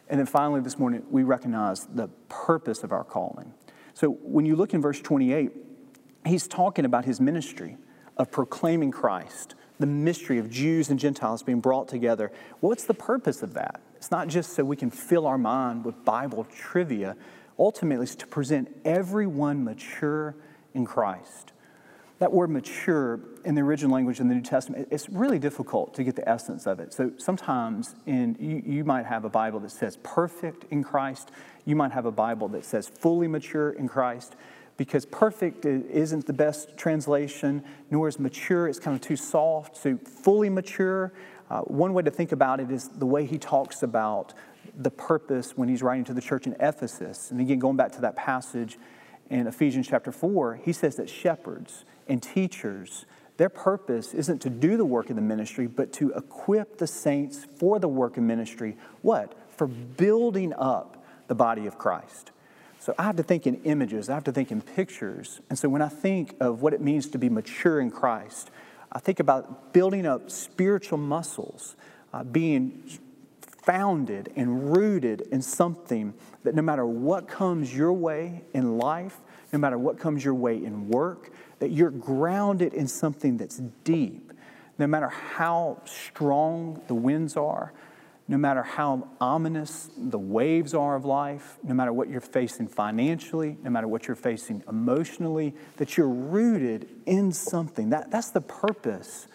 And 0.08 0.18
then 0.18 0.26
finally, 0.26 0.60
this 0.60 0.78
morning, 0.78 1.02
we 1.10 1.22
recognize 1.22 1.86
the 1.86 2.08
purpose 2.28 2.84
of 2.84 2.92
our 2.92 3.04
calling. 3.04 3.52
So 3.94 4.10
when 4.10 4.44
you 4.44 4.56
look 4.56 4.74
in 4.74 4.82
verse 4.82 5.00
28, 5.00 5.50
he's 6.26 6.46
talking 6.46 6.84
about 6.84 7.04
his 7.04 7.20
ministry 7.20 7.76
of 8.16 8.30
proclaiming 8.30 8.90
Christ, 8.90 9.54
the 9.78 9.86
mystery 9.86 10.38
of 10.38 10.50
Jews 10.50 10.90
and 10.90 10.98
Gentiles 10.98 11.42
being 11.42 11.60
brought 11.60 11.88
together. 11.88 12.30
What's 12.60 12.84
the 12.84 12.94
purpose 12.94 13.42
of 13.42 13.54
that? 13.54 13.80
It's 13.96 14.10
not 14.10 14.28
just 14.28 14.54
so 14.54 14.64
we 14.64 14.76
can 14.76 14.90
fill 14.90 15.26
our 15.26 15.38
mind 15.38 15.84
with 15.84 16.04
Bible 16.04 16.44
trivia. 16.44 17.16
Ultimately, 17.58 18.04
it's 18.04 18.14
to 18.16 18.26
present 18.26 18.68
everyone 18.84 19.64
mature 19.64 20.36
in 20.74 20.84
Christ 20.84 21.52
that 22.24 22.32
word 22.32 22.48
mature 22.48 23.20
in 23.44 23.54
the 23.54 23.60
original 23.60 23.92
language 23.92 24.20
in 24.20 24.28
the 24.28 24.34
New 24.34 24.40
Testament, 24.40 24.88
it's 24.90 25.08
really 25.10 25.38
difficult 25.38 25.94
to 25.94 26.04
get 26.04 26.16
the 26.16 26.26
essence 26.28 26.66
of 26.66 26.78
it. 26.80 26.92
So 26.92 27.12
sometimes 27.18 27.94
in, 28.06 28.36
you, 28.38 28.62
you 28.64 28.84
might 28.84 29.04
have 29.04 29.24
a 29.24 29.28
Bible 29.28 29.60
that 29.60 29.72
says 29.72 29.98
perfect 30.02 30.64
in 30.70 30.84
Christ. 30.84 31.30
You 31.64 31.76
might 31.76 31.92
have 31.92 32.06
a 32.06 32.12
Bible 32.12 32.48
that 32.48 32.64
says 32.64 32.88
fully 32.88 33.26
mature 33.26 33.72
in 33.72 33.88
Christ 33.88 34.36
because 34.76 35.06
perfect 35.06 35.64
isn't 35.64 36.26
the 36.26 36.32
best 36.32 36.76
translation, 36.76 37.62
nor 37.90 38.08
is 38.08 38.18
mature, 38.18 38.68
it's 38.68 38.78
kind 38.78 38.94
of 38.96 39.00
too 39.00 39.16
soft. 39.16 39.76
So 39.76 39.96
fully 39.98 40.50
mature, 40.50 41.12
uh, 41.50 41.60
one 41.62 41.92
way 41.92 42.02
to 42.02 42.10
think 42.10 42.32
about 42.32 42.60
it 42.60 42.70
is 42.70 42.88
the 42.88 43.06
way 43.06 43.24
he 43.24 43.38
talks 43.38 43.82
about 43.82 44.34
the 44.76 44.90
purpose 44.90 45.56
when 45.56 45.68
he's 45.68 45.82
writing 45.82 46.04
to 46.04 46.14
the 46.14 46.20
church 46.20 46.46
in 46.46 46.56
Ephesus. 46.58 47.30
And 47.30 47.40
again, 47.40 47.58
going 47.58 47.76
back 47.76 47.92
to 47.92 48.00
that 48.00 48.16
passage 48.16 48.78
in 49.30 49.46
Ephesians 49.46 49.86
chapter 49.88 50.10
4, 50.10 50.60
he 50.64 50.72
says 50.72 50.96
that 50.96 51.08
shepherds, 51.08 51.84
and 52.08 52.22
teachers, 52.22 53.06
their 53.36 53.48
purpose 53.48 54.14
isn't 54.14 54.40
to 54.42 54.50
do 54.50 54.76
the 54.76 54.84
work 54.84 55.10
of 55.10 55.16
the 55.16 55.22
ministry, 55.22 55.66
but 55.66 55.92
to 55.94 56.12
equip 56.12 56.78
the 56.78 56.86
saints 56.86 57.46
for 57.56 57.78
the 57.78 57.88
work 57.88 58.16
of 58.16 58.22
ministry. 58.22 58.76
What? 59.02 59.34
For 59.56 59.66
building 59.66 60.52
up 60.54 61.04
the 61.26 61.34
body 61.34 61.66
of 61.66 61.78
Christ. 61.78 62.30
So 62.84 62.94
I 62.98 63.04
have 63.04 63.16
to 63.16 63.22
think 63.22 63.46
in 63.46 63.62
images, 63.64 64.10
I 64.10 64.12
have 64.12 64.24
to 64.24 64.32
think 64.32 64.52
in 64.52 64.60
pictures. 64.60 65.40
And 65.48 65.58
so 65.58 65.70
when 65.70 65.80
I 65.80 65.88
think 65.88 66.36
of 66.38 66.60
what 66.60 66.74
it 66.74 66.82
means 66.82 67.08
to 67.08 67.18
be 67.18 67.30
mature 67.30 67.80
in 67.80 67.90
Christ, 67.90 68.50
I 68.92 68.98
think 68.98 69.20
about 69.20 69.72
building 69.72 70.04
up 70.04 70.30
spiritual 70.30 70.98
muscles, 70.98 71.76
uh, 72.12 72.24
being 72.24 72.82
founded 73.40 74.30
and 74.36 74.76
rooted 74.76 75.22
in 75.32 75.40
something 75.40 76.12
that 76.42 76.54
no 76.54 76.60
matter 76.60 76.84
what 76.84 77.26
comes 77.26 77.74
your 77.74 77.94
way 77.94 78.42
in 78.52 78.76
life, 78.76 79.16
no 79.50 79.58
matter 79.58 79.78
what 79.78 79.98
comes 79.98 80.22
your 80.22 80.34
way 80.34 80.62
in 80.62 80.88
work, 80.88 81.30
that 81.60 81.70
you're 81.70 81.90
grounded 81.90 82.74
in 82.74 82.86
something 82.86 83.38
that's 83.38 83.62
deep. 83.84 84.30
No 84.76 84.86
matter 84.86 85.08
how 85.08 85.80
strong 85.86 86.82
the 86.86 86.94
winds 86.94 87.34
are, 87.34 87.72
no 88.26 88.38
matter 88.38 88.62
how 88.62 89.08
ominous 89.20 89.90
the 89.96 90.18
waves 90.18 90.72
are 90.72 90.96
of 90.96 91.04
life, 91.04 91.58
no 91.62 91.74
matter 91.74 91.92
what 91.92 92.08
you're 92.08 92.22
facing 92.22 92.66
financially, 92.66 93.58
no 93.62 93.70
matter 93.70 93.86
what 93.86 94.06
you're 94.06 94.14
facing 94.16 94.62
emotionally, 94.68 95.54
that 95.76 95.96
you're 95.96 96.08
rooted 96.08 96.88
in 97.04 97.32
something. 97.32 97.90
That, 97.90 98.10
that's 98.10 98.30
the 98.30 98.40
purpose 98.40 99.26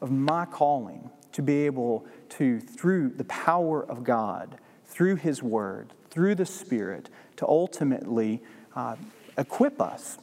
of 0.00 0.12
my 0.12 0.44
calling 0.44 1.10
to 1.32 1.42
be 1.42 1.66
able 1.66 2.06
to, 2.30 2.60
through 2.60 3.10
the 3.10 3.24
power 3.24 3.84
of 3.84 4.04
God, 4.04 4.58
through 4.86 5.16
His 5.16 5.42
Word, 5.42 5.92
through 6.10 6.36
the 6.36 6.46
Spirit, 6.46 7.10
to 7.36 7.46
ultimately 7.46 8.42
uh, 8.76 8.96
equip 9.36 9.80
us 9.80 10.18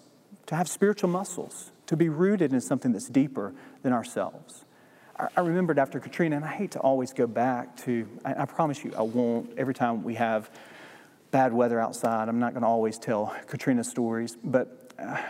to 0.46 0.56
have 0.56 0.68
spiritual 0.68 1.10
muscles, 1.10 1.72
to 1.88 1.98
be 1.98 2.10
rooted 2.10 2.54
in 2.54 2.62
something 2.62 2.92
that's 2.92 3.10
deeper 3.10 3.54
than 3.82 3.94
ourselves. 3.94 4.66
I 5.16 5.42
remembered 5.42 5.78
after 5.78 6.00
Katrina, 6.00 6.36
and 6.36 6.46
I 6.46 6.50
hate 6.50 6.72
to 6.72 6.80
always 6.80 7.14
go 7.14 7.28
back 7.28 7.78
to, 7.84 8.08
I, 8.26 8.44
I 8.44 8.46
promise 8.46 8.84
you 8.84 8.94
I 8.98 9.04
won't. 9.04 9.58
Every 9.58 9.74
time 9.74 10.04
we 10.04 10.16
have 10.16 10.50
bad 11.30 11.54
weather 11.54 11.80
outside, 11.80 12.30
I'm 12.30 12.40
not 12.40 12.54
going 12.54 12.64
to 12.64 12.68
always 12.68 12.98
tell 12.98 13.36
Katrina 13.48 13.84
stories, 13.84 14.38
but 14.44 14.92
uh, 14.98 15.22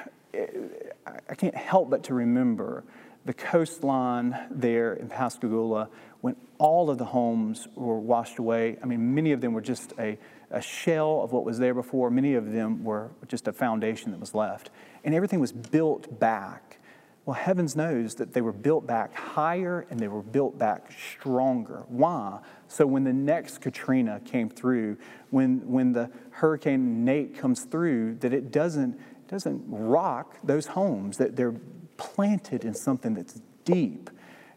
I 1.29 1.35
can't 1.35 1.55
help 1.55 1.89
but 1.89 2.03
to 2.05 2.13
remember 2.13 2.83
the 3.25 3.33
coastline 3.33 4.37
there 4.49 4.93
in 4.93 5.09
Pascagoula 5.09 5.89
when 6.21 6.35
all 6.57 6.89
of 6.89 6.97
the 6.97 7.05
homes 7.05 7.67
were 7.75 7.99
washed 7.99 8.39
away. 8.39 8.77
I 8.81 8.85
mean, 8.85 9.13
many 9.13 9.33
of 9.33 9.41
them 9.41 9.53
were 9.53 9.61
just 9.61 9.93
a, 9.99 10.17
a 10.49 10.61
shell 10.61 11.21
of 11.21 11.31
what 11.33 11.43
was 11.43 11.59
there 11.59 11.73
before, 11.73 12.09
many 12.09 12.35
of 12.35 12.51
them 12.51 12.83
were 12.83 13.11
just 13.27 13.47
a 13.47 13.53
foundation 13.53 14.11
that 14.11 14.19
was 14.19 14.33
left. 14.33 14.69
And 15.03 15.13
everything 15.13 15.39
was 15.39 15.51
built 15.51 16.19
back 16.19 16.79
well, 17.25 17.35
heavens 17.35 17.75
knows 17.75 18.15
that 18.15 18.33
they 18.33 18.41
were 18.41 18.51
built 18.51 18.85
back 18.85 19.15
higher 19.15 19.85
and 19.89 19.97
they 19.97 20.09
were 20.09 20.21
built 20.21 20.57
back 20.57 20.91
stronger. 20.91 21.83
Why? 21.87 22.39
So 22.67 22.85
when 22.85 23.05
the 23.05 23.13
next 23.13 23.61
Katrina 23.61 24.19
came 24.25 24.49
through, 24.49 24.97
when, 25.29 25.65
when 25.65 25.93
the 25.93 26.11
Hurricane 26.31 27.05
Nate 27.05 27.37
comes 27.37 27.63
through, 27.63 28.15
that 28.15 28.33
it 28.33 28.51
doesn't, 28.51 28.99
doesn't 29.29 29.63
rock 29.67 30.37
those 30.43 30.67
homes, 30.67 31.17
that 31.17 31.37
they're 31.37 31.55
planted 31.95 32.65
in 32.65 32.73
something 32.73 33.13
that's 33.13 33.39
deep 33.63 34.09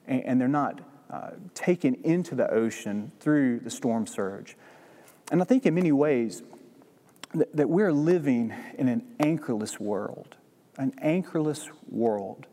and, 0.09 0.24
and 0.24 0.40
they're 0.40 0.48
not 0.48 0.81
uh, 1.09 1.31
taken 1.55 1.94
into 2.02 2.35
the 2.35 2.50
ocean 2.50 3.12
through 3.20 3.61
the 3.61 3.70
storm 3.70 4.09
surge. 4.09 4.57
And 5.31 5.40
I 5.40 5.44
think 5.44 5.66
in 5.66 5.74
many 5.74 5.92
ways 5.92 6.42
that, 7.33 7.55
that 7.57 7.68
we're 7.68 7.92
living 7.92 8.52
in 8.76 8.88
an 8.88 9.07
anchorless 9.20 9.79
world, 9.79 10.35
an 10.79 10.92
anchorless 11.00 11.68
world 11.88 12.48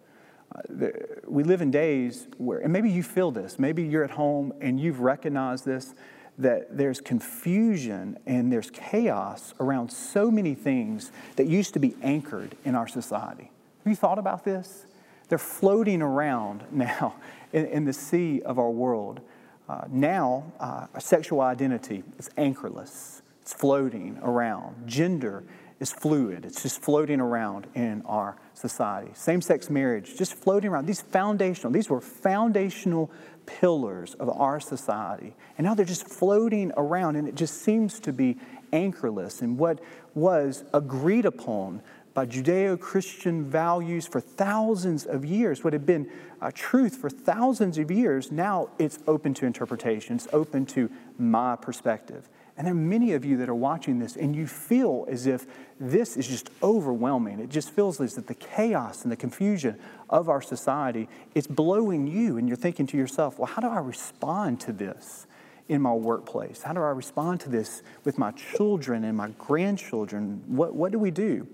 we 1.28 1.44
live 1.44 1.62
in 1.62 1.72
days 1.72 2.28
where, 2.38 2.60
and 2.60 2.72
maybe 2.72 2.89
you 2.89 3.04
feel 3.04 3.32
this, 3.32 3.58
maybe 3.58 3.84
you're 3.84 4.04
at 4.04 4.12
home 4.12 4.54
and 4.62 4.80
you've 4.80 5.00
recognized 5.00 5.66
this, 5.66 5.96
that 6.38 6.78
there's 6.78 7.00
confusion 7.00 8.18
and 8.26 8.52
there's 8.52 8.72
chaos 8.72 9.54
around 9.60 9.92
so 9.92 10.32
many 10.32 10.56
things 10.56 11.12
that 11.36 11.48
used 11.48 11.74
to 11.74 11.80
be 11.80 11.96
anchored 12.02 12.56
in 12.66 12.76
our 12.76 12.88
society. 12.88 13.52
Have 13.84 13.89
you 13.89 13.96
thought 13.96 14.20
about 14.20 14.44
this? 14.44 14.86
They're 15.30 15.38
floating 15.38 16.02
around 16.02 16.63
now 16.72 17.16
in, 17.52 17.66
in 17.68 17.86
the 17.86 17.94
sea 17.94 18.42
of 18.42 18.60
our 18.60 18.72
world. 18.72 19.22
Uh, 19.68 19.86
now, 19.89 20.52
uh, 20.60 20.88
sexual 21.00 21.42
identity 21.42 22.04
is 22.18 22.30
anchorless, 22.38 23.22
it's 23.42 23.54
floating 23.54 24.20
around. 24.22 24.88
Gender 24.88 25.44
is 25.80 25.92
fluid, 25.92 26.46
it's 26.46 26.63
just 26.63 26.82
floating 26.82 27.20
around 27.20 27.68
in 27.76 28.02
our 28.06 28.38
society. 28.54 29.12
Same 29.13 29.42
sex 29.42 29.70
marriage, 29.70 30.18
just 30.18 30.34
floating 30.36 30.70
around. 30.70 30.86
These 30.86 31.02
foundational, 31.02 31.72
these 31.72 31.89
were 31.89 32.02
foundational 32.02 33.12
pillars 33.46 34.13
of 34.16 34.30
our 34.30 34.60
society. 34.60 35.36
And 35.58 35.66
now 35.66 35.74
they're 35.74 35.86
just 35.86 36.08
floating 36.08 36.72
around, 36.78 37.16
and 37.16 37.28
it 37.28 37.36
just 37.36 37.62
seems 37.62 38.00
to 38.02 38.13
be 38.13 38.38
anchorless. 38.72 39.42
And 39.42 39.58
what 39.58 39.80
was 40.16 40.63
agreed 40.74 41.26
upon 41.26 41.82
by 42.13 42.26
Judeo 42.28 42.80
Christian 42.80 43.44
values 43.44 44.06
for 44.06 44.22
thousands 44.22 45.06
of 45.06 45.26
years, 45.26 45.63
what 45.63 45.74
had 45.74 45.86
been 45.86 46.10
a 46.42 46.52
truth 46.52 46.96
for 46.96 47.10
thousands 47.10 47.78
of 47.80 47.89
years, 47.89 48.32
now 48.32 48.70
it's 48.78 49.00
open 49.08 49.34
to 49.36 49.46
interpretation, 49.46 50.16
it's 50.16 50.28
open 50.32 50.66
to 50.68 50.92
my 51.18 51.56
perspective. 51.56 52.30
And 52.56 52.68
there 52.68 52.74
are 52.74 52.78
many 52.78 53.13
of 53.13 53.26
you 53.26 53.38
that 53.38 53.50
are 53.50 53.56
watching 53.56 53.98
this, 53.98 54.16
and 54.16 54.36
you 54.36 54.46
feel 54.46 55.06
as 55.10 55.26
if 55.26 55.48
this 55.80 56.16
is 56.16 56.28
just 56.28 56.52
overwhelming. 56.62 57.39
It 57.39 57.50
just 57.50 57.72
feels 57.72 58.00
as 58.00 58.16
if 58.18 58.28
the 58.28 58.36
chaos 58.36 59.04
and 59.04 59.12
the 59.12 59.16
confusion 59.16 59.80
of 60.10 60.30
our 60.30 60.42
society 60.42 61.10
is 61.34 61.48
blowing 61.48 62.06
you, 62.06 62.38
and 62.38 62.48
you're 62.48 62.56
thinking 62.58 62.86
to 62.88 62.98
yourself, 62.98 63.39
well, 63.39 63.48
how 63.48 63.62
do 63.62 63.68
I 63.68 63.80
respond 63.80 64.60
to 64.62 64.72
this 64.72 65.26
in 65.68 65.82
my 65.82 65.94
workplace? 65.94 66.62
How 66.62 66.74
do 66.74 66.82
I 66.82 66.89
respond 66.89 67.39
to 67.42 67.50
this 67.50 67.82
with 68.04 68.20
my 68.20 68.32
children 68.32 69.04
and 69.04 69.18
my 69.18 69.30
grandchildren? 69.39 70.44
What, 70.46 70.76
what 70.76 70.92
do 70.92 71.00
we 71.00 71.10
do? 71.10 71.48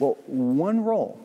Well, 0.00 0.16
one 0.26 0.82
role, 0.82 1.20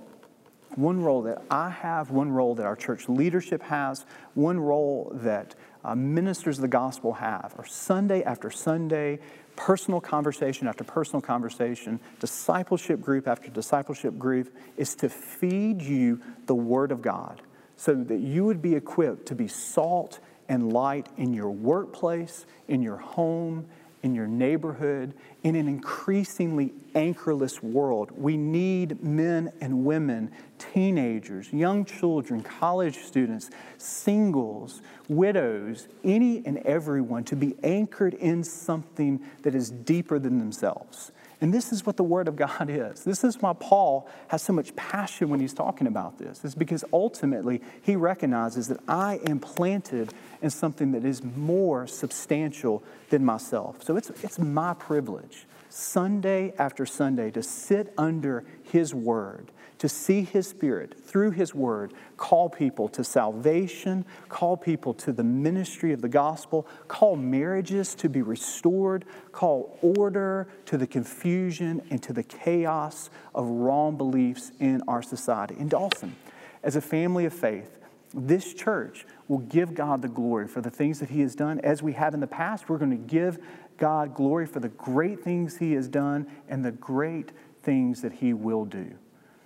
one 0.76 1.02
role 1.02 1.24
that 1.24 1.42
I 1.50 1.72
have, 1.72 2.12
one 2.12 2.32
role 2.32 2.54
that 2.56 2.66
our 2.68 2.76
church 2.76 3.10
leadership 3.10 3.64
has, 3.64 4.06
one 4.36 4.60
role 4.60 5.12
that 5.16 5.56
uh, 5.84 5.96
ministers 5.96 6.58
of 6.58 6.62
the 6.62 6.68
gospel 6.68 7.14
have 7.14 7.54
are 7.58 7.66
Sunday 7.66 8.24
after 8.24 8.50
Sunday, 8.50 9.20
personal 9.56 10.02
conversation 10.02 10.68
after 10.68 10.84
personal 10.84 11.22
conversation, 11.22 12.00
discipleship 12.20 13.02
group 13.02 13.28
after 13.28 13.50
discipleship 13.50 14.18
group, 14.18 14.56
is 14.78 14.96
to 14.96 15.10
feed 15.10 15.82
you 15.82 16.22
the 16.46 16.56
Word 16.56 16.92
of 16.92 17.02
God 17.02 17.42
so 17.76 17.96
that 17.96 18.20
you 18.20 18.44
would 18.44 18.62
be 18.62 18.76
equipped 18.76 19.26
to 19.28 19.36
be 19.36 19.48
salt 19.48 20.20
and 20.50 20.74
light 20.74 21.08
in 21.18 21.34
your 21.34 21.52
workplace, 21.52 22.46
in 22.68 22.82
your 22.82 22.98
home, 22.98 23.66
in 24.04 24.16
your 24.16 24.28
neighborhood, 24.28 25.14
in 25.44 25.56
an 25.56 25.68
increasingly 25.68 26.74
anchorless 26.96 27.62
world. 27.62 28.12
We 28.16 28.38
need 28.38 29.04
men 29.04 29.52
and 29.62 29.86
women, 29.86 30.32
teenagers, 30.58 31.52
young 31.52 31.86
children, 31.86 32.42
college 32.42 32.98
students, 33.00 33.50
singles, 33.78 34.82
widows, 35.08 35.88
any 36.04 36.46
and 36.46 36.58
everyone 36.60 37.24
to 37.26 37.36
be 37.36 37.56
anchored 37.64 38.14
in 38.14 38.44
something 38.44 39.20
that 39.44 39.56
is 39.56 39.70
deeper 39.70 40.20
than 40.20 40.40
themselves. 40.40 41.12
And 41.42 41.54
this 41.54 41.72
is 41.72 41.86
what 41.86 41.96
the 41.96 42.04
Word 42.04 42.28
of 42.28 42.36
God 42.36 42.66
is. 42.70 43.04
This 43.04 43.24
is 43.24 43.42
why 43.42 43.54
Paul 43.54 44.10
has 44.28 44.42
so 44.42 44.54
much 44.54 44.76
passion 44.76 45.30
when 45.30 45.40
he's 45.40 45.54
talking 45.54 45.88
about 45.88 46.18
this. 46.18 46.44
It's 46.44 46.56
because 46.56 46.84
ultimately 46.92 47.62
he 47.82 47.96
recognizes 47.96 48.68
that 48.68 48.80
I 48.88 49.20
am 49.26 49.40
planted 49.40 50.14
in 50.42 50.50
something 50.50 50.92
that 50.92 51.06
is 51.06 51.24
more 51.24 51.88
substantial 51.88 52.84
than 53.10 53.24
myself. 53.24 53.84
So 53.84 53.96
it's, 53.96 54.10
it's 54.24 54.40
my 54.40 54.74
privilege, 54.74 55.46
Sunday 55.70 56.54
after 56.58 56.86
Sunday, 56.86 57.32
to 57.32 57.44
sit 57.44 57.94
under 57.98 58.44
his 58.64 58.94
Word 58.94 59.52
to 59.80 59.90
see 59.90 60.22
His 60.24 60.48
Spirit 60.48 61.00
through 61.04 61.32
His 61.32 61.56
Word 61.56 61.94
call 62.18 62.50
people 62.50 62.88
to 62.90 63.04
salvation, 63.04 64.06
call 64.28 64.56
people 64.56 64.94
to 64.96 65.12
the 65.12 65.24
ministry 65.24 65.94
of 65.94 66.02
the 66.02 66.10
gospel, 66.10 66.68
call 66.88 67.16
marriages 67.16 67.96
to 67.96 68.10
be 68.10 68.22
restored, 68.22 69.06
call 69.32 69.78
order 69.82 70.48
to 70.66 70.78
the 70.78 70.88
confusion 70.88 71.82
and 71.90 72.04
to 72.04 72.14
the 72.14 72.24
chaos 72.24 73.10
of 73.34 73.48
wrong 73.48 73.98
beliefs 73.98 74.52
in 74.60 74.82
our 74.88 75.02
society. 75.02 75.56
In 75.58 75.70
Dawson, 75.70 76.16
as 76.62 76.76
a 76.76 76.82
family 76.82 77.26
of 77.26 77.34
faith, 77.34 77.78
this 78.14 78.54
church 78.54 79.06
will 79.28 79.38
give 79.38 79.76
God 79.76 80.02
the 80.02 80.08
glory 80.08 80.48
for 80.48 80.62
the 80.62 80.72
things 80.72 81.00
that 81.00 81.10
He 81.10 81.22
has 81.22 81.36
done. 81.36 81.60
As 81.62 81.82
we 81.82 81.94
have 81.94 82.14
in 82.14 82.20
the 82.20 82.28
past, 82.28 82.68
we're 82.68 82.80
going 82.80 82.92
to 82.92 82.98
give 82.98 83.38
God 83.78 84.14
glory 84.14 84.46
for 84.46 84.60
the 84.60 84.70
great 84.70 85.24
things 85.24 85.58
He 85.58 85.74
has 85.74 85.88
done 85.88 86.28
and 86.50 86.66
the 86.66 86.72
great 86.72 87.32
things 87.64 88.02
that 88.02 88.14
He 88.14 88.34
will 88.34 88.66
do. 88.66 88.96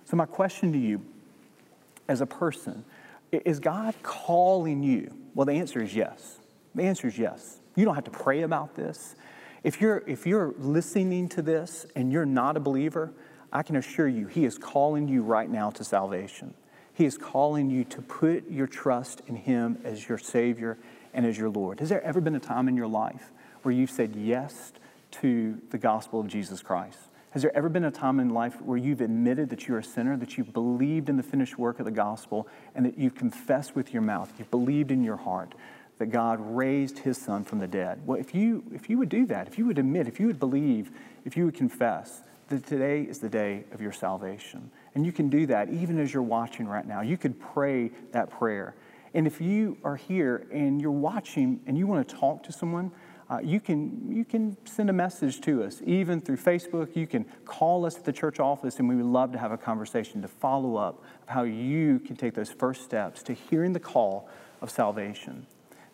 So, 0.04 0.16
my 0.16 0.26
question 0.26 0.72
to 0.72 0.78
you 0.78 1.00
as 2.08 2.20
a 2.20 2.26
person 2.26 2.84
is 3.32 3.58
God 3.58 3.94
calling 4.02 4.82
you? 4.82 5.12
Well, 5.34 5.46
the 5.46 5.54
answer 5.54 5.82
is 5.82 5.94
yes. 5.94 6.38
The 6.74 6.82
answer 6.82 7.08
is 7.08 7.18
yes. 7.18 7.60
You 7.74 7.84
don't 7.84 7.94
have 7.94 8.04
to 8.04 8.10
pray 8.10 8.42
about 8.42 8.74
this. 8.74 9.16
If 9.62 9.80
you're, 9.80 10.04
if 10.06 10.26
you're 10.26 10.54
listening 10.58 11.28
to 11.30 11.42
this 11.42 11.86
and 11.96 12.12
you're 12.12 12.26
not 12.26 12.56
a 12.56 12.60
believer, 12.60 13.12
I 13.52 13.62
can 13.62 13.76
assure 13.76 14.08
you, 14.08 14.26
He 14.26 14.44
is 14.44 14.58
calling 14.58 15.08
you 15.08 15.22
right 15.22 15.48
now 15.48 15.70
to 15.70 15.84
salvation. 15.84 16.54
He 16.92 17.06
is 17.06 17.16
calling 17.16 17.70
you 17.70 17.84
to 17.84 18.02
put 18.02 18.48
your 18.50 18.66
trust 18.66 19.22
in 19.26 19.36
Him 19.36 19.78
as 19.84 20.08
your 20.08 20.18
Savior 20.18 20.78
and 21.12 21.24
as 21.24 21.38
your 21.38 21.48
Lord. 21.48 21.80
Has 21.80 21.88
there 21.88 22.02
ever 22.02 22.20
been 22.20 22.34
a 22.34 22.40
time 22.40 22.68
in 22.68 22.76
your 22.76 22.86
life 22.86 23.32
where 23.62 23.74
you've 23.74 23.90
said 23.90 24.14
yes 24.14 24.72
to 25.12 25.60
the 25.70 25.78
gospel 25.78 26.20
of 26.20 26.28
Jesus 26.28 26.62
Christ? 26.62 26.98
Has 27.34 27.42
there 27.42 27.56
ever 27.56 27.68
been 27.68 27.82
a 27.82 27.90
time 27.90 28.20
in 28.20 28.30
life 28.30 28.62
where 28.62 28.78
you've 28.78 29.00
admitted 29.00 29.48
that 29.48 29.66
you're 29.66 29.80
a 29.80 29.84
sinner, 29.84 30.16
that 30.18 30.38
you've 30.38 30.52
believed 30.52 31.08
in 31.08 31.16
the 31.16 31.22
finished 31.24 31.58
work 31.58 31.80
of 31.80 31.84
the 31.84 31.90
gospel, 31.90 32.46
and 32.76 32.86
that 32.86 32.96
you've 32.96 33.16
confessed 33.16 33.74
with 33.74 33.92
your 33.92 34.02
mouth, 34.02 34.32
you've 34.38 34.52
believed 34.52 34.92
in 34.92 35.02
your 35.02 35.16
heart 35.16 35.52
that 35.98 36.06
God 36.06 36.38
raised 36.40 37.00
his 37.00 37.18
son 37.18 37.42
from 37.42 37.58
the 37.58 37.66
dead? 37.66 38.06
Well, 38.06 38.20
if 38.20 38.36
you, 38.36 38.62
if 38.72 38.88
you 38.88 38.98
would 38.98 39.08
do 39.08 39.26
that, 39.26 39.48
if 39.48 39.58
you 39.58 39.66
would 39.66 39.80
admit, 39.80 40.06
if 40.06 40.20
you 40.20 40.28
would 40.28 40.38
believe, 40.38 40.92
if 41.24 41.36
you 41.36 41.44
would 41.44 41.56
confess 41.56 42.22
that 42.50 42.68
today 42.68 43.02
is 43.02 43.18
the 43.18 43.28
day 43.28 43.64
of 43.72 43.80
your 43.80 43.90
salvation, 43.90 44.70
and 44.94 45.04
you 45.04 45.10
can 45.10 45.28
do 45.28 45.44
that 45.46 45.68
even 45.70 45.98
as 45.98 46.14
you're 46.14 46.22
watching 46.22 46.68
right 46.68 46.86
now, 46.86 47.00
you 47.00 47.16
could 47.16 47.40
pray 47.40 47.90
that 48.12 48.30
prayer. 48.30 48.76
And 49.12 49.26
if 49.26 49.40
you 49.40 49.76
are 49.82 49.96
here 49.96 50.46
and 50.52 50.80
you're 50.80 50.92
watching 50.92 51.58
and 51.66 51.76
you 51.76 51.88
want 51.88 52.08
to 52.08 52.14
talk 52.14 52.44
to 52.44 52.52
someone, 52.52 52.92
uh, 53.30 53.40
you, 53.42 53.58
can, 53.58 54.14
you 54.14 54.24
can 54.24 54.56
send 54.66 54.90
a 54.90 54.92
message 54.92 55.40
to 55.42 55.62
us, 55.62 55.80
even 55.84 56.20
through 56.20 56.36
Facebook. 56.36 56.94
You 56.94 57.06
can 57.06 57.24
call 57.46 57.86
us 57.86 57.96
at 57.96 58.04
the 58.04 58.12
church 58.12 58.38
office, 58.38 58.78
and 58.78 58.88
we 58.88 58.96
would 58.96 59.06
love 59.06 59.32
to 59.32 59.38
have 59.38 59.52
a 59.52 59.56
conversation 59.56 60.20
to 60.22 60.28
follow 60.28 60.76
up 60.76 61.02
of 61.22 61.28
how 61.28 61.44
you 61.44 62.00
can 62.00 62.16
take 62.16 62.34
those 62.34 62.50
first 62.50 62.82
steps 62.82 63.22
to 63.24 63.32
hearing 63.32 63.72
the 63.72 63.80
call 63.80 64.28
of 64.60 64.70
salvation. 64.70 65.46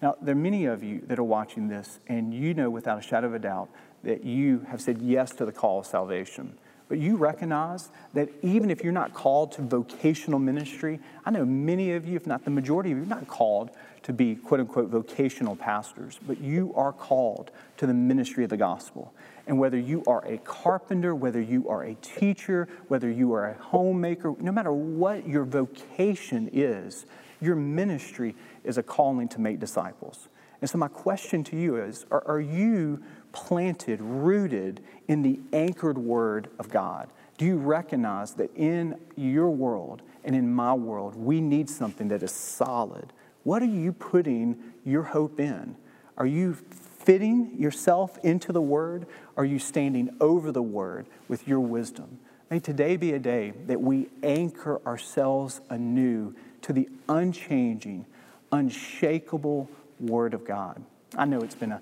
Now, 0.03 0.16
there 0.20 0.33
are 0.33 0.39
many 0.39 0.64
of 0.64 0.83
you 0.83 1.03
that 1.07 1.18
are 1.18 1.24
watching 1.24 1.68
this, 1.68 2.01
and 2.09 2.35
you 2.35 2.55
know 2.55 2.70
without 2.70 2.99
a 2.99 3.03
shadow 3.03 3.28
of 3.28 3.35
a 3.35 3.39
doubt 3.39 3.68
that 4.03 4.24
you 4.24 4.66
have 4.68 4.81
said 4.81 5.01
yes 5.01 5.33
to 5.33 5.45
the 5.45 5.53
call 5.53 5.81
of 5.81 5.87
salvation. 5.87 6.59
But 6.89 6.99
you 6.99 7.16
recognize 7.16 7.91
that 8.14 8.28
even 8.43 8.68
if 8.68 8.83
you're 8.83 8.93
not 8.93 9.14
called 9.14 9.53
to 9.53 9.62
vocational 9.62 10.41
ministry, 10.41 10.99
I 11.24 11.31
know 11.31 11.45
many 11.45 11.93
of 11.93 12.09
you, 12.09 12.16
if 12.16 12.26
not 12.26 12.45
the 12.45 12.51
majority 12.51 12.91
of 12.91 12.99
you, 12.99 13.05
are 13.05 13.07
not 13.07 13.28
called 13.28 13.70
to 14.03 14.13
be 14.13 14.35
quote 14.35 14.61
unquote 14.61 14.89
vocational 14.89 15.57
pastors, 15.57 16.19
but 16.27 16.41
you 16.41 16.73
are 16.75 16.93
called 16.93 17.51
to 17.77 17.87
the 17.87 17.95
ministry 17.95 18.45
of 18.45 18.51
the 18.51 18.57
gospel. 18.57 19.13
And 19.47 19.59
whether 19.59 19.79
you 19.79 20.03
are 20.07 20.25
a 20.27 20.39
carpenter, 20.39 21.15
whether 21.15 21.41
you 21.41 21.69
are 21.69 21.83
a 21.85 21.95
teacher, 21.97 22.69
whether 22.89 23.11
you 23.11 23.33
are 23.33 23.51
a 23.51 23.55
homemaker, 23.55 24.35
no 24.39 24.53
matter 24.53 24.73
what 24.73 25.27
your 25.27 25.45
vocation 25.45 26.49
is, 26.53 27.07
your 27.41 27.57
ministry 27.57 28.35
is 28.65 28.79
a 28.79 28.83
calling 28.83 29.29
to 29.29 29.41
make 29.41 29.59
disciples. 29.59 30.29
And 30.61 30.69
so, 30.69 30.79
my 30.79 30.89
question 30.89 31.43
to 31.45 31.57
you 31.57 31.77
is 31.77 32.05
are, 32.11 32.23
are 32.27 32.41
you 32.41 33.03
planted, 33.33 34.01
rooted 34.01 34.83
in 35.09 35.23
the 35.23 35.41
anchored 35.53 35.99
word 35.99 36.51
of 36.59 36.69
God? 36.69 37.09
Do 37.39 37.47
you 37.47 37.57
recognize 37.57 38.35
that 38.35 38.55
in 38.55 39.01
your 39.17 39.49
world 39.51 40.03
and 40.25 40.37
in 40.37 40.53
my 40.53 40.75
world, 40.75 41.17
we 41.17 41.41
need 41.41 41.71
something 41.71 42.09
that 42.09 42.23
is 42.23 42.33
solid? 42.33 43.13
What 43.43 43.62
are 43.62 43.66
you 43.66 43.93
putting 43.93 44.59
your 44.84 45.03
hope 45.03 45.41
in? 45.41 45.76
Are 46.16 46.26
you 46.26 46.55
fitting 46.55 47.59
yourself 47.59 48.18
into 48.22 48.53
the 48.53 48.61
word? 48.61 49.07
Are 49.36 49.45
you 49.45 49.59
standing 49.59 50.14
over 50.20 50.53
the 50.53 50.62
word 50.62 51.07
with 51.28 51.49
your 51.49 51.61
wisdom? 51.61 52.18
May 52.51 52.61
today 52.61 52.97
be 52.97 53.12
a 53.12 53.18
day 53.18 53.53
that 53.66 53.80
we 53.80 54.09
anchor 54.22 54.84
ourselves 54.86 55.61
anew 55.70 56.34
to 56.62 56.72
the 56.72 56.88
unchanging, 57.09 58.07
unshakable 58.53 59.70
word 59.99 60.34
of 60.34 60.45
God. 60.45 60.82
I 61.16 61.24
know 61.24 61.41
it's 61.41 61.55
been 61.55 61.72
a 61.72 61.80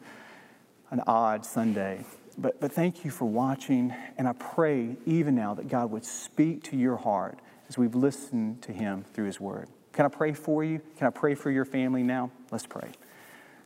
an 0.91 1.03
odd 1.07 1.45
Sunday. 1.45 2.05
But, 2.37 2.61
but 2.61 2.73
thank 2.73 3.05
you 3.05 3.11
for 3.11 3.25
watching, 3.25 3.93
and 4.17 4.29
I 4.29 4.33
pray 4.33 4.97
even 5.07 5.35
now 5.35 5.55
that 5.55 5.69
God 5.69 5.91
would 5.91 6.05
speak 6.05 6.63
to 6.65 6.77
your 6.77 6.97
heart 6.97 7.39
as 7.69 7.77
we've 7.77 7.95
listened 7.95 8.63
to 8.63 8.73
Him 8.73 9.05
through 9.13 9.27
His 9.27 9.41
Word. 9.41 9.69
Can 9.99 10.07
I 10.07 10.11
pray 10.11 10.33
for 10.33 10.63
you? 10.63 10.81
Can 10.97 11.09
I 11.09 11.11
pray 11.11 11.35
for 11.35 11.51
your 11.51 11.65
family 11.65 12.05
now? 12.05 12.31
Let's 12.53 12.67
pray. 12.67 12.93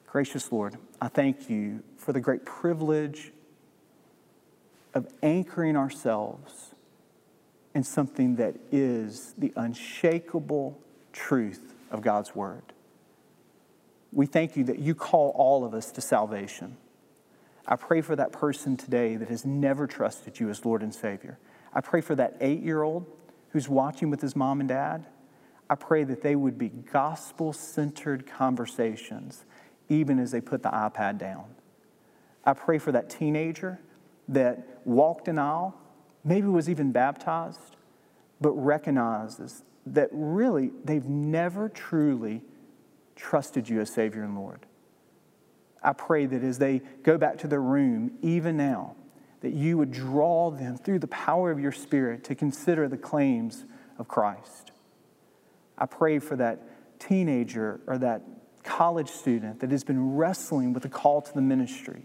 Gracious 0.06 0.50
Lord, 0.50 0.78
I 0.98 1.08
thank 1.08 1.50
you 1.50 1.82
for 1.98 2.14
the 2.14 2.20
great 2.20 2.46
privilege 2.46 3.32
of 4.94 5.12
anchoring 5.22 5.76
ourselves 5.76 6.74
in 7.74 7.84
something 7.84 8.36
that 8.36 8.56
is 8.70 9.34
the 9.36 9.52
unshakable 9.56 10.80
truth 11.12 11.74
of 11.90 12.00
God's 12.00 12.34
Word. 12.34 12.62
We 14.10 14.24
thank 14.24 14.56
you 14.56 14.64
that 14.64 14.78
you 14.78 14.94
call 14.94 15.34
all 15.36 15.66
of 15.66 15.74
us 15.74 15.92
to 15.92 16.00
salvation. 16.00 16.78
I 17.68 17.76
pray 17.76 18.00
for 18.00 18.16
that 18.16 18.32
person 18.32 18.78
today 18.78 19.16
that 19.16 19.28
has 19.28 19.44
never 19.44 19.86
trusted 19.86 20.40
you 20.40 20.48
as 20.48 20.64
Lord 20.64 20.82
and 20.82 20.94
Savior. 20.94 21.38
I 21.74 21.82
pray 21.82 22.00
for 22.00 22.14
that 22.14 22.38
eight 22.40 22.62
year 22.62 22.82
old 22.82 23.04
who's 23.50 23.68
watching 23.68 24.08
with 24.08 24.22
his 24.22 24.34
mom 24.34 24.60
and 24.60 24.68
dad. 24.70 25.04
I 25.72 25.74
pray 25.74 26.04
that 26.04 26.20
they 26.20 26.36
would 26.36 26.58
be 26.58 26.68
gospel 26.68 27.54
centered 27.54 28.26
conversations, 28.26 29.46
even 29.88 30.18
as 30.18 30.30
they 30.30 30.42
put 30.42 30.62
the 30.62 30.68
iPad 30.68 31.16
down. 31.16 31.46
I 32.44 32.52
pray 32.52 32.76
for 32.76 32.92
that 32.92 33.08
teenager 33.08 33.80
that 34.28 34.82
walked 34.84 35.28
an 35.28 35.38
aisle, 35.38 35.74
maybe 36.24 36.46
was 36.46 36.68
even 36.68 36.92
baptized, 36.92 37.76
but 38.38 38.50
recognizes 38.50 39.64
that 39.86 40.10
really 40.12 40.72
they've 40.84 41.08
never 41.08 41.70
truly 41.70 42.42
trusted 43.16 43.66
you 43.66 43.80
as 43.80 43.88
Savior 43.88 44.24
and 44.24 44.36
Lord. 44.36 44.66
I 45.82 45.94
pray 45.94 46.26
that 46.26 46.44
as 46.44 46.58
they 46.58 46.82
go 47.02 47.16
back 47.16 47.38
to 47.38 47.48
their 47.48 47.62
room, 47.62 48.18
even 48.20 48.58
now, 48.58 48.94
that 49.40 49.54
you 49.54 49.78
would 49.78 49.90
draw 49.90 50.50
them 50.50 50.76
through 50.76 50.98
the 50.98 51.08
power 51.08 51.50
of 51.50 51.58
your 51.58 51.72
Spirit 51.72 52.24
to 52.24 52.34
consider 52.34 52.88
the 52.88 52.98
claims 52.98 53.64
of 53.98 54.06
Christ. 54.06 54.71
I 55.78 55.86
pray 55.86 56.18
for 56.18 56.36
that 56.36 56.60
teenager 56.98 57.80
or 57.86 57.98
that 57.98 58.22
college 58.62 59.08
student 59.08 59.60
that 59.60 59.70
has 59.70 59.84
been 59.84 60.14
wrestling 60.14 60.72
with 60.72 60.84
the 60.84 60.88
call 60.88 61.20
to 61.20 61.34
the 61.34 61.40
ministry, 61.40 62.04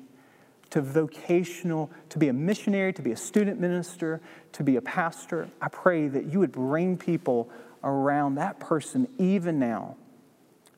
to 0.71 0.81
vocational, 0.81 1.89
to 2.09 2.17
be 2.17 2.29
a 2.29 2.33
missionary, 2.33 2.91
to 2.93 3.01
be 3.01 3.11
a 3.11 3.17
student 3.17 3.59
minister, 3.59 4.21
to 4.53 4.63
be 4.63 4.75
a 4.75 4.81
pastor. 4.81 5.49
I 5.61 5.67
pray 5.69 6.07
that 6.07 6.25
you 6.25 6.39
would 6.39 6.51
bring 6.51 6.97
people 6.97 7.49
around 7.83 8.35
that 8.35 8.59
person 8.59 9.07
even 9.17 9.59
now 9.59 9.95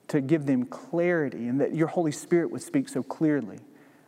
to 0.10 0.22
give 0.22 0.46
them 0.46 0.66
clarity 0.66 1.48
and 1.48 1.62
that 1.62 1.74
your 1.74 1.88
Holy 1.88 2.12
Spirit 2.12 2.52
would 2.52 2.62
speak 2.62 2.90
so 2.90 3.02
clearly. 3.02 3.60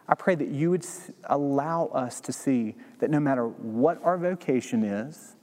I 0.07 0.15
pray 0.15 0.36
that 0.36 0.49
you 0.49 0.71
would 0.71 0.86
allow 1.25 1.86
us 1.88 2.19
to 2.21 2.34
see 2.34 2.75
that 2.99 3.09
no 3.09 3.19
matter 3.19 3.47
what 3.47 4.03
our 4.03 4.17
vocation 4.17 4.84
is, 4.84 5.36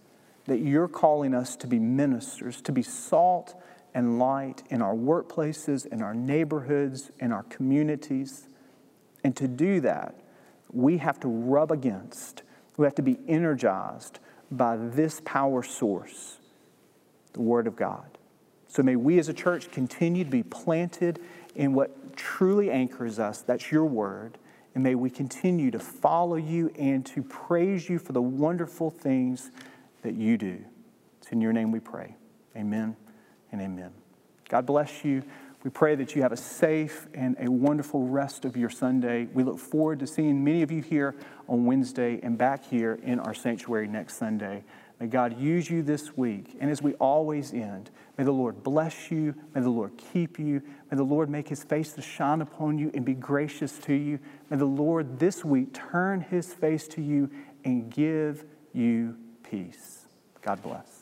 that 0.48 0.60
you're 0.60 0.88
calling 0.88 1.34
us 1.34 1.56
to 1.56 1.66
be 1.66 1.78
ministers, 1.78 2.60
to 2.62 2.72
be 2.72 2.82
salt 2.82 3.54
and 3.94 4.18
light 4.18 4.62
in 4.70 4.82
our 4.82 4.94
workplaces, 4.94 5.86
in 5.86 6.02
our 6.02 6.14
neighborhoods, 6.14 7.10
in 7.20 7.32
our 7.32 7.42
communities. 7.44 8.48
And 9.24 9.36
to 9.36 9.46
do 9.46 9.80
that, 9.80 10.14
we 10.72 10.98
have 10.98 11.20
to 11.20 11.28
rub 11.28 11.70
against, 11.70 12.42
we 12.76 12.84
have 12.84 12.94
to 12.96 13.02
be 13.02 13.18
energized 13.28 14.18
by 14.50 14.76
this 14.76 15.20
power 15.24 15.62
source, 15.62 16.38
the 17.32 17.42
Word 17.42 17.66
of 17.66 17.76
God. 17.76 18.18
So 18.68 18.82
may 18.82 18.96
we 18.96 19.18
as 19.18 19.28
a 19.28 19.34
church 19.34 19.70
continue 19.70 20.24
to 20.24 20.30
be 20.30 20.42
planted 20.42 21.20
in 21.54 21.72
what 21.72 22.16
truly 22.16 22.70
anchors 22.70 23.18
us. 23.18 23.42
That's 23.42 23.72
your 23.72 23.86
word. 23.86 24.38
And 24.74 24.84
may 24.84 24.94
we 24.94 25.10
continue 25.10 25.70
to 25.70 25.78
follow 25.78 26.36
you 26.36 26.70
and 26.78 27.04
to 27.06 27.22
praise 27.22 27.88
you 27.88 27.98
for 27.98 28.12
the 28.12 28.22
wonderful 28.22 28.90
things 28.90 29.50
that 30.02 30.14
you 30.14 30.38
do. 30.38 30.64
It's 31.20 31.30
in 31.32 31.40
your 31.40 31.52
name 31.52 31.72
we 31.72 31.80
pray. 31.80 32.14
Amen 32.56 32.96
and 33.52 33.60
amen. 33.60 33.90
God 34.48 34.66
bless 34.66 35.04
you. 35.04 35.22
We 35.64 35.70
pray 35.70 35.96
that 35.96 36.14
you 36.14 36.22
have 36.22 36.32
a 36.32 36.36
safe 36.36 37.08
and 37.14 37.36
a 37.40 37.50
wonderful 37.50 38.06
rest 38.06 38.44
of 38.44 38.56
your 38.56 38.70
Sunday. 38.70 39.26
We 39.34 39.42
look 39.42 39.58
forward 39.58 39.98
to 40.00 40.06
seeing 40.06 40.44
many 40.44 40.62
of 40.62 40.70
you 40.70 40.82
here 40.82 41.16
on 41.48 41.66
Wednesday 41.66 42.20
and 42.22 42.38
back 42.38 42.64
here 42.64 42.98
in 43.02 43.18
our 43.18 43.34
sanctuary 43.34 43.88
next 43.88 44.16
Sunday. 44.16 44.64
May 45.00 45.06
God 45.06 45.38
use 45.38 45.68
you 45.68 45.82
this 45.82 46.16
week. 46.16 46.56
And 46.60 46.70
as 46.70 46.80
we 46.80 46.94
always 46.94 47.52
end, 47.52 47.90
may 48.16 48.24
the 48.24 48.32
Lord 48.32 48.62
bless 48.62 49.10
you. 49.10 49.34
May 49.54 49.60
the 49.60 49.70
Lord 49.70 49.92
keep 50.12 50.38
you. 50.38 50.62
May 50.90 50.96
the 50.96 51.04
Lord 51.04 51.28
make 51.28 51.48
his 51.48 51.64
face 51.64 51.92
to 51.94 52.02
shine 52.02 52.40
upon 52.40 52.78
you 52.78 52.90
and 52.94 53.04
be 53.04 53.14
gracious 53.14 53.78
to 53.80 53.94
you. 53.94 54.18
May 54.50 54.56
the 54.56 54.64
Lord 54.64 55.18
this 55.18 55.44
week 55.44 55.72
turn 55.72 56.20
his 56.20 56.52
face 56.52 56.86
to 56.88 57.02
you 57.02 57.30
and 57.64 57.90
give 57.90 58.44
you 58.72 59.16
peace. 59.50 60.06
God 60.42 60.62
bless. 60.62 60.97